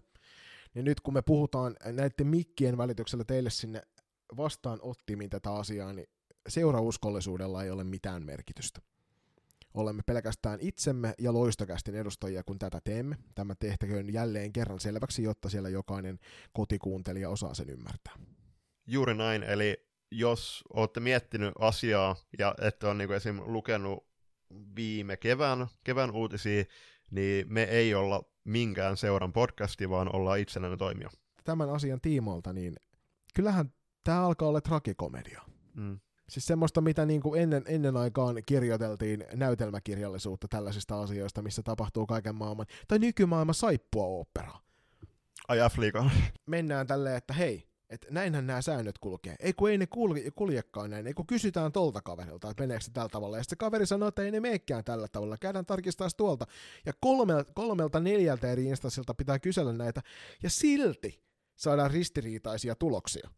[0.73, 3.81] niin nyt kun me puhutaan näiden mikkien välityksellä teille sinne
[4.37, 6.09] vastaan ottimiin tätä asiaa, niin
[6.47, 8.81] seurauskollisuudella ei ole mitään merkitystä.
[9.73, 13.17] Olemme pelkästään itsemme ja loistokästin edustajia, kun tätä teemme.
[13.35, 16.19] Tämä tehtäköön jälleen kerran selväksi, jotta siellä jokainen
[16.53, 18.13] kotikuuntelija osaa sen ymmärtää.
[18.87, 23.41] Juuri näin, eli jos olette miettinyt asiaa ja ette ole niin esim.
[23.45, 24.07] lukenut
[24.75, 26.63] viime kevään, kevään uutisia,
[27.11, 31.09] niin me ei olla minkään seuran podcasti, vaan ollaan itsenäinen toimija.
[31.43, 32.75] Tämän asian tiimoilta, niin
[33.33, 33.73] kyllähän
[34.07, 35.41] tämä alkaa olla tragikomedia.
[35.73, 35.99] Mm.
[36.29, 42.35] Siis semmoista, mitä niin kuin ennen, ennen aikaan kirjoiteltiin näytelmäkirjallisuutta tällaisista asioista, missä tapahtuu kaiken
[42.35, 44.51] maailman, tai nykymaailman saippua opera.
[45.47, 45.75] Ai f
[46.45, 49.35] Mennään tälleen, että hei, että näinhän nämä säännöt kulkee.
[49.39, 52.91] Ei kun ei ne kulje, kuljekaan näin, ei kun kysytään tolta kaverilta, että meneekö se
[52.91, 53.37] tällä tavalla.
[53.37, 56.45] Ja sitten se kaveri sanoo, että ei ne meekään tällä tavalla, käydään tarkistaa tuolta.
[56.85, 60.01] Ja kolmelta, kolmelta neljältä eri instanssilta pitää kysellä näitä,
[60.43, 61.23] ja silti
[61.55, 63.29] saadaan ristiriitaisia tuloksia.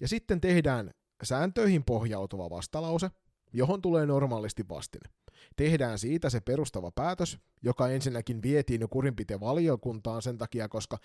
[0.00, 0.90] Ja sitten tehdään
[1.22, 3.10] sääntöihin pohjautuva vastalause,
[3.52, 5.10] johon tulee normaalisti vastine.
[5.56, 10.98] Tehdään siitä se perustava päätös, joka ensinnäkin vietiin jo valiokuntaan sen takia, koska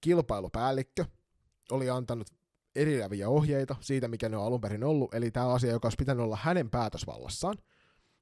[0.00, 1.04] kilpailupäällikkö
[1.70, 2.28] oli antanut
[2.74, 6.24] eriäviä ohjeita siitä, mikä ne on alun perin ollut, eli tämä asia, joka olisi pitänyt
[6.24, 7.56] olla hänen päätösvallassaan,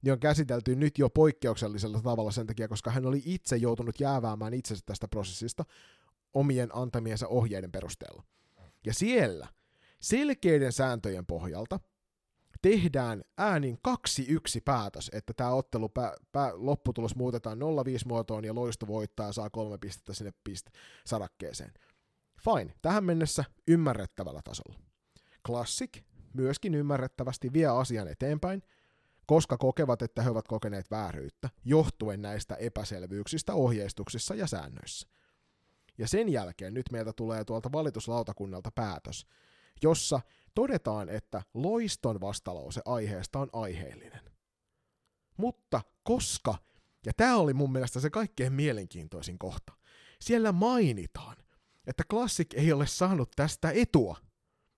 [0.03, 4.55] niin on käsitelty nyt jo poikkeuksellisella tavalla sen takia, koska hän oli itse joutunut jääväämään
[4.55, 5.65] itsensä tästä prosessista
[6.35, 8.23] omien antamiensa ohjeiden perusteella.
[8.87, 9.49] Ja siellä
[10.01, 11.81] selkeiden sääntöjen pohjalta
[12.63, 13.91] tehdään äänin 2-1
[14.65, 17.61] päätös, että tämä ottelu pää, pää, lopputulos muutetaan 0-5
[18.07, 20.67] muotoon ja loisto voittaa ja saa kolme pistettä sinne pist
[21.07, 21.73] sarakkeeseen.
[22.45, 24.79] Fine, tähän mennessä ymmärrettävällä tasolla.
[25.47, 26.03] Classic
[26.35, 28.63] myöskin ymmärrettävästi vie asian eteenpäin,
[29.27, 35.09] koska kokevat, että he ovat kokeneet vääryyttä, johtuen näistä epäselvyyksistä ohjeistuksissa ja säännöissä.
[35.98, 39.27] Ja sen jälkeen nyt meiltä tulee tuolta valituslautakunnalta päätös,
[39.82, 40.20] jossa
[40.55, 44.20] todetaan, että loiston vastalause aiheesta on aiheellinen.
[45.36, 46.55] Mutta koska,
[47.06, 49.73] ja tämä oli mun mielestä se kaikkein mielenkiintoisin kohta,
[50.20, 51.36] siellä mainitaan,
[51.86, 54.16] että Classic ei ole saanut tästä etua,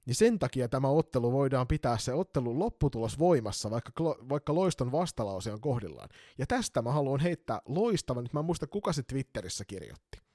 [0.06, 3.92] niin sen takia tämä ottelu voidaan pitää se ottelun lopputulos voimassa, vaikka,
[4.28, 6.08] vaikka loiston vastalause on kohdillaan.
[6.38, 10.27] Ja tästä mä haluan heittää loistavan, nyt mä en muista kuka se Twitterissä kirjoitti.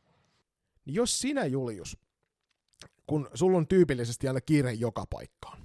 [0.85, 1.97] Niin jos sinä, Julius,
[3.07, 5.63] kun sulla on tyypillisesti aina kiire joka paikkaan,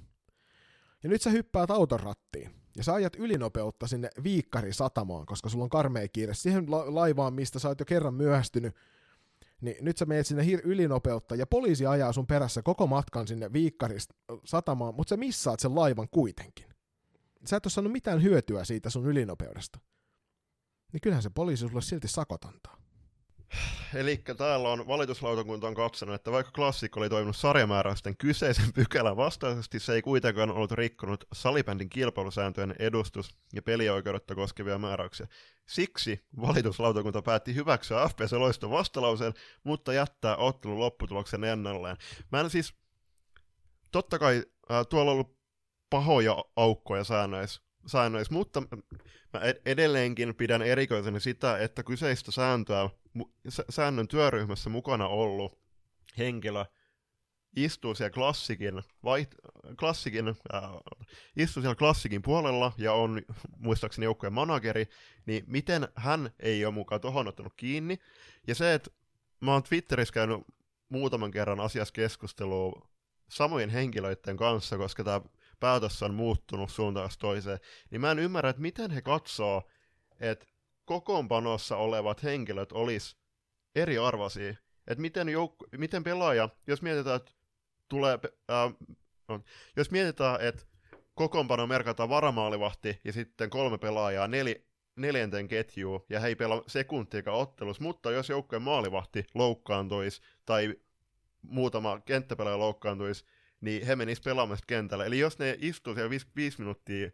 [1.03, 5.65] ja nyt sä hyppäät auton rattiin, ja sä ajat ylinopeutta sinne Viikkari satamaan, koska sulla
[5.65, 8.77] on karmea kiire siihen la- laivaan, mistä sä oot jo kerran myöhästynyt,
[9.61, 13.53] niin nyt sä meet sinne hir- ylinopeutta, ja poliisi ajaa sun perässä koko matkan sinne
[13.53, 14.15] Viikkarista
[14.45, 16.67] satamaan, mutta sä missaat sen laivan kuitenkin.
[17.45, 19.79] Sä et ole saanut mitään hyötyä siitä sun ylinopeudesta.
[20.93, 22.77] Niin kyllähän se poliisi sulle silti sakot antaa.
[23.95, 29.81] Eli täällä on valituslautakunta on katsonut, että vaikka klassikko oli toiminut sarjamääräysten kyseisen pykälän vastaisesti,
[29.81, 35.27] se ei kuitenkaan ollut rikkonut salibändin kilpailusääntöjen edustus- ja pelioikeudetta koskevia määräyksiä.
[35.67, 39.35] Siksi valituslautakunta päätti hyväksyä FPC Loiston vastalauseen,
[39.65, 41.97] mutta jättää ottelun lopputuloksen ennalleen.
[42.33, 42.75] Mä en siis,
[43.93, 45.39] totta kai äh, tuolla on ollut
[45.91, 48.63] pahoja aukkoja säännöissä, säännöissä, mutta
[49.33, 52.91] mä edelleenkin pidän erikoisena sitä, että kyseistä sääntöä,
[53.71, 55.59] säännön työryhmässä mukana ollut
[56.19, 56.65] henkilö
[57.57, 59.35] istuu siellä klassikin, vaiht,
[59.79, 60.35] klassikin äh,
[61.37, 63.23] istuu siellä klassikin puolella ja on
[63.57, 64.89] muistaakseni joukkueen manageri,
[65.27, 67.99] niin miten hän ei ole mukaan tuohon ottanut kiinni.
[68.47, 68.91] Ja se, että
[69.41, 70.41] mä oon Twitterissä käynyt
[70.89, 72.89] muutaman kerran asiassa keskustelua
[73.29, 75.21] samojen henkilöiden kanssa, koska tämä
[75.61, 77.59] päätös on muuttunut suuntaan toiseen,
[77.91, 79.63] niin mä en ymmärrä, että miten he katsoo,
[80.21, 80.47] että
[80.85, 83.17] kokoonpanossa olevat henkilöt olis
[83.75, 84.55] eriarvoisia.
[84.87, 87.33] Että miten, jouk- miten pelaaja, jos mietitään, että
[87.89, 88.19] tulee,
[88.51, 88.75] äh,
[89.77, 90.63] jos mietitään, että
[91.15, 94.55] kokoonpano merkataan varamaalivahti ja sitten kolme pelaajaa nel,
[94.97, 100.75] neljänten ketjuun ja he ei pelaa sekuntiikaan ottelussa, mutta jos joukkueen maalivahti loukkaantuisi tai
[101.43, 103.25] muutama kenttäpelaaja loukkaantuisi,
[103.61, 105.05] niin he menisivät pelaamaan kentällä.
[105.05, 107.11] Eli jos ne istuu siellä viisi, viisi minuuttia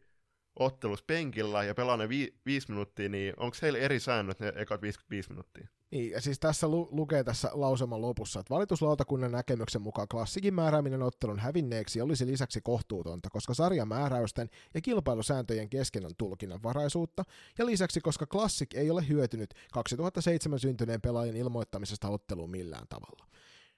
[0.58, 4.82] ottelussa penkillä ja pelaa ne vi, viisi minuuttia, niin onko heillä eri säännöt ne ekat
[4.82, 5.68] 55 minuuttia?
[5.90, 11.02] Niin, ja siis tässä lu- lukee tässä lauseman lopussa, että valituslautakunnan näkemyksen mukaan klassikin määrääminen
[11.02, 17.24] ottelun hävinneeksi olisi lisäksi kohtuutonta, koska sarjamääräysten ja kilpailusääntöjen kesken on tulkinnanvaraisuutta,
[17.58, 23.26] ja lisäksi koska klassik ei ole hyötynyt 2007 syntyneen pelaajan ilmoittamisesta otteluun millään tavalla.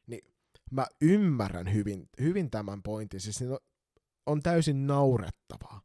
[0.06, 0.24] Niin
[0.70, 3.58] mä ymmärrän hyvin, hyvin tämän pointin, siis on,
[4.26, 5.80] on täysin naurettavaa,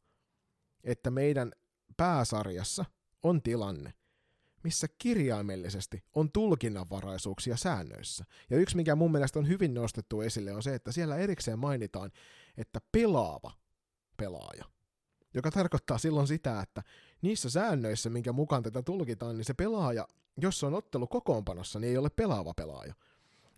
[0.83, 1.51] että meidän
[1.97, 2.85] pääsarjassa
[3.23, 3.93] on tilanne,
[4.63, 8.25] missä kirjaimellisesti on tulkinnanvaraisuuksia säännöissä.
[8.49, 12.11] Ja yksi, mikä mun mielestä on hyvin nostettu esille, on se, että siellä erikseen mainitaan,
[12.57, 13.51] että pelaava
[14.17, 14.65] pelaaja.
[15.33, 16.83] Joka tarkoittaa silloin sitä, että
[17.21, 20.07] niissä säännöissä, minkä mukaan tätä tulkitaan, niin se pelaaja,
[20.41, 22.93] jos se on ottelu kokoonpanossa, niin ei ole pelaava pelaaja.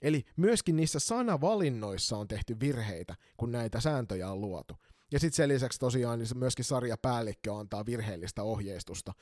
[0.04, 4.76] Eli myöskin niissä sanavalinnoissa on tehty virheitä, kun näitä sääntöjä on luotu.
[5.12, 9.14] Ja sitten sen lisäksi tosiaan niin myöskin sarjapäällikkö antaa virheellistä ohjeistusta.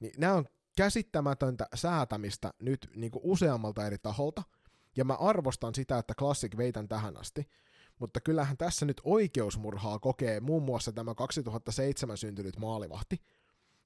[0.00, 0.46] Niin nämä on
[0.76, 4.42] käsittämätöntä säätämistä nyt niin kuin useammalta eri taholta,
[4.96, 7.48] ja mä arvostan sitä, että Classic veitän tähän asti,
[7.98, 13.22] mutta kyllähän tässä nyt oikeusmurhaa kokee muun muassa tämä 2007 syntynyt maalivahti,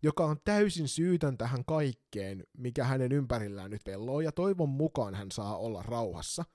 [0.02, 5.30] joka on täysin syytön tähän kaikkeen, mikä hänen ympärillään nyt velloo, ja toivon mukaan hän
[5.30, 6.44] saa olla rauhassa–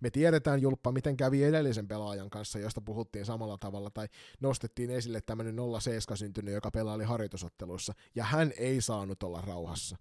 [0.00, 4.08] me tiedetään, Julppa, miten kävi edellisen pelaajan kanssa, josta puhuttiin samalla tavalla, tai
[4.40, 9.96] nostettiin esille tämmöinen 07 syntynyt, joka pelaili harjoitusotteluissa, ja hän ei saanut olla rauhassa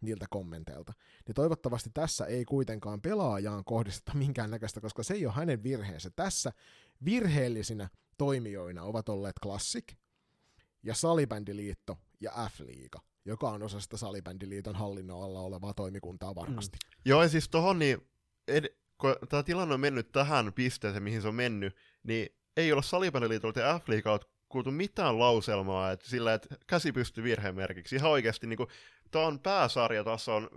[0.00, 0.92] niiltä kommenteilta.
[1.26, 6.10] Niin toivottavasti tässä ei kuitenkaan pelaajaan kohdisteta minkäännäköistä, koska se ei ole hänen virheensä.
[6.16, 6.52] Tässä
[7.04, 7.88] virheellisinä
[8.18, 9.92] toimijoina ovat olleet Classic
[10.82, 16.78] ja Salibändiliitto ja F-liiga, joka on osa sitä Salibändiliiton hallinnon alla olevaa toimikuntaa varmasti.
[16.86, 17.02] Mm.
[17.04, 18.10] Joo, ja siis tohon niin
[18.48, 22.82] ed- kun tämä tilanne on mennyt tähän pisteeseen, mihin se on mennyt, niin ei ole
[22.82, 27.96] Salibändiliitolta ja F-liigalta kuultu mitään lauselmaa, että sillä, että käsi pystyy virhemerkiksi.
[27.96, 28.58] Ihan oikeasti, niin
[29.10, 30.48] tämä on pääsarjatason,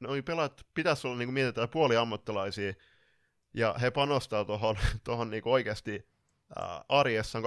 [0.00, 2.72] noi pelaat pitäisi olla, niin kuin mietitään, puoli ammattilaisia,
[3.54, 6.08] Ja he panostaa tuohon tohon niinku oikeasti
[6.56, 7.40] ää, arjessa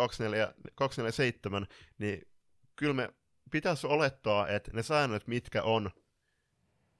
[0.75, 1.67] 247,
[1.97, 2.27] niin
[2.75, 3.13] kyllä me
[3.53, 5.91] pitäisi olettaa, että ne säännöt, mitkä on,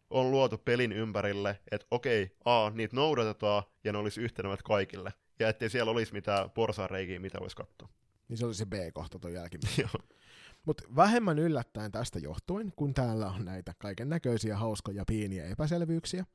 [0.09, 5.13] on luotu pelin ympärille, että okei, A, niitä noudatetaan ja ne olisi yhtenevät kaikille.
[5.39, 7.89] Ja ettei siellä olisi mitään porsareikiä, mitä voisi katsoa.
[8.27, 9.89] Niin se oli se B-kohta tuon jälkimmäinen.
[10.65, 16.25] Mutta vähemmän yllättäen tästä johtuen, kun täällä on näitä kaiken näköisiä hauskoja pieniä epäselvyyksiä,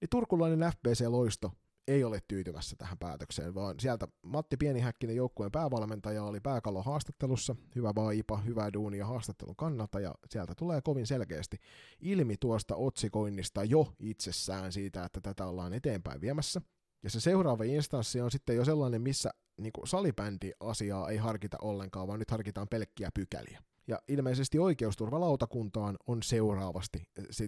[0.00, 1.52] niin turkulainen FBC-loisto
[1.88, 7.92] ei ole tyytyvässä tähän päätökseen, vaan sieltä Matti Pienihäkkinen joukkueen päävalmentaja oli pääkalo haastattelussa, hyvä
[7.96, 11.56] vaipa, hyvä duunia haastattelun kannalta, ja sieltä tulee kovin selkeästi
[12.00, 16.60] ilmi tuosta otsikoinnista jo itsessään siitä, että tätä ollaan eteenpäin viemässä.
[17.02, 19.30] Ja se seuraava instanssi on sitten jo sellainen, missä
[19.60, 23.62] niin salibändi-asiaa ei harkita ollenkaan, vaan nyt harkitaan pelkkiä pykäliä.
[23.86, 27.02] Ja ilmeisesti oikeusturvalautakuntaan on seuraavasti,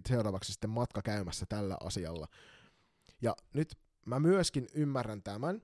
[0.08, 2.26] seuraavaksi sitten matka käymässä tällä asialla.
[3.22, 5.62] Ja nyt mä myöskin ymmärrän tämän,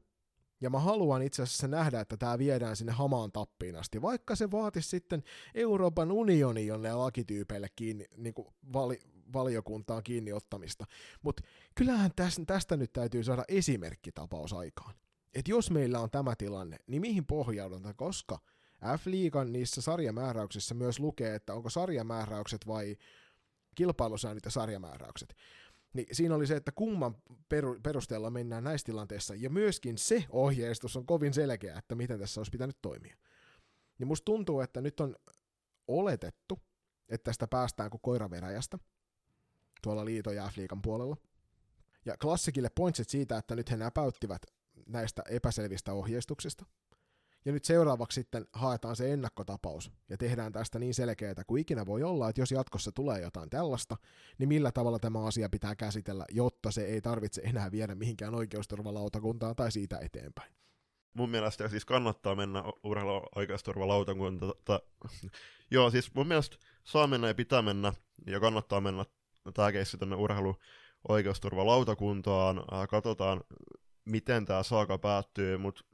[0.61, 4.51] ja mä haluan itse asiassa nähdä, että tämä viedään sinne hamaan tappiin asti, vaikka se
[4.51, 5.23] vaatisi sitten
[5.55, 9.01] Euroopan unioni jonne lakityypeille kiinni, niin kuin vali,
[9.33, 10.85] valiokuntaan kiinni ottamista.
[11.23, 11.43] Mutta
[11.75, 14.95] kyllähän tästä, tästä nyt täytyy saada esimerkkitapaus aikaan.
[15.35, 18.39] Et jos meillä on tämä tilanne, niin mihin pohjaudutaan, koska
[18.83, 22.97] F-liigan niissä sarjamääräyksissä myös lukee, että onko sarjamääräykset vai
[23.75, 25.35] kilpailusäännöt ja sarjamääräykset
[25.93, 27.17] niin siinä oli se, että kumman
[27.83, 32.51] perusteella mennään näissä tilanteissa, ja myöskin se ohjeistus on kovin selkeä, että miten tässä olisi
[32.51, 33.17] pitänyt toimia.
[33.99, 35.17] Niin musta tuntuu, että nyt on
[35.89, 36.63] oletettu,
[37.09, 38.79] että tästä päästään kuin koiraveräjästä
[39.83, 40.51] tuolla liito- ja
[40.83, 41.17] puolella.
[42.05, 44.43] Ja klassikille pointsit siitä, että nyt he näpäyttivät
[44.87, 46.67] näistä epäselvistä ohjeistuksista,
[47.45, 52.03] ja nyt seuraavaksi sitten haetaan se ennakkotapaus ja tehdään tästä niin selkeää kuin ikinä voi
[52.03, 53.97] olla, että jos jatkossa tulee jotain tällaista,
[54.39, 59.57] niin millä tavalla tämä asia pitää käsitellä, jotta se ei tarvitse enää viedä mihinkään oikeusturvalautakuntaan
[59.57, 60.53] tai siitä eteenpäin.
[61.15, 64.81] Mun mielestä siis kannattaa mennä urheiluoikeusturvalautakuntaan.
[65.71, 67.93] Joo, siis mun mielestä saa mennä ja pitää mennä
[68.27, 69.05] ja kannattaa mennä
[69.55, 72.65] tämä keissi tänne urheiluoikeusturvalautakuntaan.
[72.91, 73.41] Katsotaan,
[74.05, 75.85] miten tämä saaka päättyy, mutta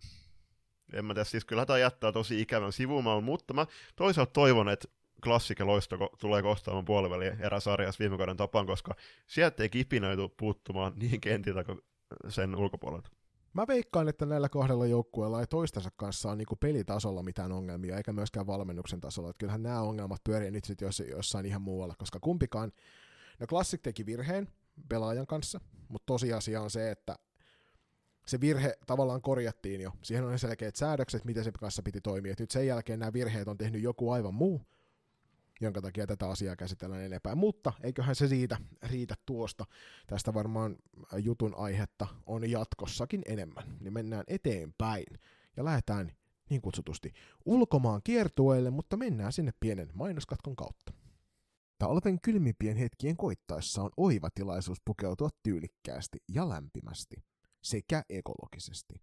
[0.93, 3.67] en mä tiedä, siis kyllä tämä jättää tosi ikävän sivumaan, mutta mä
[3.97, 4.89] toisaalta toivon, että
[5.25, 8.95] klassike loisto tulee kohtaamaan puoliväliin eräsarjassa viime kauden tapaan, koska
[9.27, 11.81] sieltä ei kipinöitu puuttumaan niin kentiltä kuin
[12.29, 13.11] sen ulkopuolelta.
[13.53, 18.13] Mä veikkaan, että näillä kahdella joukkueella ei toistensa kanssa ole niinku pelitasolla mitään ongelmia, eikä
[18.13, 19.31] myöskään valmennuksen tasolla.
[19.31, 22.73] Että kyllähän nämä ongelmat pyörii nyt sitten jossain ihan muualla, koska kumpikaan,
[23.41, 24.49] no Classic teki virheen
[24.89, 27.17] pelaajan kanssa, mutta tosiasia on se, että
[28.29, 29.93] se virhe tavallaan korjattiin jo.
[30.03, 32.33] Siihen on selkeät säädökset, miten se kanssa piti toimia.
[32.33, 34.61] Et nyt sen jälkeen nämä virheet on tehnyt joku aivan muu,
[35.61, 37.35] jonka takia tätä asiaa käsitellään enempää.
[37.35, 39.65] Mutta eiköhän se siitä riitä tuosta.
[40.07, 40.77] Tästä varmaan
[41.17, 43.65] jutun aihetta on jatkossakin enemmän.
[43.81, 45.07] Niin mennään eteenpäin
[45.57, 46.13] ja lähdetään
[46.51, 47.13] niin kutsutusti
[47.45, 50.93] ulkomaan kiertueelle, mutta mennään sinne pienen mainoskatkon kautta.
[51.79, 57.17] Talven kylmimpien hetkien koittaessa on oiva tilaisuus pukeutua tyylikkäästi ja lämpimästi
[57.63, 58.95] sekä ekologisesti.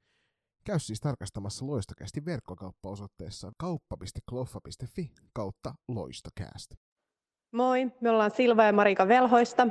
[0.66, 6.74] Käy siis tarkastamassa Loistokästi verkkokauppaosoitteessa kauppa.kloffa.fi kautta loistokääst.
[7.52, 9.68] Moi, me ollaan Silva ja Marika Velhoista.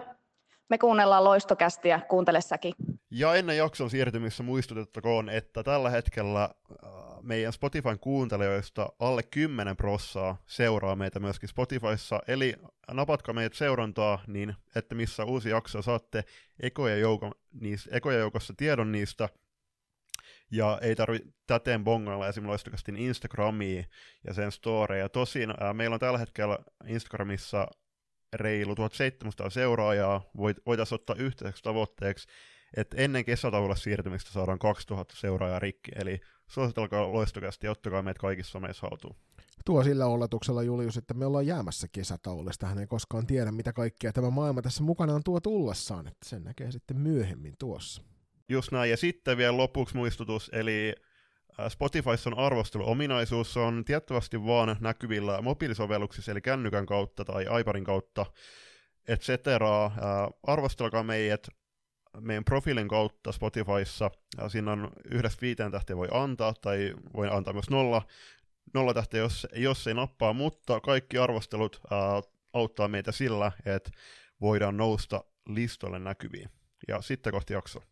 [0.68, 2.74] Me kuunnellaan Loistokästiä, kuuntele säkin.
[3.10, 6.90] Ja ennen jakson siirtymistä muistutettakoon, että tällä hetkellä äh,
[7.22, 12.54] meidän Spotifyn kuuntelijoista alle 10 prossaa seuraa meitä myöskin Spotifyssa, eli
[12.90, 16.24] napatka meidät seurantaa, niin että missä uusi jakso saatte
[16.60, 19.28] ekoja, joukon, niis, ekoja joukossa tiedon niistä,
[20.50, 23.86] ja ei tarvi täten bongailla esimerkiksi Instagramiin
[24.26, 25.08] ja sen storeja.
[25.08, 27.68] Tosin ää, äh, meillä on tällä hetkellä Instagramissa
[28.34, 32.28] reilu 1700 seuraajaa, Voit, voitaisiin ottaa yhteiseksi tavoitteeksi,
[32.76, 38.52] että ennen kesätauolle siirtymistä saadaan 2000 seuraajaa rikki, eli suositelkaa loistokästi ja ottakaa meitä kaikissa
[38.52, 39.16] someissa haltuun.
[39.64, 42.50] Tuo sillä oletuksella, Julius, että me ollaan jäämässä kesätauolle.
[42.62, 46.44] Hän ei koskaan tiedä, mitä kaikkea tämä maailma tässä mukana on tuo tullessaan, että sen
[46.44, 48.02] näkee sitten myöhemmin tuossa.
[48.48, 50.94] Just näin, ja sitten vielä lopuksi muistutus, eli
[51.68, 58.26] Spotifyssa on arvosteluominaisuus, on tiettävästi vaan näkyvillä mobiilisovelluksissa, eli kännykän kautta tai iPadin kautta,
[59.08, 59.84] et cetera.
[59.86, 59.92] Äh,
[60.42, 61.48] arvostelkaa meidät
[62.20, 67.52] meidän profiilin kautta Spotifyssa, ja siinä on yhdestä viiteen tähteä voi antaa, tai voi antaa
[67.52, 68.02] myös nolla,
[68.74, 72.22] nolla tähteä, jos, jos ei nappaa, mutta kaikki arvostelut ää,
[72.52, 73.90] auttaa meitä sillä, että
[74.40, 76.48] voidaan nousta listolle näkyviin.
[76.88, 77.82] Ja sitten kohti jakso.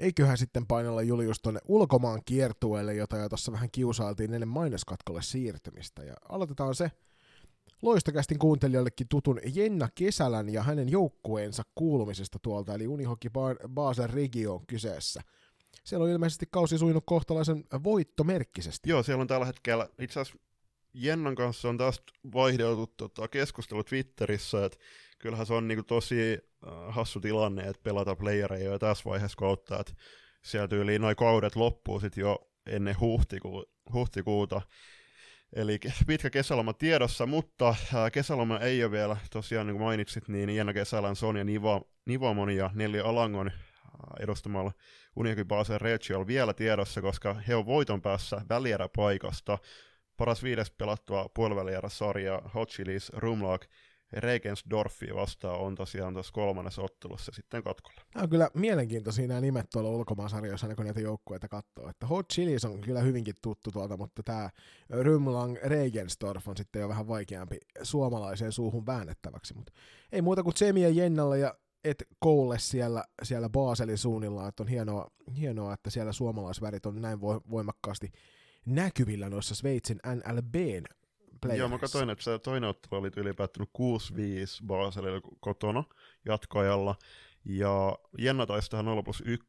[0.00, 6.02] Eiköhän sitten painella Julius tuonne ulkomaan kiertueelle, jota jo tuossa vähän kiusailtiin ennen mainoskatkolle siirtymistä.
[6.02, 6.90] Ja aloitetaan se
[7.82, 13.30] loistokästin kuuntelijoillekin tutun Jenna Kesälän ja hänen joukkueensa kuulumisesta tuolta, eli Unihockey
[13.68, 15.22] Basel Regio on kyseessä.
[15.84, 18.90] Siellä on ilmeisesti kausi sujunut kohtalaisen voittomerkkisesti.
[18.90, 20.40] Joo, siellä on tällä hetkellä, itse asiassa
[20.94, 22.02] Jennan kanssa on taas
[22.34, 24.78] vaihdeltu tota, keskustelu Twitterissä, että
[25.20, 29.80] kyllähän se on niinku tosi äh, hassu tilanne, että pelata playereja jo tässä vaiheessa kautta,
[29.80, 29.92] että
[30.42, 34.62] sieltä yli noin kaudet loppuu sitten jo ennen huhtiku- huhtikuuta.
[35.52, 40.50] Eli pitkä kesäloma tiedossa, mutta äh, kesäloma ei ole vielä, tosiaan niin kuin mainitsit, niin
[40.50, 43.54] Jenna Kesälän, Sonja Niva, Nivamon ja Nelli Alangon äh,
[44.20, 44.72] edustamalla
[45.16, 49.58] Uniakin Basel Regio vielä tiedossa, koska he on voiton päässä välieräpaikasta.
[50.16, 53.62] Paras viides pelattua puolivälierä-sarja Hot Chilis Rumlag
[54.12, 58.02] Regensdorfi vastaan on tosiaan tuossa kolmannessa ottelussa sitten katkolla.
[58.14, 61.88] Nämä on kyllä mielenkiintoisia nämä nimet tuolla ulkomaansarjoissa, kun näitä joukkueita katsoo.
[61.88, 64.50] Että Hot Chilis on kyllä hyvinkin tuttu tuolta, mutta tämä
[64.90, 69.54] Rumlang Regensdorf on sitten jo vähän vaikeampi suomalaiseen suuhun väännettäväksi.
[69.54, 69.72] Mutta
[70.12, 71.54] ei muuta kuin Tsemi ja Jennalla ja
[71.84, 77.20] et Koulle siellä, siellä Baselin suunnilla, että on hienoa, hienoa, että siellä suomalaisvärit on näin
[77.20, 78.12] voimakkaasti
[78.66, 80.84] näkyvillä noissa Sveitsin NLBn
[81.56, 83.68] Joo, mä katsoin, että se toinen ottelu oli yli päättynyt
[84.62, 85.84] 6-5 Baselilla kotona
[86.24, 86.94] jatkoajalla.
[87.44, 89.48] Ja Jenna taisi tähän 0 plus 1,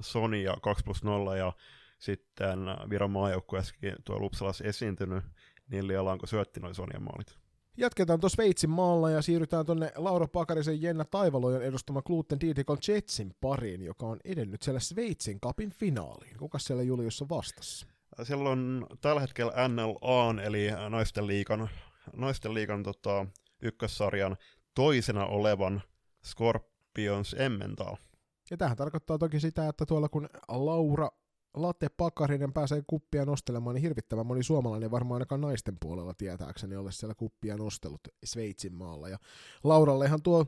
[0.00, 1.52] Sony ja 2 plus 0 ja
[1.98, 2.58] sitten
[2.90, 5.24] Viron maajoukkueessakin tuo Lupsalas esiintynyt,
[5.68, 7.38] niin Lialanko syötti noin Sonjan maalit.
[7.76, 13.34] Jatketaan tuossa Sveitsin maalla ja siirrytään tuonne Laura Pakarisen Jenna Taivalojen edustama Gluten Dietikon Jetsin
[13.40, 16.36] pariin, joka on edennyt siellä Sveitsin kapin finaaliin.
[16.38, 17.86] Kuka siellä Julius on vastassa?
[18.22, 21.68] Siellä on tällä hetkellä NLA, eli naisten liikan,
[22.16, 23.26] naisten liikan tota,
[23.62, 24.36] ykkössarjan
[24.74, 25.82] toisena olevan
[26.24, 27.96] Scorpions Emmental.
[28.50, 31.10] Ja tähän tarkoittaa toki sitä, että tuolla kun Laura
[31.56, 36.92] Latte Pakarinen pääsee kuppia nostelemaan, niin hirvittävän moni suomalainen varmaan ainakaan naisten puolella tietääkseni ole
[36.92, 39.08] siellä kuppia nostellut Sveitsin maalla.
[39.08, 39.18] Ja
[39.64, 40.46] Laurallehan tuo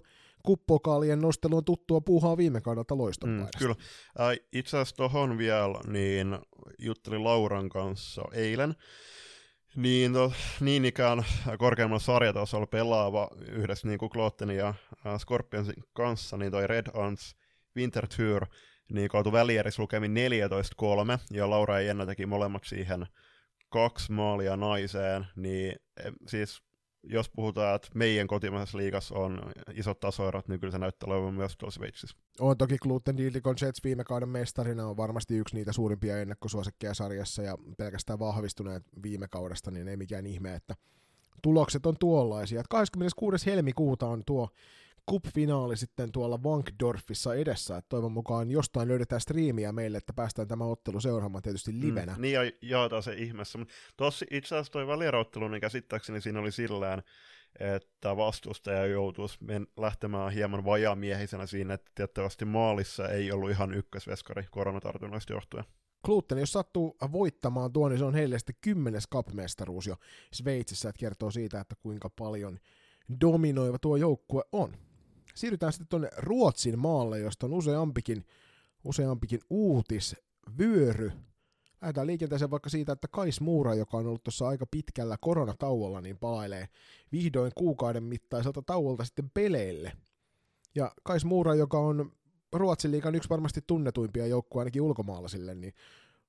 [0.49, 3.75] kuppokaalien nostelu on tuttua puuhaa viime kaudelta loiston mm, Kyllä.
[4.21, 6.39] Äh, itse asiassa tuohon vielä, niin
[6.79, 8.75] juttelin Lauran kanssa eilen,
[9.77, 11.25] niin, to, niin ikään
[11.59, 14.69] korkeammalla sarjatasolla pelaava yhdessä niin kuin Klottenin ja
[15.07, 17.37] äh, Scorpionsin kanssa, niin toi Red Ants
[17.77, 18.47] Winter Tour,
[18.93, 23.07] niin kautui välieris lukemin 14-3, ja Laura ja Jenna teki molemmat siihen
[23.69, 25.77] kaksi maalia naiseen, niin
[26.27, 26.63] siis
[27.09, 29.41] jos puhutaan, että meidän kotimaisessa liigassa on
[29.75, 32.17] isot tasoerot, niin kyllä se näyttää olevan myös tuolla Sveitsissä.
[32.41, 37.43] On toki Gluten Dielikon Jets viime kauden mestarina on varmasti yksi niitä suurimpia ennakkosuosikkeja sarjassa
[37.43, 40.75] ja pelkästään vahvistuneet viime kaudesta, niin ei mikään ihme, että
[41.43, 42.63] tulokset on tuollaisia.
[42.71, 43.47] 26.
[43.47, 44.49] helmikuuta on tuo
[45.11, 50.65] Cup-finaali sitten tuolla Wankdorfissa edessä, että toivon mukaan jostain löydetään striimiä meille, että päästään tämä
[50.65, 52.15] ottelu seuraamaan tietysti mm, livenä.
[52.15, 53.59] Mm, niin ja jaetaan se ihmeessä.
[53.97, 57.03] Tuossa itse asiassa toi välierottelu, niin käsittääkseni siinä oli sillään,
[57.61, 64.47] että vastustaja joutuisi men- lähtemään hieman vajaamiehisenä siinä, että tiettävästi maalissa ei ollut ihan ykkösveskari
[64.51, 65.65] koronatartunnoista johtuen.
[66.05, 69.97] Gluten, jos sattuu voittamaan tuo, niin se on heille sitten kymmenes kapmestaruus jo
[70.33, 72.59] Sveitsissä, että kertoo siitä, että kuinka paljon
[73.21, 74.77] dominoiva tuo joukkue on
[75.39, 78.25] siirrytään sitten tuonne Ruotsin maalle, josta on useampikin,
[78.85, 81.13] useampikin uutisvyöry.
[81.83, 86.19] Lähdetään liikenteeseen vaikka siitä, että Kais Muura, joka on ollut tuossa aika pitkällä koronatauolla, niin
[86.19, 86.69] palailee
[87.13, 89.93] vihdoin kuukauden mittaiselta tauolta sitten peleille.
[90.75, 92.13] Ja Kais Muura, joka on
[92.53, 95.75] Ruotsin liikan yksi varmasti tunnetuimpia joukkuja ainakin ulkomaalaisille, niin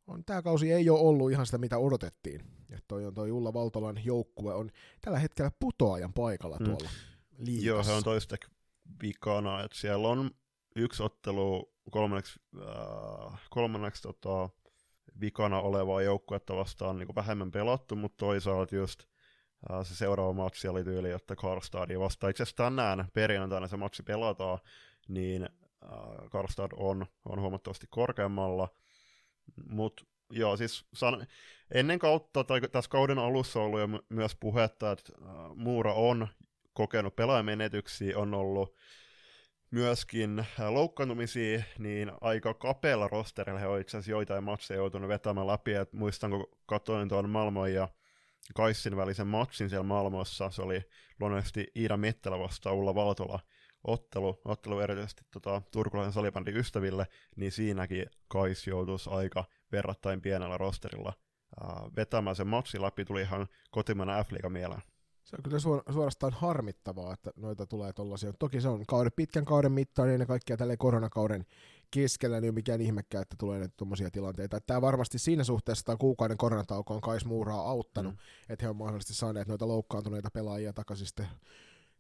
[0.08, 2.42] on, tämä kausi ei ole ollut ihan sitä, mitä odotettiin.
[2.70, 4.70] Ja toi on toi Ulla Valtolan joukkue on
[5.02, 6.66] tällä hetkellä putoajan paikalla mm.
[6.66, 7.46] tuolla mm.
[7.46, 7.68] liikassa.
[7.68, 8.59] Joo, he on toistaiseksi
[9.02, 10.32] vikana, että siellä on
[10.76, 14.50] yksi ottelu kolmanneksi, äh, kolmanneksi tota,
[15.22, 19.04] vikana olevaa joukkuetta vastaan niin vähemmän pelattu, mutta toisaalta just
[19.72, 22.32] äh, se seuraava matsi oli tyyli, että Karlstadia vastaan.
[22.32, 24.60] Itse asiassa tänään perjantaina se matsi pelataan,
[25.08, 28.70] niin äh, Karlstad on, on huomattavasti korkeammalla,
[29.70, 31.28] mutta joo, siis san-
[31.74, 36.28] ennen kautta, tai tässä kauden alussa on ollut jo myös puhetta, että äh, Muura on
[36.80, 38.76] kokenut pelaajamenetyksiä, on ollut
[39.72, 45.48] myöskin äh, loukkaantumisia, niin aika kapealla rosterilla he on itse asiassa joitain matseja joutunut vetämään
[45.48, 47.88] läpi, että muistan, kun katsoin tuon Malmo ja
[48.56, 50.82] Kaissin välisen matsin siellä Malmossa, se oli
[51.20, 53.40] luonnollisesti Iida Mettelä vastaan Ulla Valtola
[53.84, 61.14] ottelu, ottelu erityisesti tota, turkulaisen salibändin ystäville, niin siinäkin Kais joutuisi aika verrattain pienellä rosterilla
[61.64, 64.82] äh, vetämään sen matsi läpi, tuli ihan kotimainen f mieleen.
[65.24, 65.60] Se on kyllä
[65.94, 68.34] suorastaan harmittavaa, että noita tulee tollaisia.
[68.34, 71.46] Toki se on kauden, pitkän kauden mittainen ja kaikkia tälle koronakauden
[71.92, 74.62] keskellä, niin on mikään ihmekään, että tulee näitä tuommoisia tilanteita.
[74.62, 78.20] Tämä varmasti siinä suhteessa tämä kuukauden koronatauko on Kais Muuraa auttanut, mm.
[78.50, 81.28] että he on mahdollisesti saaneet noita loukkaantuneita pelaajia takaisin sitten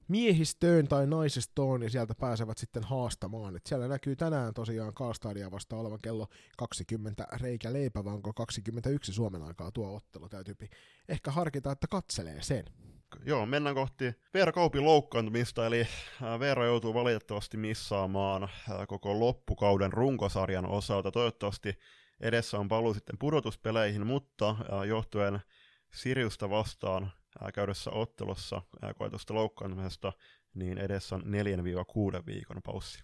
[0.09, 3.55] miehistöön tai naisistoon ja sieltä pääsevät sitten haastamaan.
[3.55, 6.27] Et siellä näkyy tänään tosiaan Kaastadia vasta olevan kello
[6.57, 10.29] 20 reikä leipä, vai onko 21 Suomen aikaa tuo ottelu.
[10.29, 10.55] Täytyy
[11.09, 12.65] ehkä harkita, että katselee sen.
[13.25, 15.87] Joo, mennään kohti Veera Kaupin loukkaantumista, eli
[16.39, 18.49] Veera joutuu valitettavasti missaamaan
[18.87, 21.11] koko loppukauden runkosarjan osalta.
[21.11, 21.77] Toivottavasti
[22.19, 24.55] edessä on paluu sitten pudotuspeleihin, mutta
[24.87, 25.39] johtuen
[25.93, 27.11] Siriusta vastaan
[27.53, 28.61] käydessä ottelussa
[28.97, 30.13] koetusta loukkaantumisesta,
[30.53, 33.03] niin edessä on 4-6 viikon paussi.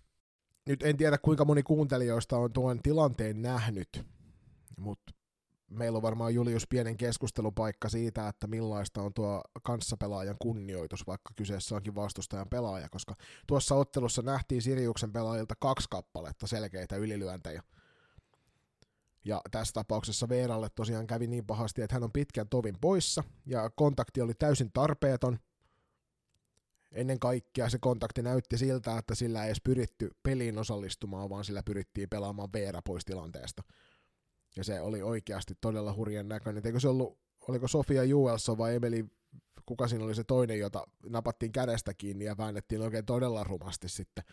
[0.67, 4.05] Nyt en tiedä kuinka moni kuuntelijoista on tuon tilanteen nähnyt,
[4.77, 5.13] mutta
[5.69, 11.75] meillä on varmaan Julius pienen keskustelupaikka siitä, että millaista on tuo kanssapelaajan kunnioitus, vaikka kyseessä
[11.75, 13.15] onkin vastustajan pelaaja, koska
[13.47, 17.63] tuossa ottelussa nähtiin Siriuksen pelaajilta kaksi kappaletta selkeitä ylilyöntejä.
[19.25, 23.69] Ja tässä tapauksessa Veeralle tosiaan kävi niin pahasti, että hän on pitkän tovin poissa, ja
[23.69, 25.39] kontakti oli täysin tarpeeton.
[26.91, 31.63] Ennen kaikkea se kontakti näytti siltä, että sillä ei edes pyritty peliin osallistumaan, vaan sillä
[31.63, 33.63] pyrittiin pelaamaan Veera pois tilanteesta.
[34.57, 36.65] Ja se oli oikeasti todella hurjan näköinen.
[36.65, 39.05] Eikö se ollut, oliko Sofia Juelson vai Emeli,
[39.65, 44.23] kuka siinä oli se toinen, jota napattiin kädestä kiinni ja väännettiin oikein todella rumasti sitten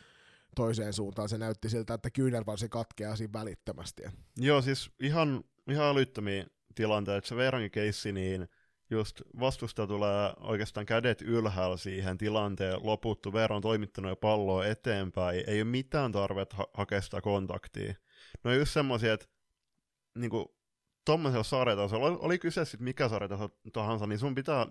[0.57, 1.29] toiseen suuntaan.
[1.29, 4.03] Se näytti siltä, että kyynärvarsi katkeaa siinä välittömästi.
[4.39, 7.29] Joo, siis ihan, ihan älyttömiä tilanteita.
[7.29, 8.49] Se Veerankin keissi, niin
[8.91, 13.33] just vastusta tulee oikeastaan kädet ylhäällä siihen tilanteen loputtu.
[13.33, 15.45] Veera on toimittanut jo palloa eteenpäin.
[15.47, 17.95] Ei ole mitään tarvetta ha- hakea sitä kontaktia.
[18.45, 19.27] No just semmoisia, että
[20.19, 20.55] niinku,
[21.05, 24.67] tuommoisella sarjatasolla, oli, kyse sitten mikä sarjataso tahansa, niin sun pitää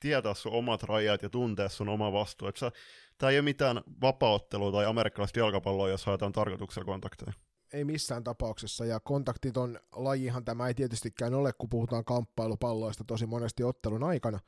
[0.00, 2.48] tietää sun omat rajat ja tuntea sun oma vastuu.
[2.48, 2.72] Että
[3.18, 7.32] tämä ei ole mitään vapauttelua tai amerikkalaista jalkapalloa, jos haetaan tarkoituksella kontakteja.
[7.72, 13.64] Ei missään tapauksessa, ja kontaktiton lajihan tämä ei tietystikään ole, kun puhutaan kamppailupalloista tosi monesti
[13.64, 14.38] ottelun aikana.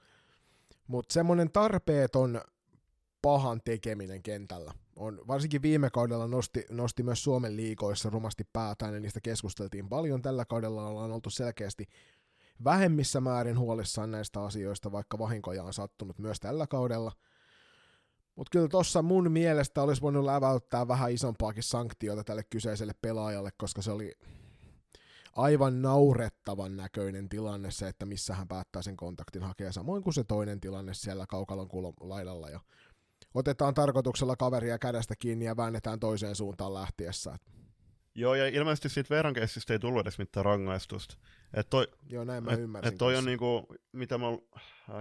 [0.87, 2.41] Mutta semmoinen tarpeeton
[3.23, 9.01] pahan tekeminen kentällä on, varsinkin viime kaudella nosti, nosti myös Suomen liikoissa rumasti päätään, ja
[9.01, 10.23] niistä keskusteltiin paljon.
[10.23, 11.87] Tällä kaudella ollaan oltu selkeästi
[12.65, 17.13] vähemmissä määrin huolissaan näistä asioista, vaikka vahinkoja on sattunut myös tällä kaudella.
[18.37, 23.83] Mutta kyllä tuossa mun mielestä olisi voinut läväyttää vähän isompaakin sanktiota tälle kyseiselle pelaajalle, koska
[23.83, 24.13] se oli
[25.37, 30.25] aivan naurettavan näköinen tilanne se, että missä hän päättää sen kontaktin hakea, samoin kuin se
[30.25, 31.69] toinen tilanne siellä kaukalon
[32.01, 32.49] laidalla.
[32.49, 32.61] Ja
[33.35, 37.39] otetaan tarkoituksella kaveria kädestä kiinni ja väännetään toiseen suuntaan lähtiessä.
[38.15, 39.35] Joo, ja ilmeisesti siitä Veeran
[39.71, 41.17] ei tullut edes mitään rangaistusta.
[41.55, 42.93] Et toi, Joo, näin mä et, ymmärsin.
[42.93, 44.27] Et toi on niinku, mitä mä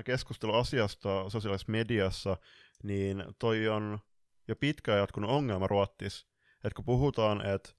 [0.05, 2.37] keskustellut asiasta sosiaalisessa mediassa,
[2.83, 3.99] niin toi on
[4.47, 6.27] jo pitkään jatkunut ongelma Ruottis.
[6.55, 7.73] Että kun puhutaan, että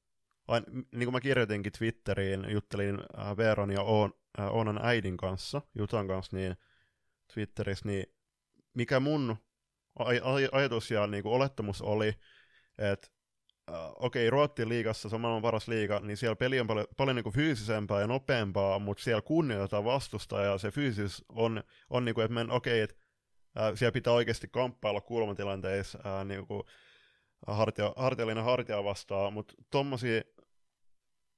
[0.70, 6.08] niin kuin mä kirjoitinkin Twitteriin, juttelin äh, Veeran ja Oon, äh, Oonan äidin kanssa, Jutan
[6.08, 6.56] kanssa, niin
[7.34, 8.06] Twitterissä, niin
[8.74, 9.36] mikä mun
[9.98, 12.14] aj- aj- ajatus ja niin kuin olettamus oli,
[12.78, 13.08] että
[13.70, 16.86] äh, okei, okay, Ruotsin liigassa, se on maailman paras liiga, niin siellä peli on paljon,
[16.96, 22.04] paljon niin kuin fyysisempää ja nopeampaa, mutta siellä kunnioitetaan vastusta ja se fyysis on, on
[22.04, 23.06] niin kuin, että okei, okay, että
[23.60, 26.62] äh, siellä pitää oikeasti kamppailla kulmatilanteissa äh, niin kuin
[27.46, 30.22] hartia, hartiallinen hartia vastaan, mutta tommosia,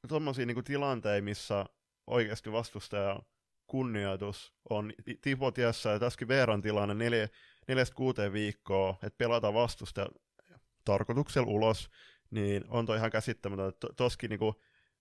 [0.08, 1.66] tommosia niin kuin tilanteita, missä
[2.06, 3.20] oikeasti vastustaja
[3.66, 7.28] kunnioitus on tipotiessa ja tässäkin Veeran tilanne neljä,
[7.68, 10.06] neljästä kuuteen viikkoa, että pelata vastusta
[10.84, 11.90] tarkoituksella ulos,
[12.30, 13.86] niin on toi ihan käsittämätöntä.
[13.96, 14.54] Toskin niinku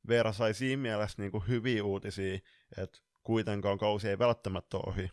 [0.07, 2.39] Veera sai siinä mielessä niinku hyviä uutisia,
[2.77, 5.09] että kuitenkaan kausi ei välttämättä ohi.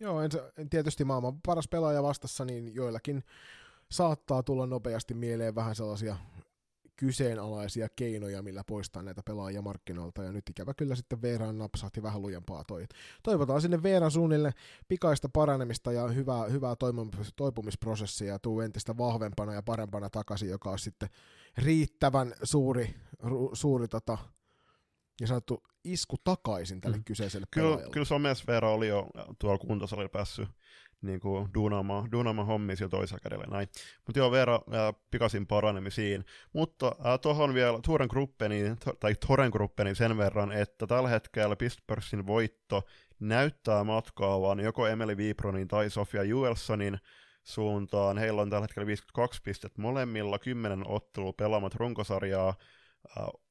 [0.00, 0.22] Joo,
[0.58, 3.24] en tietysti maailman paras pelaaja vastassa, niin joillakin
[3.90, 6.16] saattaa tulla nopeasti mieleen vähän sellaisia
[6.98, 12.22] kyseenalaisia keinoja, millä poistaa näitä pelaajia markkinoilta, ja nyt ikävä kyllä sitten Veeraan napsahti vähän
[12.22, 12.84] lujempaa toi.
[13.22, 14.52] Toivotaan sinne Veeran suunnille
[14.88, 16.74] pikaista paranemista ja hyvää, hyvää
[17.36, 21.08] toipumisprosessia ja tuu entistä vahvempana ja parempana takaisin, joka on sitten
[21.58, 24.18] riittävän suuri, ru, suuri tota,
[25.20, 27.04] ja sanottu isku takaisin tälle mm.
[27.04, 27.92] kyseiselle kyllä, pelaajalle.
[27.92, 29.06] Kyllä somessa Veera oli jo
[29.38, 30.48] tuolla kuntosalilla päässyt
[31.02, 33.68] niin kuin duunaamaan, duunaamaan hommia sillä toisella kädellä näin.
[34.06, 36.24] Mutta joo, Veera ää, pikaisin paranemisiin.
[36.52, 36.92] Mutta
[37.22, 38.62] tuohon vielä Toren Gruppeni,
[39.00, 42.82] tai Toren Gruppeni sen verran, että tällä hetkellä Pistpörssin voitto
[43.20, 46.98] näyttää matkaavan joko Emeli Viipronin tai Sofia Juelsonin
[47.44, 48.18] suuntaan.
[48.18, 52.54] Heillä on tällä hetkellä 52 pistettä molemmilla, 10 ottelua pelaamat runkosarjaa.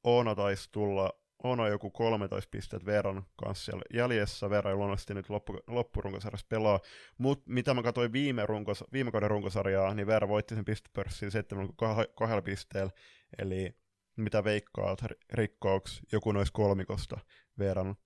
[0.04, 1.12] Oona taisi tulla
[1.42, 4.50] on joku 13 pistettä Veeran kanssa siellä jäljessä.
[4.50, 6.80] Veera ei luonnollisesti nyt loppu, loppurunkosarjassa pelaa.
[7.18, 12.42] Mutta mitä mä katsoin viime, runkos, viime kauden runkosarjaa, niin Veera voitti sen pistepörssin 72
[12.44, 12.92] pisteellä.
[13.38, 13.76] Eli
[14.16, 14.98] mitä veikkaat
[15.32, 17.18] rikkooksi joku noista kolmikosta
[17.58, 17.96] verran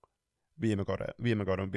[0.60, 1.70] viime kauden, viime kauden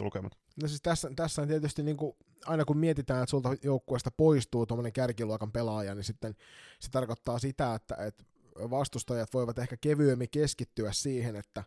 [0.00, 0.38] lukemat?
[0.62, 2.16] No siis tässä, tässä on tietysti niin kuin,
[2.46, 6.34] aina kun mietitään, että sulta joukkueesta poistuu tuommoinen kärkiluokan pelaaja, niin sitten
[6.80, 8.24] se tarkoittaa sitä, että, että
[8.70, 11.64] vastustajat voivat ehkä kevyemmin keskittyä siihen, että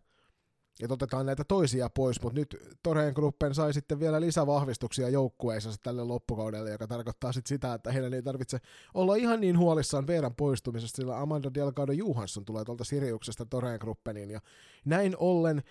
[0.84, 6.03] että otetaan näitä toisia pois, mutta nyt Toreen Gruppen sai sitten vielä lisävahvistuksia joukkueissa tälle
[6.03, 8.59] loppukaudelle, joka tarkoittaa sitten sitä, että heidän ei tarvitse
[8.93, 14.31] olla ihan niin huolissaan Veeran poistumisesta, sillä Amanda Delgado Johansson tulee tuolta Siriuksesta Toreen Gruppeniin,
[14.31, 14.39] ja
[14.85, 15.63] näin ollen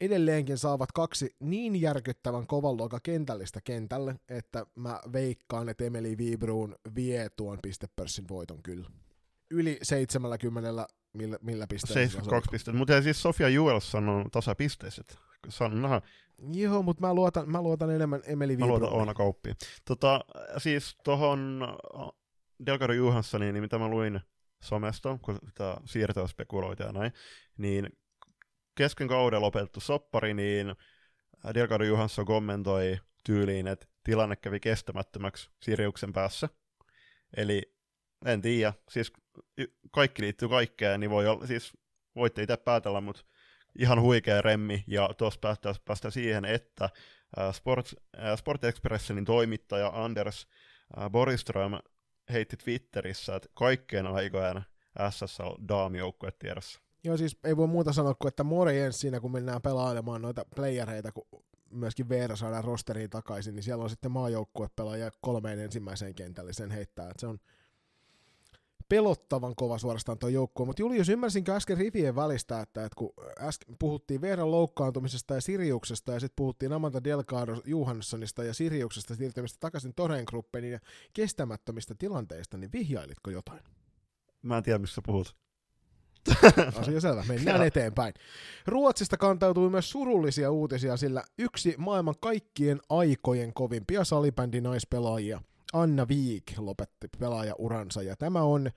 [0.00, 6.74] edelleenkin saavat kaksi niin järkyttävän kovan luokan kentällistä kentälle, että mä veikkaan, että Emeli Vibruun
[6.94, 8.90] vie tuon pistepörssin voiton kyllä.
[9.50, 11.94] Yli 70 millä, millä pisteellä?
[11.94, 15.18] 72 pistettä, mutta siis Sofia Juels on tasapisteiset.
[15.48, 16.00] Sanna.
[16.52, 18.56] Joo, mutta mä luotan, mä luotan enemmän Emeli.
[18.56, 19.56] Mä luotan Oona Kauppiin.
[19.84, 20.20] Tota,
[20.58, 21.68] siis tohon
[22.66, 24.20] Delgado Johanssoniin, niin mitä mä luin
[24.62, 27.12] somesta, kun sitä siirtoa spekuloita ja näin,
[27.58, 27.88] niin
[28.74, 30.74] kesken kauden lopetettu soppari, niin
[31.54, 36.48] Delgado Johansson kommentoi tyyliin, että tilanne kävi kestämättömäksi Siriuksen päässä.
[37.36, 37.62] Eli
[38.24, 39.12] en tiedä, siis
[39.90, 41.72] kaikki liittyy kaikkeen, niin voi olla, siis
[42.16, 43.22] voitte itse päätellä, mutta
[43.78, 46.90] ihan huikea remmi, ja tuossa päästä, päästä siihen, että
[47.52, 47.94] Sport,
[48.36, 50.46] Sport Expressenin toimittaja Anders
[51.10, 51.72] Boriström
[52.32, 54.62] heitti Twitterissä, että kaikkeen aikojen
[55.10, 56.80] SSL daamijoukkue tiedossa.
[57.04, 61.12] Joo, siis ei voi muuta sanoa kuin, että morjens siinä, kun mennään pelailemaan noita playereita,
[61.12, 61.26] kun
[61.70, 67.10] myöskin Veera saadaan rosteriin takaisin, niin siellä on sitten maajoukkuepelaaja kolmeen ensimmäiseen kentälle sen heittää.
[67.10, 67.38] Että se on
[68.88, 70.66] pelottavan kova suorastaan tuo joukkue.
[70.66, 76.12] Mutta Julius, ymmärsinkö äsken rivien välistä, että, että kun äsken puhuttiin Veeran loukkaantumisesta ja Siriuksesta
[76.12, 80.78] ja sitten puhuttiin Amanda Delgado Johanssonista ja Siriuksesta siirtymistä takaisin Toreen Gruppeniin ja
[81.12, 83.60] kestämättömistä tilanteista, niin vihjailitko jotain?
[84.42, 85.36] Mä en tiedä, missä puhut.
[86.80, 88.14] Asia selvä, mennään eteenpäin.
[88.66, 95.40] Ruotsista kantautui myös surullisia uutisia, sillä yksi maailman kaikkien aikojen kovimpia salibändi naispelaajia,
[95.72, 98.70] Anna Viik, lopetti pelaajauransa, ja tämä on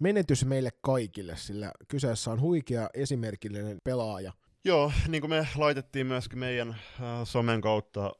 [0.00, 4.32] menetys meille kaikille, sillä kyseessä on huikea esimerkillinen pelaaja.
[4.64, 6.76] Joo, niin kuin me laitettiin myöskin meidän äh,
[7.24, 8.12] somen kautta,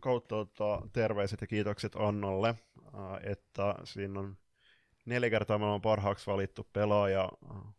[0.00, 4.36] kautta tota, terveiset ja kiitokset Annalle, äh, että siinä on
[5.04, 7.74] neljä kertaa maailman parhaaksi valittu pelaaja, äh,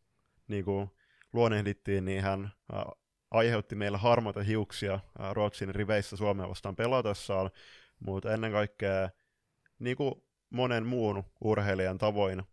[0.48, 0.90] niin kuin
[1.34, 2.52] luonnehdittiin, niin hän
[3.32, 5.00] aiheutti meille harmaita hiuksia
[5.34, 7.50] Ruotsin riveissä Suomea vastaan pelatessaan,
[8.00, 9.10] mutta ennen kaikkea
[9.80, 10.14] niin kuin
[10.50, 12.44] monen muun urheilijan tavoin,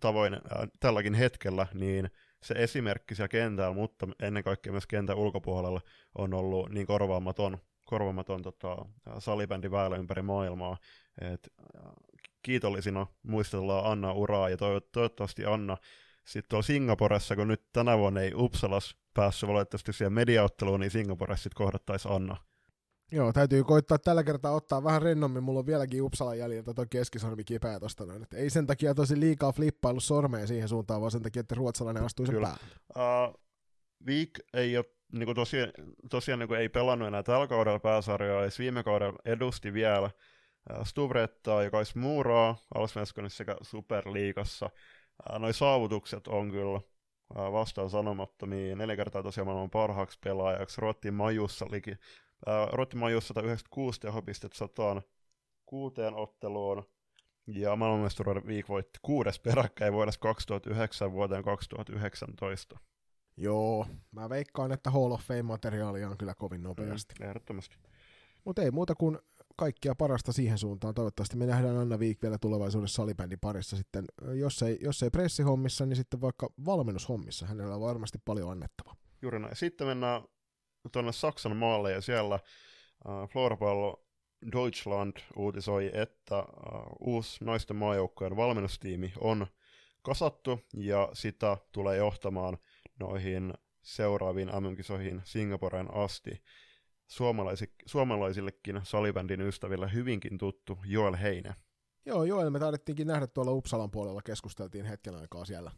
[0.00, 0.40] tavoin äh,
[0.80, 2.10] tälläkin hetkellä, niin
[2.42, 5.80] se esimerkki siellä kentällä, mutta ennen kaikkea myös kentän ulkopuolella
[6.14, 8.76] on ollut niin korvaamaton, korvaamaton tota,
[9.18, 10.76] salibändi väylä ympäri maailmaa.
[11.20, 11.52] Et,
[12.42, 15.76] kiitollisina muistellaan Anna uraa ja toivottavasti Anna
[16.24, 21.42] sitten tuolla Singaporessa, kun nyt tänä vuonna ei Uppsalas päässyt valitettavasti siihen mediaotteluun, niin Singaporessa
[21.42, 22.36] sitten kohdattaisi Anna.
[23.12, 25.42] Joo, täytyy koittaa tällä kertaa ottaa vähän rennommin.
[25.42, 28.26] Mulla on vieläkin Uppsalan jäljiltä tuo keskisormi kipeä tosta noin.
[28.34, 32.26] ei sen takia tosi liikaa flippailu sormeen siihen suuntaan, vaan sen takia, että ruotsalainen astui
[32.26, 32.58] sen päälle.
[32.96, 33.40] Uh,
[34.06, 35.72] Viik ei ole niin kuin tosiaan,
[36.10, 40.10] tosiaan niin kuin ei pelannut enää tällä kaudella pääsarjaa, ja viime kaudella edusti vielä
[40.70, 44.70] uh, Stuvrettaa ja Kais Muuraa Alsvenskonissa sekä Superliigassa.
[45.30, 48.76] Uh, noi saavutukset on kyllä uh, vastaan sanomattomia.
[48.76, 50.80] Neljä kertaa tosiaan maailman parhaaksi pelaajaksi.
[50.80, 51.90] Ruottiin Majussa liki
[52.72, 55.02] Rotti Majus 196 tehopistettä sataan
[55.66, 56.84] kuuteen otteluun.
[57.46, 62.78] Ja maailmanmestaruuden viik voitti kuudes peräkkäin vuodesta 2009 vuoteen 2019.
[63.36, 67.14] Joo, mä veikkaan, että Hall of Fame-materiaalia on kyllä kovin nopeasti.
[67.20, 67.76] Mm, ehdottomasti.
[68.44, 69.18] Mutta ei muuta kuin
[69.56, 70.94] kaikkia parasta siihen suuntaan.
[70.94, 74.04] Toivottavasti me nähdään Anna Viik vielä tulevaisuudessa salibändin parissa sitten.
[74.34, 77.46] Jos ei, jos ei pressihommissa, niin sitten vaikka valmennushommissa.
[77.46, 78.96] Hänellä on varmasti paljon annettavaa.
[79.22, 79.56] Juuri näin.
[79.56, 80.22] Sitten mennään
[80.92, 83.94] tuonne Saksan maalle ja siellä uh, Floorball
[84.52, 89.46] Deutschland uutisoi, että uh, uusi naisten maajoukkojen valmennustiimi on
[90.02, 92.58] kasattu ja sitä tulee johtamaan
[93.00, 96.42] noihin seuraaviin MM-kisoihin Singaporeen asti.
[97.06, 101.54] Suomalaisi, suomalaisillekin salibändin ystäville hyvinkin tuttu Joel Heine.
[102.06, 105.70] Joo, Joel me taidettiinkin nähdä tuolla Uppsalan puolella, keskusteltiin hetken aikaa siellä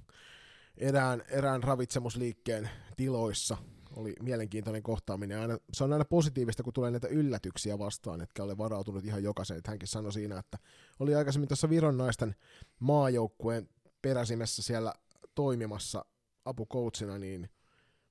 [0.77, 3.57] erään, erään ravitsemusliikkeen tiloissa
[3.97, 5.41] oli mielenkiintoinen kohtaaminen.
[5.41, 9.57] Aina, se on aina positiivista, kun tulee näitä yllätyksiä vastaan, etkä ole varautunut ihan jokaisen.
[9.57, 10.59] Että hänkin sanoi siinä, että
[11.01, 12.35] oli aikaisemmin tuossa Viron naisten
[12.79, 13.69] maajoukkueen
[14.03, 14.95] peräsimessä siellä
[15.35, 16.05] toimimassa
[16.45, 17.49] apukoutsina, niin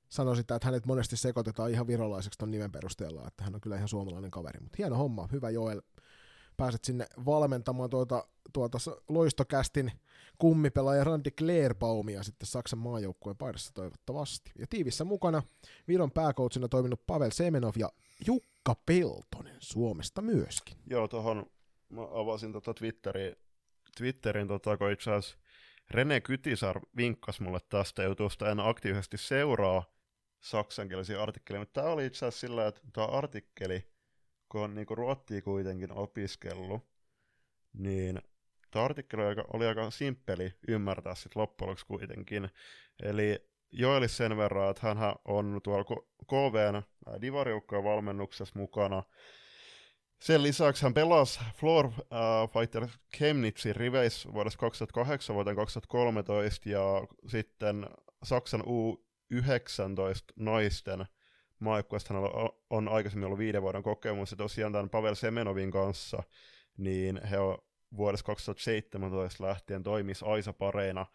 [0.10, 3.76] sanoi sitä, että hänet monesti sekoitetaan ihan virolaiseksi ton nimen perusteella, että hän on kyllä
[3.76, 4.60] ihan suomalainen kaveri.
[4.60, 5.82] Mutta hieno homma, hyvä Joel.
[6.58, 8.78] Pääset sinne valmentamaan tuota, tuota
[9.10, 9.92] loistokästin
[10.38, 14.52] kummipelaaja Randy Clairbaumia sitten Saksan maajoukkueen paidassa toivottavasti.
[14.60, 15.44] Ja tiivissä mukana
[15.88, 17.90] Viron pääkoutsina toiminut Pavel Semenov ja
[18.28, 20.78] Jukka Peltonen Suomesta myöskin.
[20.88, 21.46] Joo, tuohon
[21.90, 23.36] mä avasin tota Twitterin,
[23.98, 25.38] Twitterin tota, kun itse asiassa
[25.92, 29.84] Rene Kytisar vinkkasi mulle tästä jutusta, en aktiivisesti seuraa
[30.40, 33.88] saksankielisiä artikkeleja, mutta tämä oli itse asiassa sillä, että tämä artikkeli,
[34.54, 36.82] kun on niinku ruottia kuitenkin opiskellut,
[37.74, 38.22] niin
[38.72, 42.50] tämä artikkeli oli aika, oli aika simppeli ymmärtää sitten loppujen lopuksi kuitenkin.
[43.04, 45.84] Eli Joelis sen verran, että hän on tuolla
[46.28, 46.84] KVn
[47.22, 49.04] divariukkojen valmennuksessa mukana.
[50.22, 51.94] Sen lisäksi hän pelasi Floor uh,
[52.54, 57.86] Fighter Chemnitzin riveissä vuodesta 2008 vuoteen 2013 ja sitten
[58.24, 61.06] Saksan U19 naisten
[61.64, 62.14] maajoukkueesta
[62.70, 66.24] on aikaisemmin ollut viiden vuoden kokemus ja tosiaan tämän Pavel Semenovin kanssa
[66.78, 67.58] niin he on
[67.98, 71.06] vuodesta 2017 lähtien toimis Aisa pareina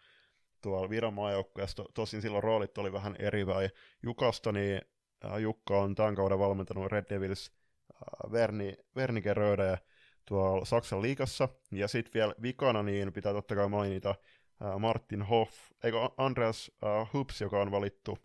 [0.61, 1.85] tuolla Viron maajoukkueessa.
[1.93, 3.69] Tosin silloin roolit oli vähän eri vai
[4.03, 4.81] Jukasta, niin
[5.25, 7.51] äh, Jukka on tämän kauden valmentanut Red Devils
[7.91, 9.79] äh, Verni, Verniken Röde
[10.25, 11.49] tuolla Saksan liigassa.
[11.71, 15.53] Ja sitten vielä vikana niin pitää totta kai mainita äh, Martin Hoff,
[15.83, 16.71] eikö Andreas
[17.13, 18.17] Hups, joka on valittu.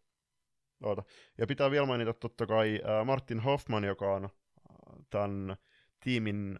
[0.82, 1.02] Oota.
[1.38, 4.30] Ja pitää vielä mainita totta kai äh, Martin Hoffman, joka on äh,
[5.10, 5.56] tämän
[6.00, 6.58] tiimin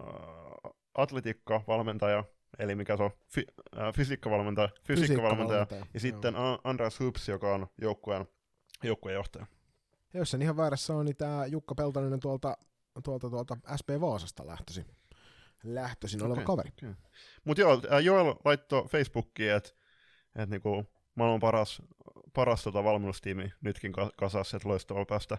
[0.00, 2.24] äh, atletiikka-valmentaja,
[2.58, 6.58] eli mikä se on, Fy- äh, fysiikkavalmentaja, fysiikkavalmentaja, ja sitten joo.
[6.64, 8.26] Andreas Hoops, joka on joukkueen,
[8.82, 9.46] joukkueen johtaja.
[10.12, 12.56] Ja jos sen ihan väärässä on, niin tämä Jukka Peltonen tuolta,
[13.04, 14.86] tuolta, tuolta SP Vaasasta lähtöisin,
[15.64, 16.70] lähtöisin okay, oleva kaveri.
[16.78, 16.94] Okay.
[17.44, 19.70] Mutta joo, Joel laittoi Facebookiin, että
[20.36, 21.82] et niinku, maailman paras,
[22.32, 25.38] paras tota valmennustiimi nytkin kasassa, että loistavaa päästä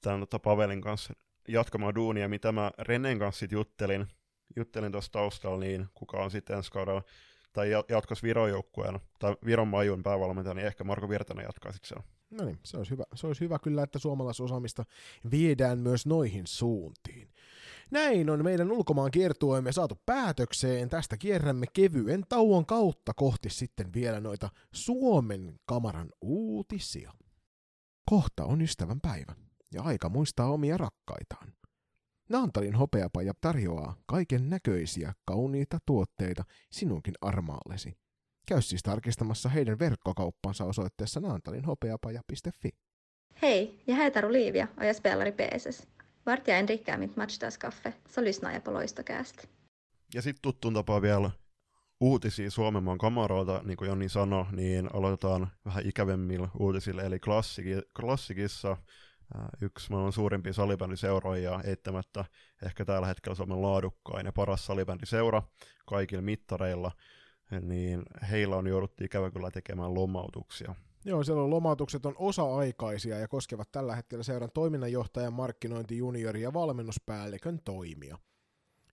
[0.00, 1.14] tämän tota Pavelin kanssa
[1.48, 4.06] jatkamaan duunia, mitä mä Renen kanssa juttelin,
[4.56, 7.02] juttelin tuossa taustalla, niin kuka on sitten ensi kaudella,
[7.52, 12.04] tai jatkossa Viron joukkueen, tai Viron majun päävalmentaja, niin ehkä Marko Virtanen jatkaa sitten siellä.
[12.30, 13.04] No niin, se olisi hyvä.
[13.14, 14.84] Se olisi hyvä kyllä, että suomalaisosaamista
[15.30, 17.28] viedään myös noihin suuntiin.
[17.90, 20.88] Näin on meidän ulkomaan kiertueemme saatu päätökseen.
[20.88, 27.12] Tästä kierrämme kevyen tauon kautta kohti sitten vielä noita Suomen kamaran uutisia.
[28.10, 29.34] Kohta on ystävän päivä
[29.74, 31.52] ja aika muistaa omia rakkaitaan.
[32.28, 37.94] Naantalin hopeapaja tarjoaa kaiken näköisiä kauniita tuotteita sinunkin armaallesi.
[38.46, 42.70] Käy siis tarkistamassa heidän verkkokauppansa osoitteessa naantalinhopeapaja.fi.
[43.42, 45.32] Hej, jag heter Olivia och jag spelar i
[46.30, 46.38] PSS.
[46.38, 48.82] Vart jag än dricker mitt matchdagskaffe så lyssnar jag på.
[50.14, 51.30] Ja sitten tuttuun tapaa vielä
[52.00, 57.18] uutisia Suomenmaan kamaroilta, niin kuin Jonni sanoi, niin aloitetaan vähän ikävemmillä uutisilla, eli
[58.00, 58.76] klassikissa
[59.60, 62.24] yksi maailman suurimpia salibändiseuroja ja eittämättä
[62.66, 65.42] ehkä tällä hetkellä Suomen laadukkain ja paras salibändiseura
[65.86, 66.92] kaikilla mittareilla,
[67.60, 70.74] niin heillä on jouduttu ikävä kyllä tekemään lomautuksia.
[71.04, 76.52] Joo, siellä on lomautukset on osa-aikaisia ja koskevat tällä hetkellä seuran toiminnanjohtajan, markkinointi, juniori ja
[76.52, 78.18] valmennuspäällikön toimia.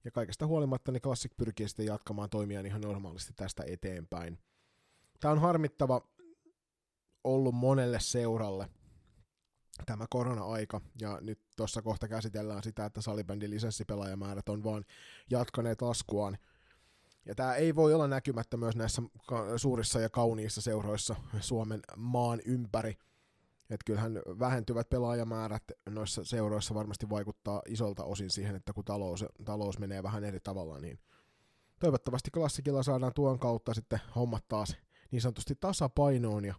[0.05, 4.39] Ja kaikesta huolimatta niin Classic pyrkii sitten jatkamaan toimia ihan normaalisti tästä eteenpäin.
[5.19, 6.01] Tämä on harmittava
[7.23, 8.69] ollut monelle seuralle,
[9.85, 14.85] tämä korona-aika, ja nyt tuossa kohta käsitellään sitä, että salibändin lisenssipelaajamäärät on vaan
[15.29, 16.37] jatkaneet laskuaan.
[17.27, 19.01] Ja tämä ei voi olla näkymättä myös näissä
[19.57, 22.97] suurissa ja kauniissa seuroissa Suomen maan ympäri.
[23.69, 29.79] Että kyllähän vähentyvät pelaajamäärät noissa seuroissa varmasti vaikuttaa isolta osin siihen, että kun talous, talous
[29.79, 30.99] menee vähän eri tavalla, niin
[31.79, 34.77] toivottavasti klassikilla saadaan tuon kautta sitten hommat taas
[35.11, 36.55] niin sanotusti tasapainoon ja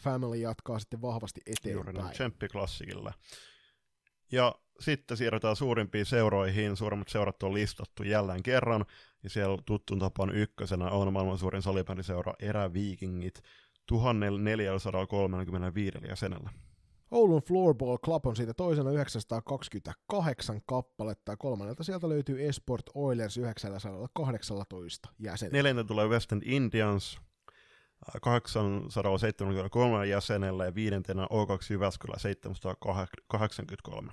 [0.00, 1.96] Family jatkaa sitten vahvasti eteenpäin.
[1.96, 3.12] Juuri tsemppi klassikilla.
[4.32, 6.76] Ja sitten siirrytään suurimpiin seuroihin.
[6.76, 8.84] Suurimmat seurat on listattu jälleen kerran.
[9.26, 13.42] Ja siellä tuttun tapaan ykkösenä on maailman suurin salibändiseura Eräviikingit
[13.86, 16.50] 1435 jäsenellä.
[17.10, 25.08] Oulun Floorball Club on siitä toisena 928 kappaletta ja kolmannelta sieltä löytyy Esport Oilers 918
[25.18, 25.58] jäsenellä.
[25.58, 27.20] Neljäntä tulee West End Indians
[28.22, 31.26] 873 jäsenellä ja viidentenä O2
[31.70, 34.12] Jyväskylä 783.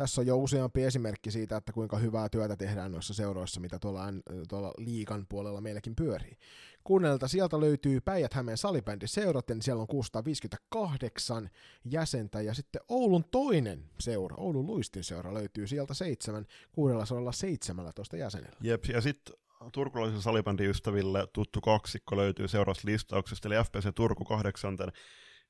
[0.00, 4.04] Tässä on jo useampi esimerkki siitä, että kuinka hyvää työtä tehdään noissa seuroissa, mitä tuolla,
[4.48, 6.36] tuolla liikan puolella meilläkin pyörii.
[6.84, 11.50] Kuunnelta sieltä löytyy Päijät-Hämeen salibändi seuraten, niin siellä on 658
[11.84, 18.56] jäsentä, ja sitten Oulun toinen seura, Oulun luistin seura, löytyy sieltä 7, 617 jäsenellä.
[18.60, 19.36] Jep, ja sitten
[19.72, 24.76] turkulaisen salibändiystäville tuttu kaksikko löytyy seuraavasta listauksesta, eli FPC Turku 8.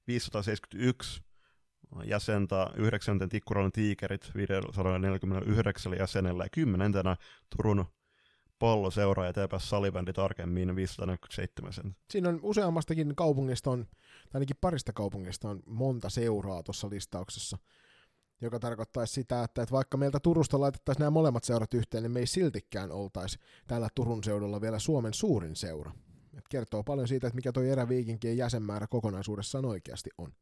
[0.06, 1.29] 571
[2.04, 7.16] jäsentä, yhdeksänten Tikkuran tiikerit 549 jäsenellä ja kymmenentenä
[7.56, 7.84] Turun
[8.58, 11.96] palloseura ja TPS salibändi tarkemmin 547 sen.
[12.10, 17.58] Siinä on useammastakin kaupungista, on, tai ainakin parista kaupungista on monta seuraa tuossa listauksessa,
[18.40, 22.20] joka tarkoittaisi sitä, että, että vaikka meiltä Turusta laitettaisiin nämä molemmat seurat yhteen, niin me
[22.20, 25.92] ei siltikään oltaisi täällä Turun seudulla vielä Suomen suurin seura.
[26.38, 30.32] Et kertoo paljon siitä, että mikä tuo eräviikinkien jäsenmäärä kokonaisuudessaan oikeasti on.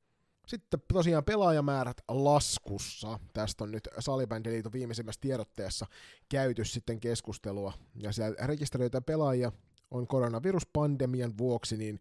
[0.49, 3.19] Sitten tosiaan pelaajamäärät laskussa.
[3.33, 5.87] Tästä on nyt Salibändiliiton viimeisimmässä tiedotteessa
[6.29, 7.73] käyty sitten keskustelua.
[7.95, 9.53] Ja siellä rekisteröitä pelaajia
[9.91, 12.01] on koronaviruspandemian vuoksi, niin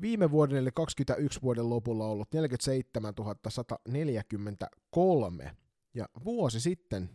[0.00, 3.14] viime vuoden eli 21 vuoden lopulla ollut 47
[3.48, 5.56] 143.
[5.94, 7.10] Ja vuosi sitten,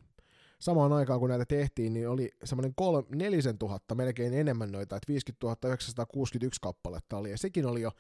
[0.60, 2.74] samaan aikaan kun näitä tehtiin, niin oli semmoinen
[3.10, 7.92] 4 000 melkein enemmän noita, että 50 961 kappaletta oli, ja sekin oli jo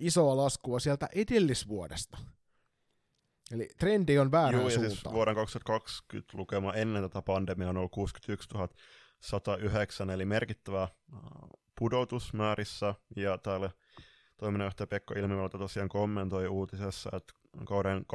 [0.00, 2.18] isoa laskua sieltä edellisvuodesta.
[3.50, 4.90] Eli trendi on Joo, ja suuntaan.
[4.90, 8.48] siis vuoden 2020 lukema ennen tätä pandemiaa on ollut 61
[9.20, 10.88] 109, eli merkittävä äh,
[11.78, 13.70] pudotus määrissä, ja täällä
[14.36, 18.06] toiminnanjohtaja Pekka Ilmivalta tosiaan kommentoi uutisessa, että kauden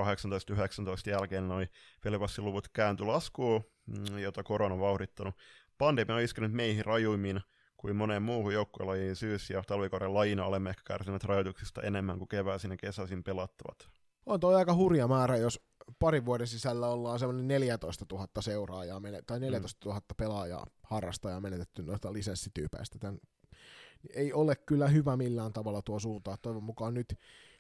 [1.08, 1.68] 18-19 jälkeen noi
[2.04, 5.36] pelipassiluvut kääntyi laskuun, mm, jota korona on vauhdittanut.
[5.78, 7.42] Pandemia on iskenyt meihin rajuimmin
[7.86, 12.72] kuin moneen muuhun joukkuelajiin syys- ja talvikauden lajina olemme ehkä kärsineet rajoituksista enemmän kuin keväisin
[12.72, 13.90] ja kesäisin pelattavat.
[14.26, 15.60] On toi aika hurja määrä, jos
[16.00, 22.14] parin vuoden sisällä ollaan semmoinen 14 000 seuraajaa tai 14 000 pelaajaa, harrastajaa menetetty noista
[22.14, 23.00] lisenssityypeistä.
[23.00, 23.18] Tän
[24.14, 26.38] ei ole kyllä hyvä millään tavalla tuo suuntaan.
[26.42, 27.20] Toivon mukaan nyt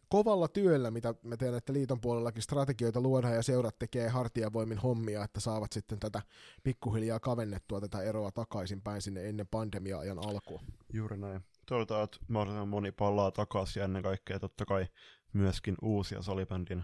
[0.09, 5.23] kovalla työllä, mitä me teemme, että liiton puolellakin strategioita luodaan ja seurat tekee hartiavoimin hommia,
[5.23, 6.21] että saavat sitten tätä
[6.63, 10.61] pikkuhiljaa kavennettua tätä eroa takaisin päin sinne ennen pandemia-ajan alkua.
[10.93, 11.41] Juuri näin.
[11.65, 14.87] Toivotaan, että mahdollisimman moni palaa takaisin ja ennen kaikkea totta kai
[15.33, 16.83] myöskin uusia salibändin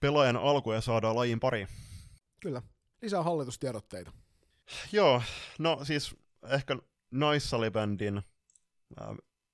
[0.00, 1.66] pelaajan alkuja saadaan lajin pari.
[2.40, 2.62] Kyllä.
[3.02, 4.12] Lisää hallitustiedotteita.
[4.92, 5.22] Joo,
[5.58, 6.16] no siis
[6.48, 6.76] ehkä
[7.10, 8.22] naissalibändin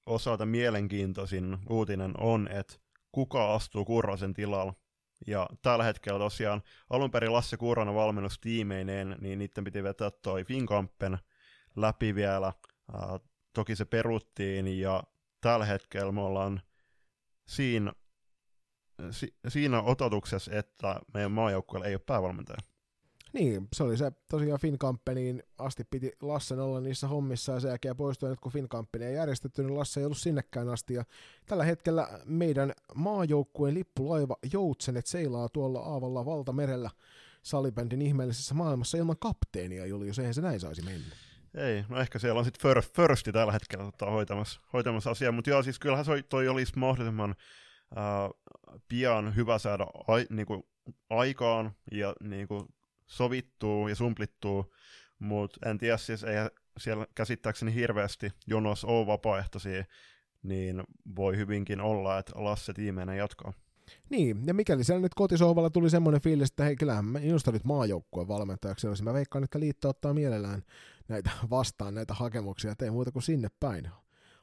[0.07, 2.75] osalta mielenkiintoisin uutinen on, että
[3.13, 4.75] kuka astuu Kurrosen tilalla.
[5.27, 11.19] Ja tällä hetkellä tosiaan alun perin Lasse Kurronen valmennustiimeineen, niin niiden piti vetää toi Finkampen
[11.77, 12.47] läpi vielä.
[12.47, 13.21] Äh,
[13.53, 15.03] toki se peruttiin ja
[15.41, 16.63] tällä hetkellä me ollaan
[17.47, 17.93] siinä,
[19.11, 22.70] si, siinä ototuksessa, että meidän maajoukkueella ei ole päävalmentaja.
[23.33, 27.97] Niin, se oli se tosiaan Finkampeniin asti piti Lassen olla niissä hommissa ja sen jälkeen
[27.97, 30.95] poistui, että kun Finkampeni ei järjestetty, niin Lasse ei ollut sinnekään asti.
[30.95, 31.05] Ja
[31.47, 36.91] tällä hetkellä meidän maajoukkueen lippulaiva Joutsenet seilaa tuolla aavalla valtamerellä
[37.43, 41.15] salibändin ihmeellisessä maailmassa ilman kapteenia, Julius, eihän se näin saisi mennä.
[41.55, 45.51] Ei, no ehkä siellä on sitten first, Firsti tällä hetkellä tota, hoitamassa, hoitamassa asiaa, mutta
[45.51, 47.35] joo, siis kyllähän se, toi olisi mahdollisimman
[47.97, 48.31] ää,
[48.89, 50.69] pian hyvä saada ai, niinku,
[51.11, 52.69] aikaan ja niinku,
[53.11, 54.75] sovittuu ja sumplittuu,
[55.19, 56.37] mutta en tiedä, siis ei
[56.79, 59.85] siellä käsittääkseni hirveästi jonos ole vapaaehtoisia,
[60.43, 60.83] niin
[61.17, 63.53] voi hyvinkin olla, että Lasse tiimeenä jatkaa.
[64.11, 68.29] Niin, ja mikäli siellä nyt kotisohvalla tuli semmoinen fiilis, että hei, kyllähän minusta nyt maajoukkueen
[68.29, 69.03] valmentajaksi olisi.
[69.03, 70.63] Mä veikkaan, että liitto ottaa mielellään
[71.09, 73.91] näitä vastaan näitä hakemuksia, ei muuta kuin sinne päin.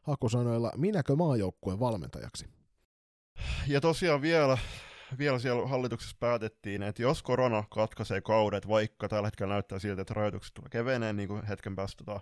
[0.02, 2.46] Hakusanoilla, minäkö maajoukkueen valmentajaksi?
[3.68, 4.58] Ja tosiaan vielä,
[5.18, 10.14] vielä siellä hallituksessa päätettiin, että jos korona katkaisee kaudet, vaikka tällä hetkellä näyttää siltä, että
[10.14, 12.20] rajoitukset tulee keveneen, niin kuin hetken päästä tota,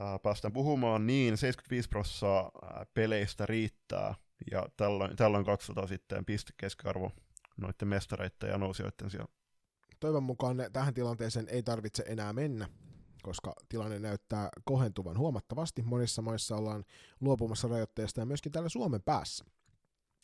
[0.00, 2.50] ää, päästään puhumaan, niin 75 prosenttia
[2.94, 4.14] peleistä riittää,
[4.50, 7.10] ja tällöin, tällöin katsotaan sitten pistekeskiarvo
[7.56, 9.28] noiden mestareiden ja nousijoiden siellä.
[10.00, 12.68] Toivon mukaan ne, tähän tilanteeseen ei tarvitse enää mennä,
[13.22, 15.82] koska tilanne näyttää kohentuvan huomattavasti.
[15.82, 16.84] Monissa maissa ollaan
[17.20, 19.44] luopumassa rajoitteista ja myöskin täällä Suomen päässä.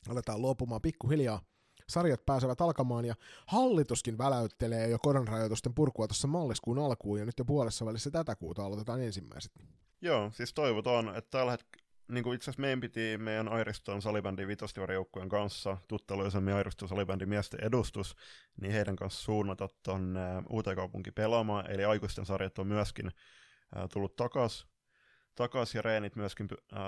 [0.08, 1.40] Aletaan luopumaan pikkuhiljaa.
[1.88, 3.14] Sarjat pääsevät alkamaan ja
[3.46, 8.64] hallituskin väläyttelee jo koronarajoitusten purkua tuossa maaliskuun alkuun ja nyt jo puolessa välissä tätä kuuta
[8.64, 9.52] aloitetaan ensimmäiset.
[10.00, 14.48] Joo, siis toivotaan, että tällä hetkellä niin kuin itse asiassa meidän piti meidän Airiston salibändin
[14.48, 18.16] vitostivarjoukkueen kanssa, tutteluisemmin Airiston salibändin miesten edustus,
[18.60, 20.20] niin heidän kanssa suunnata tuonne
[20.50, 24.66] Uuteenkaupunki pelaamaan, eli aikuisten sarjat on myöskin äh, tullut takas,
[25.34, 26.80] takas ja reenit myöskin äh,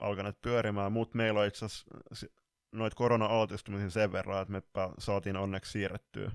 [0.00, 2.26] alkaneet pyörimään, mutta meillä on itse asiassa
[2.72, 4.62] noita korona-altistumisia sen verran, että me
[4.98, 6.32] saatiin onneksi siirrettyä,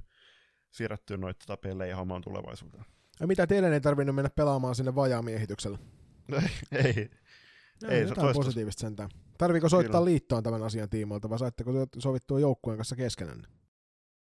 [0.71, 2.85] siirrettyä noita tota pelejä hamaan tulevaisuuteen.
[3.19, 5.77] Ja mitä teidän ei tarvinnut mennä pelaamaan sinne vajaamiehityksellä?
[6.71, 7.09] ei, ei.
[7.83, 8.45] No, ei, jotain toistus...
[8.45, 9.09] positiivista sentään.
[9.37, 10.05] Tarviiko soittaa Kyllä.
[10.05, 13.43] liittoon tämän asian tiimoilta, vai saitteko sovittua joukkueen kanssa keskenään?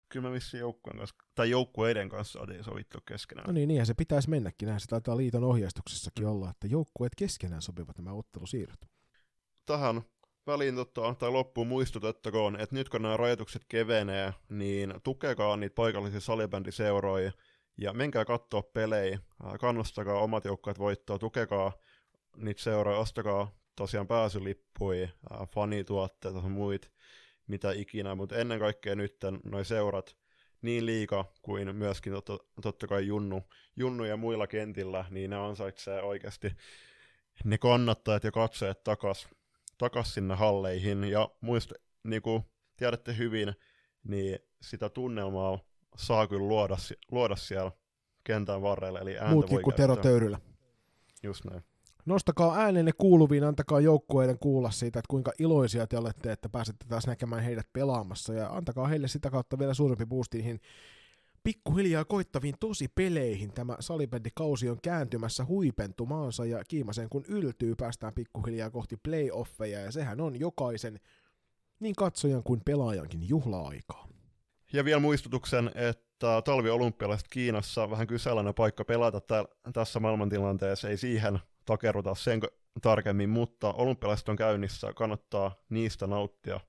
[0.08, 3.46] Kyllä me vissiin joukkueen kanssa, tai joukkueiden kanssa saatiin sovittua keskenään.
[3.46, 4.68] No niin, niinhän se pitäisi mennäkin.
[4.68, 8.80] Näin se taitaa liiton ohjeistuksessakin olla, että joukkueet keskenään sopivat nämä ottelusiirrot.
[9.66, 10.02] Tähän
[10.46, 16.20] väliin tota, tai loppuun muistutettakoon, että nyt kun nämä rajoitukset kevenee, niin tukekaa niitä paikallisia
[16.20, 17.32] salibändiseuroja
[17.78, 19.18] ja menkää katsoa pelejä,
[19.60, 21.72] kannustakaa omat joukkueet voittoa, tukekaa
[22.36, 25.08] niitä seuroja, ostakaa tosiaan pääsylippuja,
[25.54, 26.88] fanituotteita ja muita,
[27.46, 30.16] mitä ikinä, mutta ennen kaikkea nyt noin seurat,
[30.62, 33.42] niin liika kuin myöskin totta, totta kai Junnu,
[33.76, 36.50] Junnu ja muilla kentillä, niin ne ansaitsee oikeasti
[37.44, 39.28] ne kannattajat ja katsojat takas,
[39.78, 41.04] takas sinne halleihin.
[41.04, 41.74] Ja muista,
[42.04, 42.42] niin kuin
[42.76, 43.54] tiedätte hyvin,
[44.04, 45.58] niin sitä tunnelmaa
[45.96, 46.76] saa kyllä luoda,
[47.10, 47.72] luoda siellä
[48.24, 49.00] kentän varrella.
[49.00, 49.96] Eli ääntä Muutkin voi kuin Tero.
[49.96, 50.38] Töyrylä.
[51.22, 51.64] Just näin.
[52.06, 57.06] Nostakaa äänenne kuuluviin, antakaa joukkueiden kuulla siitä, että kuinka iloisia te olette, että pääsette taas
[57.06, 60.60] näkemään heidät pelaamassa, ja antakaa heille sitä kautta vielä suurempi boosti niihin
[61.46, 63.52] pikkuhiljaa koittaviin tosi peleihin.
[63.52, 70.20] Tämä salibändikausi on kääntymässä huipentumaansa, ja Kiimasen kun yltyy, päästään pikkuhiljaa kohti playoffeja, ja sehän
[70.20, 71.00] on jokaisen
[71.80, 74.08] niin katsojan kuin pelaajankin juhla-aikaa.
[74.72, 80.96] Ja vielä muistutuksen, että talviolympialaiset Kiinassa on vähän kyseenalainen paikka pelata täällä, tässä maailmantilanteessa, ei
[80.96, 82.40] siihen takerruta sen
[82.82, 86.60] tarkemmin, mutta olympialaiset on käynnissä, kannattaa niistä nauttia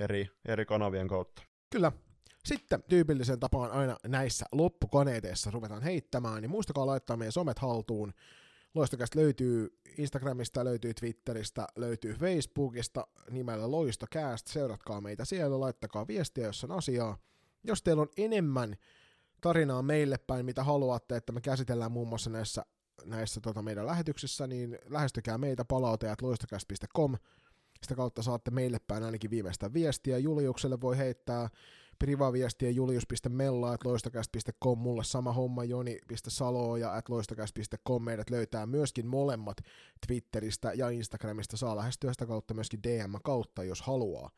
[0.00, 1.42] eri, eri kanavien kautta.
[1.70, 1.92] Kyllä.
[2.44, 8.12] Sitten tyypillisen tapaan aina näissä loppukaneeteissa ruvetaan heittämään, niin muistakaa laittaa meidän somet haltuun.
[8.74, 14.46] Loistokästä löytyy Instagramista, löytyy Twitteristä, löytyy Facebookista nimellä Loistocast.
[14.46, 17.18] Seuratkaa meitä siellä, laittakaa viestiä, jos on asiaa.
[17.64, 18.76] Jos teillä on enemmän
[19.40, 22.64] tarinaa meille päin, mitä haluatte, että me käsitellään muun muassa näissä,
[23.04, 27.14] näissä tota meidän lähetyksissä, niin lähestykää meitä palautajat loistocast.com.
[27.82, 30.18] Sitä kautta saatte meille päin ainakin viimeistä viestiä.
[30.18, 31.48] Juliukselle voi heittää
[31.98, 39.56] privaviestiä julius.mella.loistokäst.com, mulle sama homma joni.salo ja at loistokäst.com, meidät löytää myöskin molemmat
[40.06, 44.30] Twitteristä ja Instagramista, saa lähestyä sitä kautta myöskin DM kautta, jos haluaa.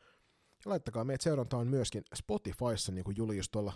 [0.65, 3.73] Ja laittakaa meidät seurantaan myöskin Spotifyssa, niin kuin Julius tuolla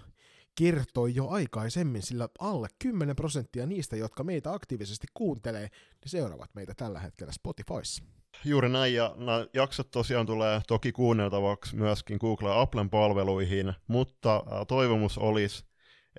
[0.56, 6.74] kertoi jo aikaisemmin, sillä alle 10 prosenttia niistä, jotka meitä aktiivisesti kuuntelee, niin seuraavat meitä
[6.78, 8.04] tällä hetkellä Spotifyssa.
[8.46, 14.44] Juuri näin, ja nämä jaksot tosiaan tulee toki kuunneltavaksi myöskin Google ja Applen palveluihin, mutta
[14.68, 15.66] toivomus olisi,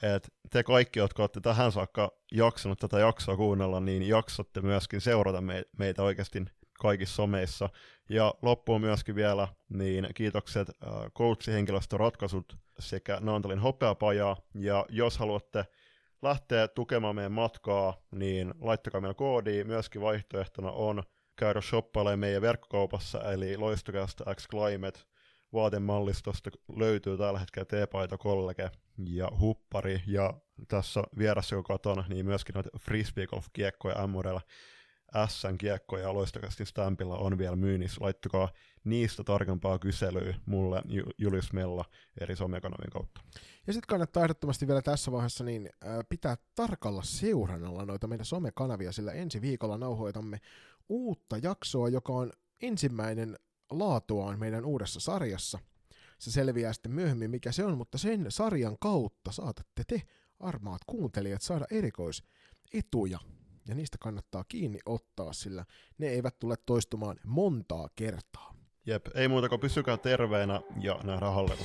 [0.03, 5.43] että te kaikki, jotka olette tähän saakka jaksanut tätä jaksoa kuunnella, niin jaksatte myöskin seurata
[5.79, 6.45] meitä oikeasti
[6.79, 7.69] kaikissa someissa.
[8.09, 14.37] Ja loppuun myöskin vielä niin kiitokset äh, coachihenkilöstöratkaisut sekä Naantalin hopeapajaa.
[14.55, 15.65] Ja jos haluatte
[16.23, 19.65] lähteä tukemaan meidän matkaa, niin laittakaa meillä koodi.
[19.65, 21.03] Myöskin vaihtoehtona on
[21.37, 25.01] käydä shoppailemaan meidän verkkokaupassa, eli Loistokästä X Climate
[25.53, 28.71] vaatemallistosta löytyy tällä hetkellä T-paita, kollege
[29.07, 30.35] ja huppari, ja
[30.69, 33.47] tässä vieressä kun katon, niin myöskin noita frisbee golf
[35.13, 37.97] kiekkoja m SN kiekkoja Loistokästin stampilla on vielä myynnissä.
[38.01, 38.49] Laittakaa
[38.85, 40.83] niistä tarkempaa kyselyä mulle
[41.19, 41.85] Julius Mella
[42.21, 43.21] eri somekanavien kautta.
[43.67, 45.71] Ja sitten kannattaa ehdottomasti vielä tässä vaiheessa niin
[46.09, 50.41] pitää tarkalla seurannalla noita meidän somekanavia, sillä ensi viikolla nauhoitamme
[50.89, 53.39] uutta jaksoa, joka on ensimmäinen
[53.71, 55.59] laatuaan meidän uudessa sarjassa.
[56.19, 60.03] Se selviää sitten myöhemmin, mikä se on, mutta sen sarjan kautta saatatte te,
[60.41, 63.19] armaat kuuntelijat, saada erikoisetuja.
[63.69, 65.65] Ja niistä kannattaa kiinni ottaa, sillä
[65.99, 68.55] ne eivät tule toistumaan montaa kertaa.
[68.87, 71.65] Jep, ei muuta kuin pysykää terveenä ja nähdään hallella.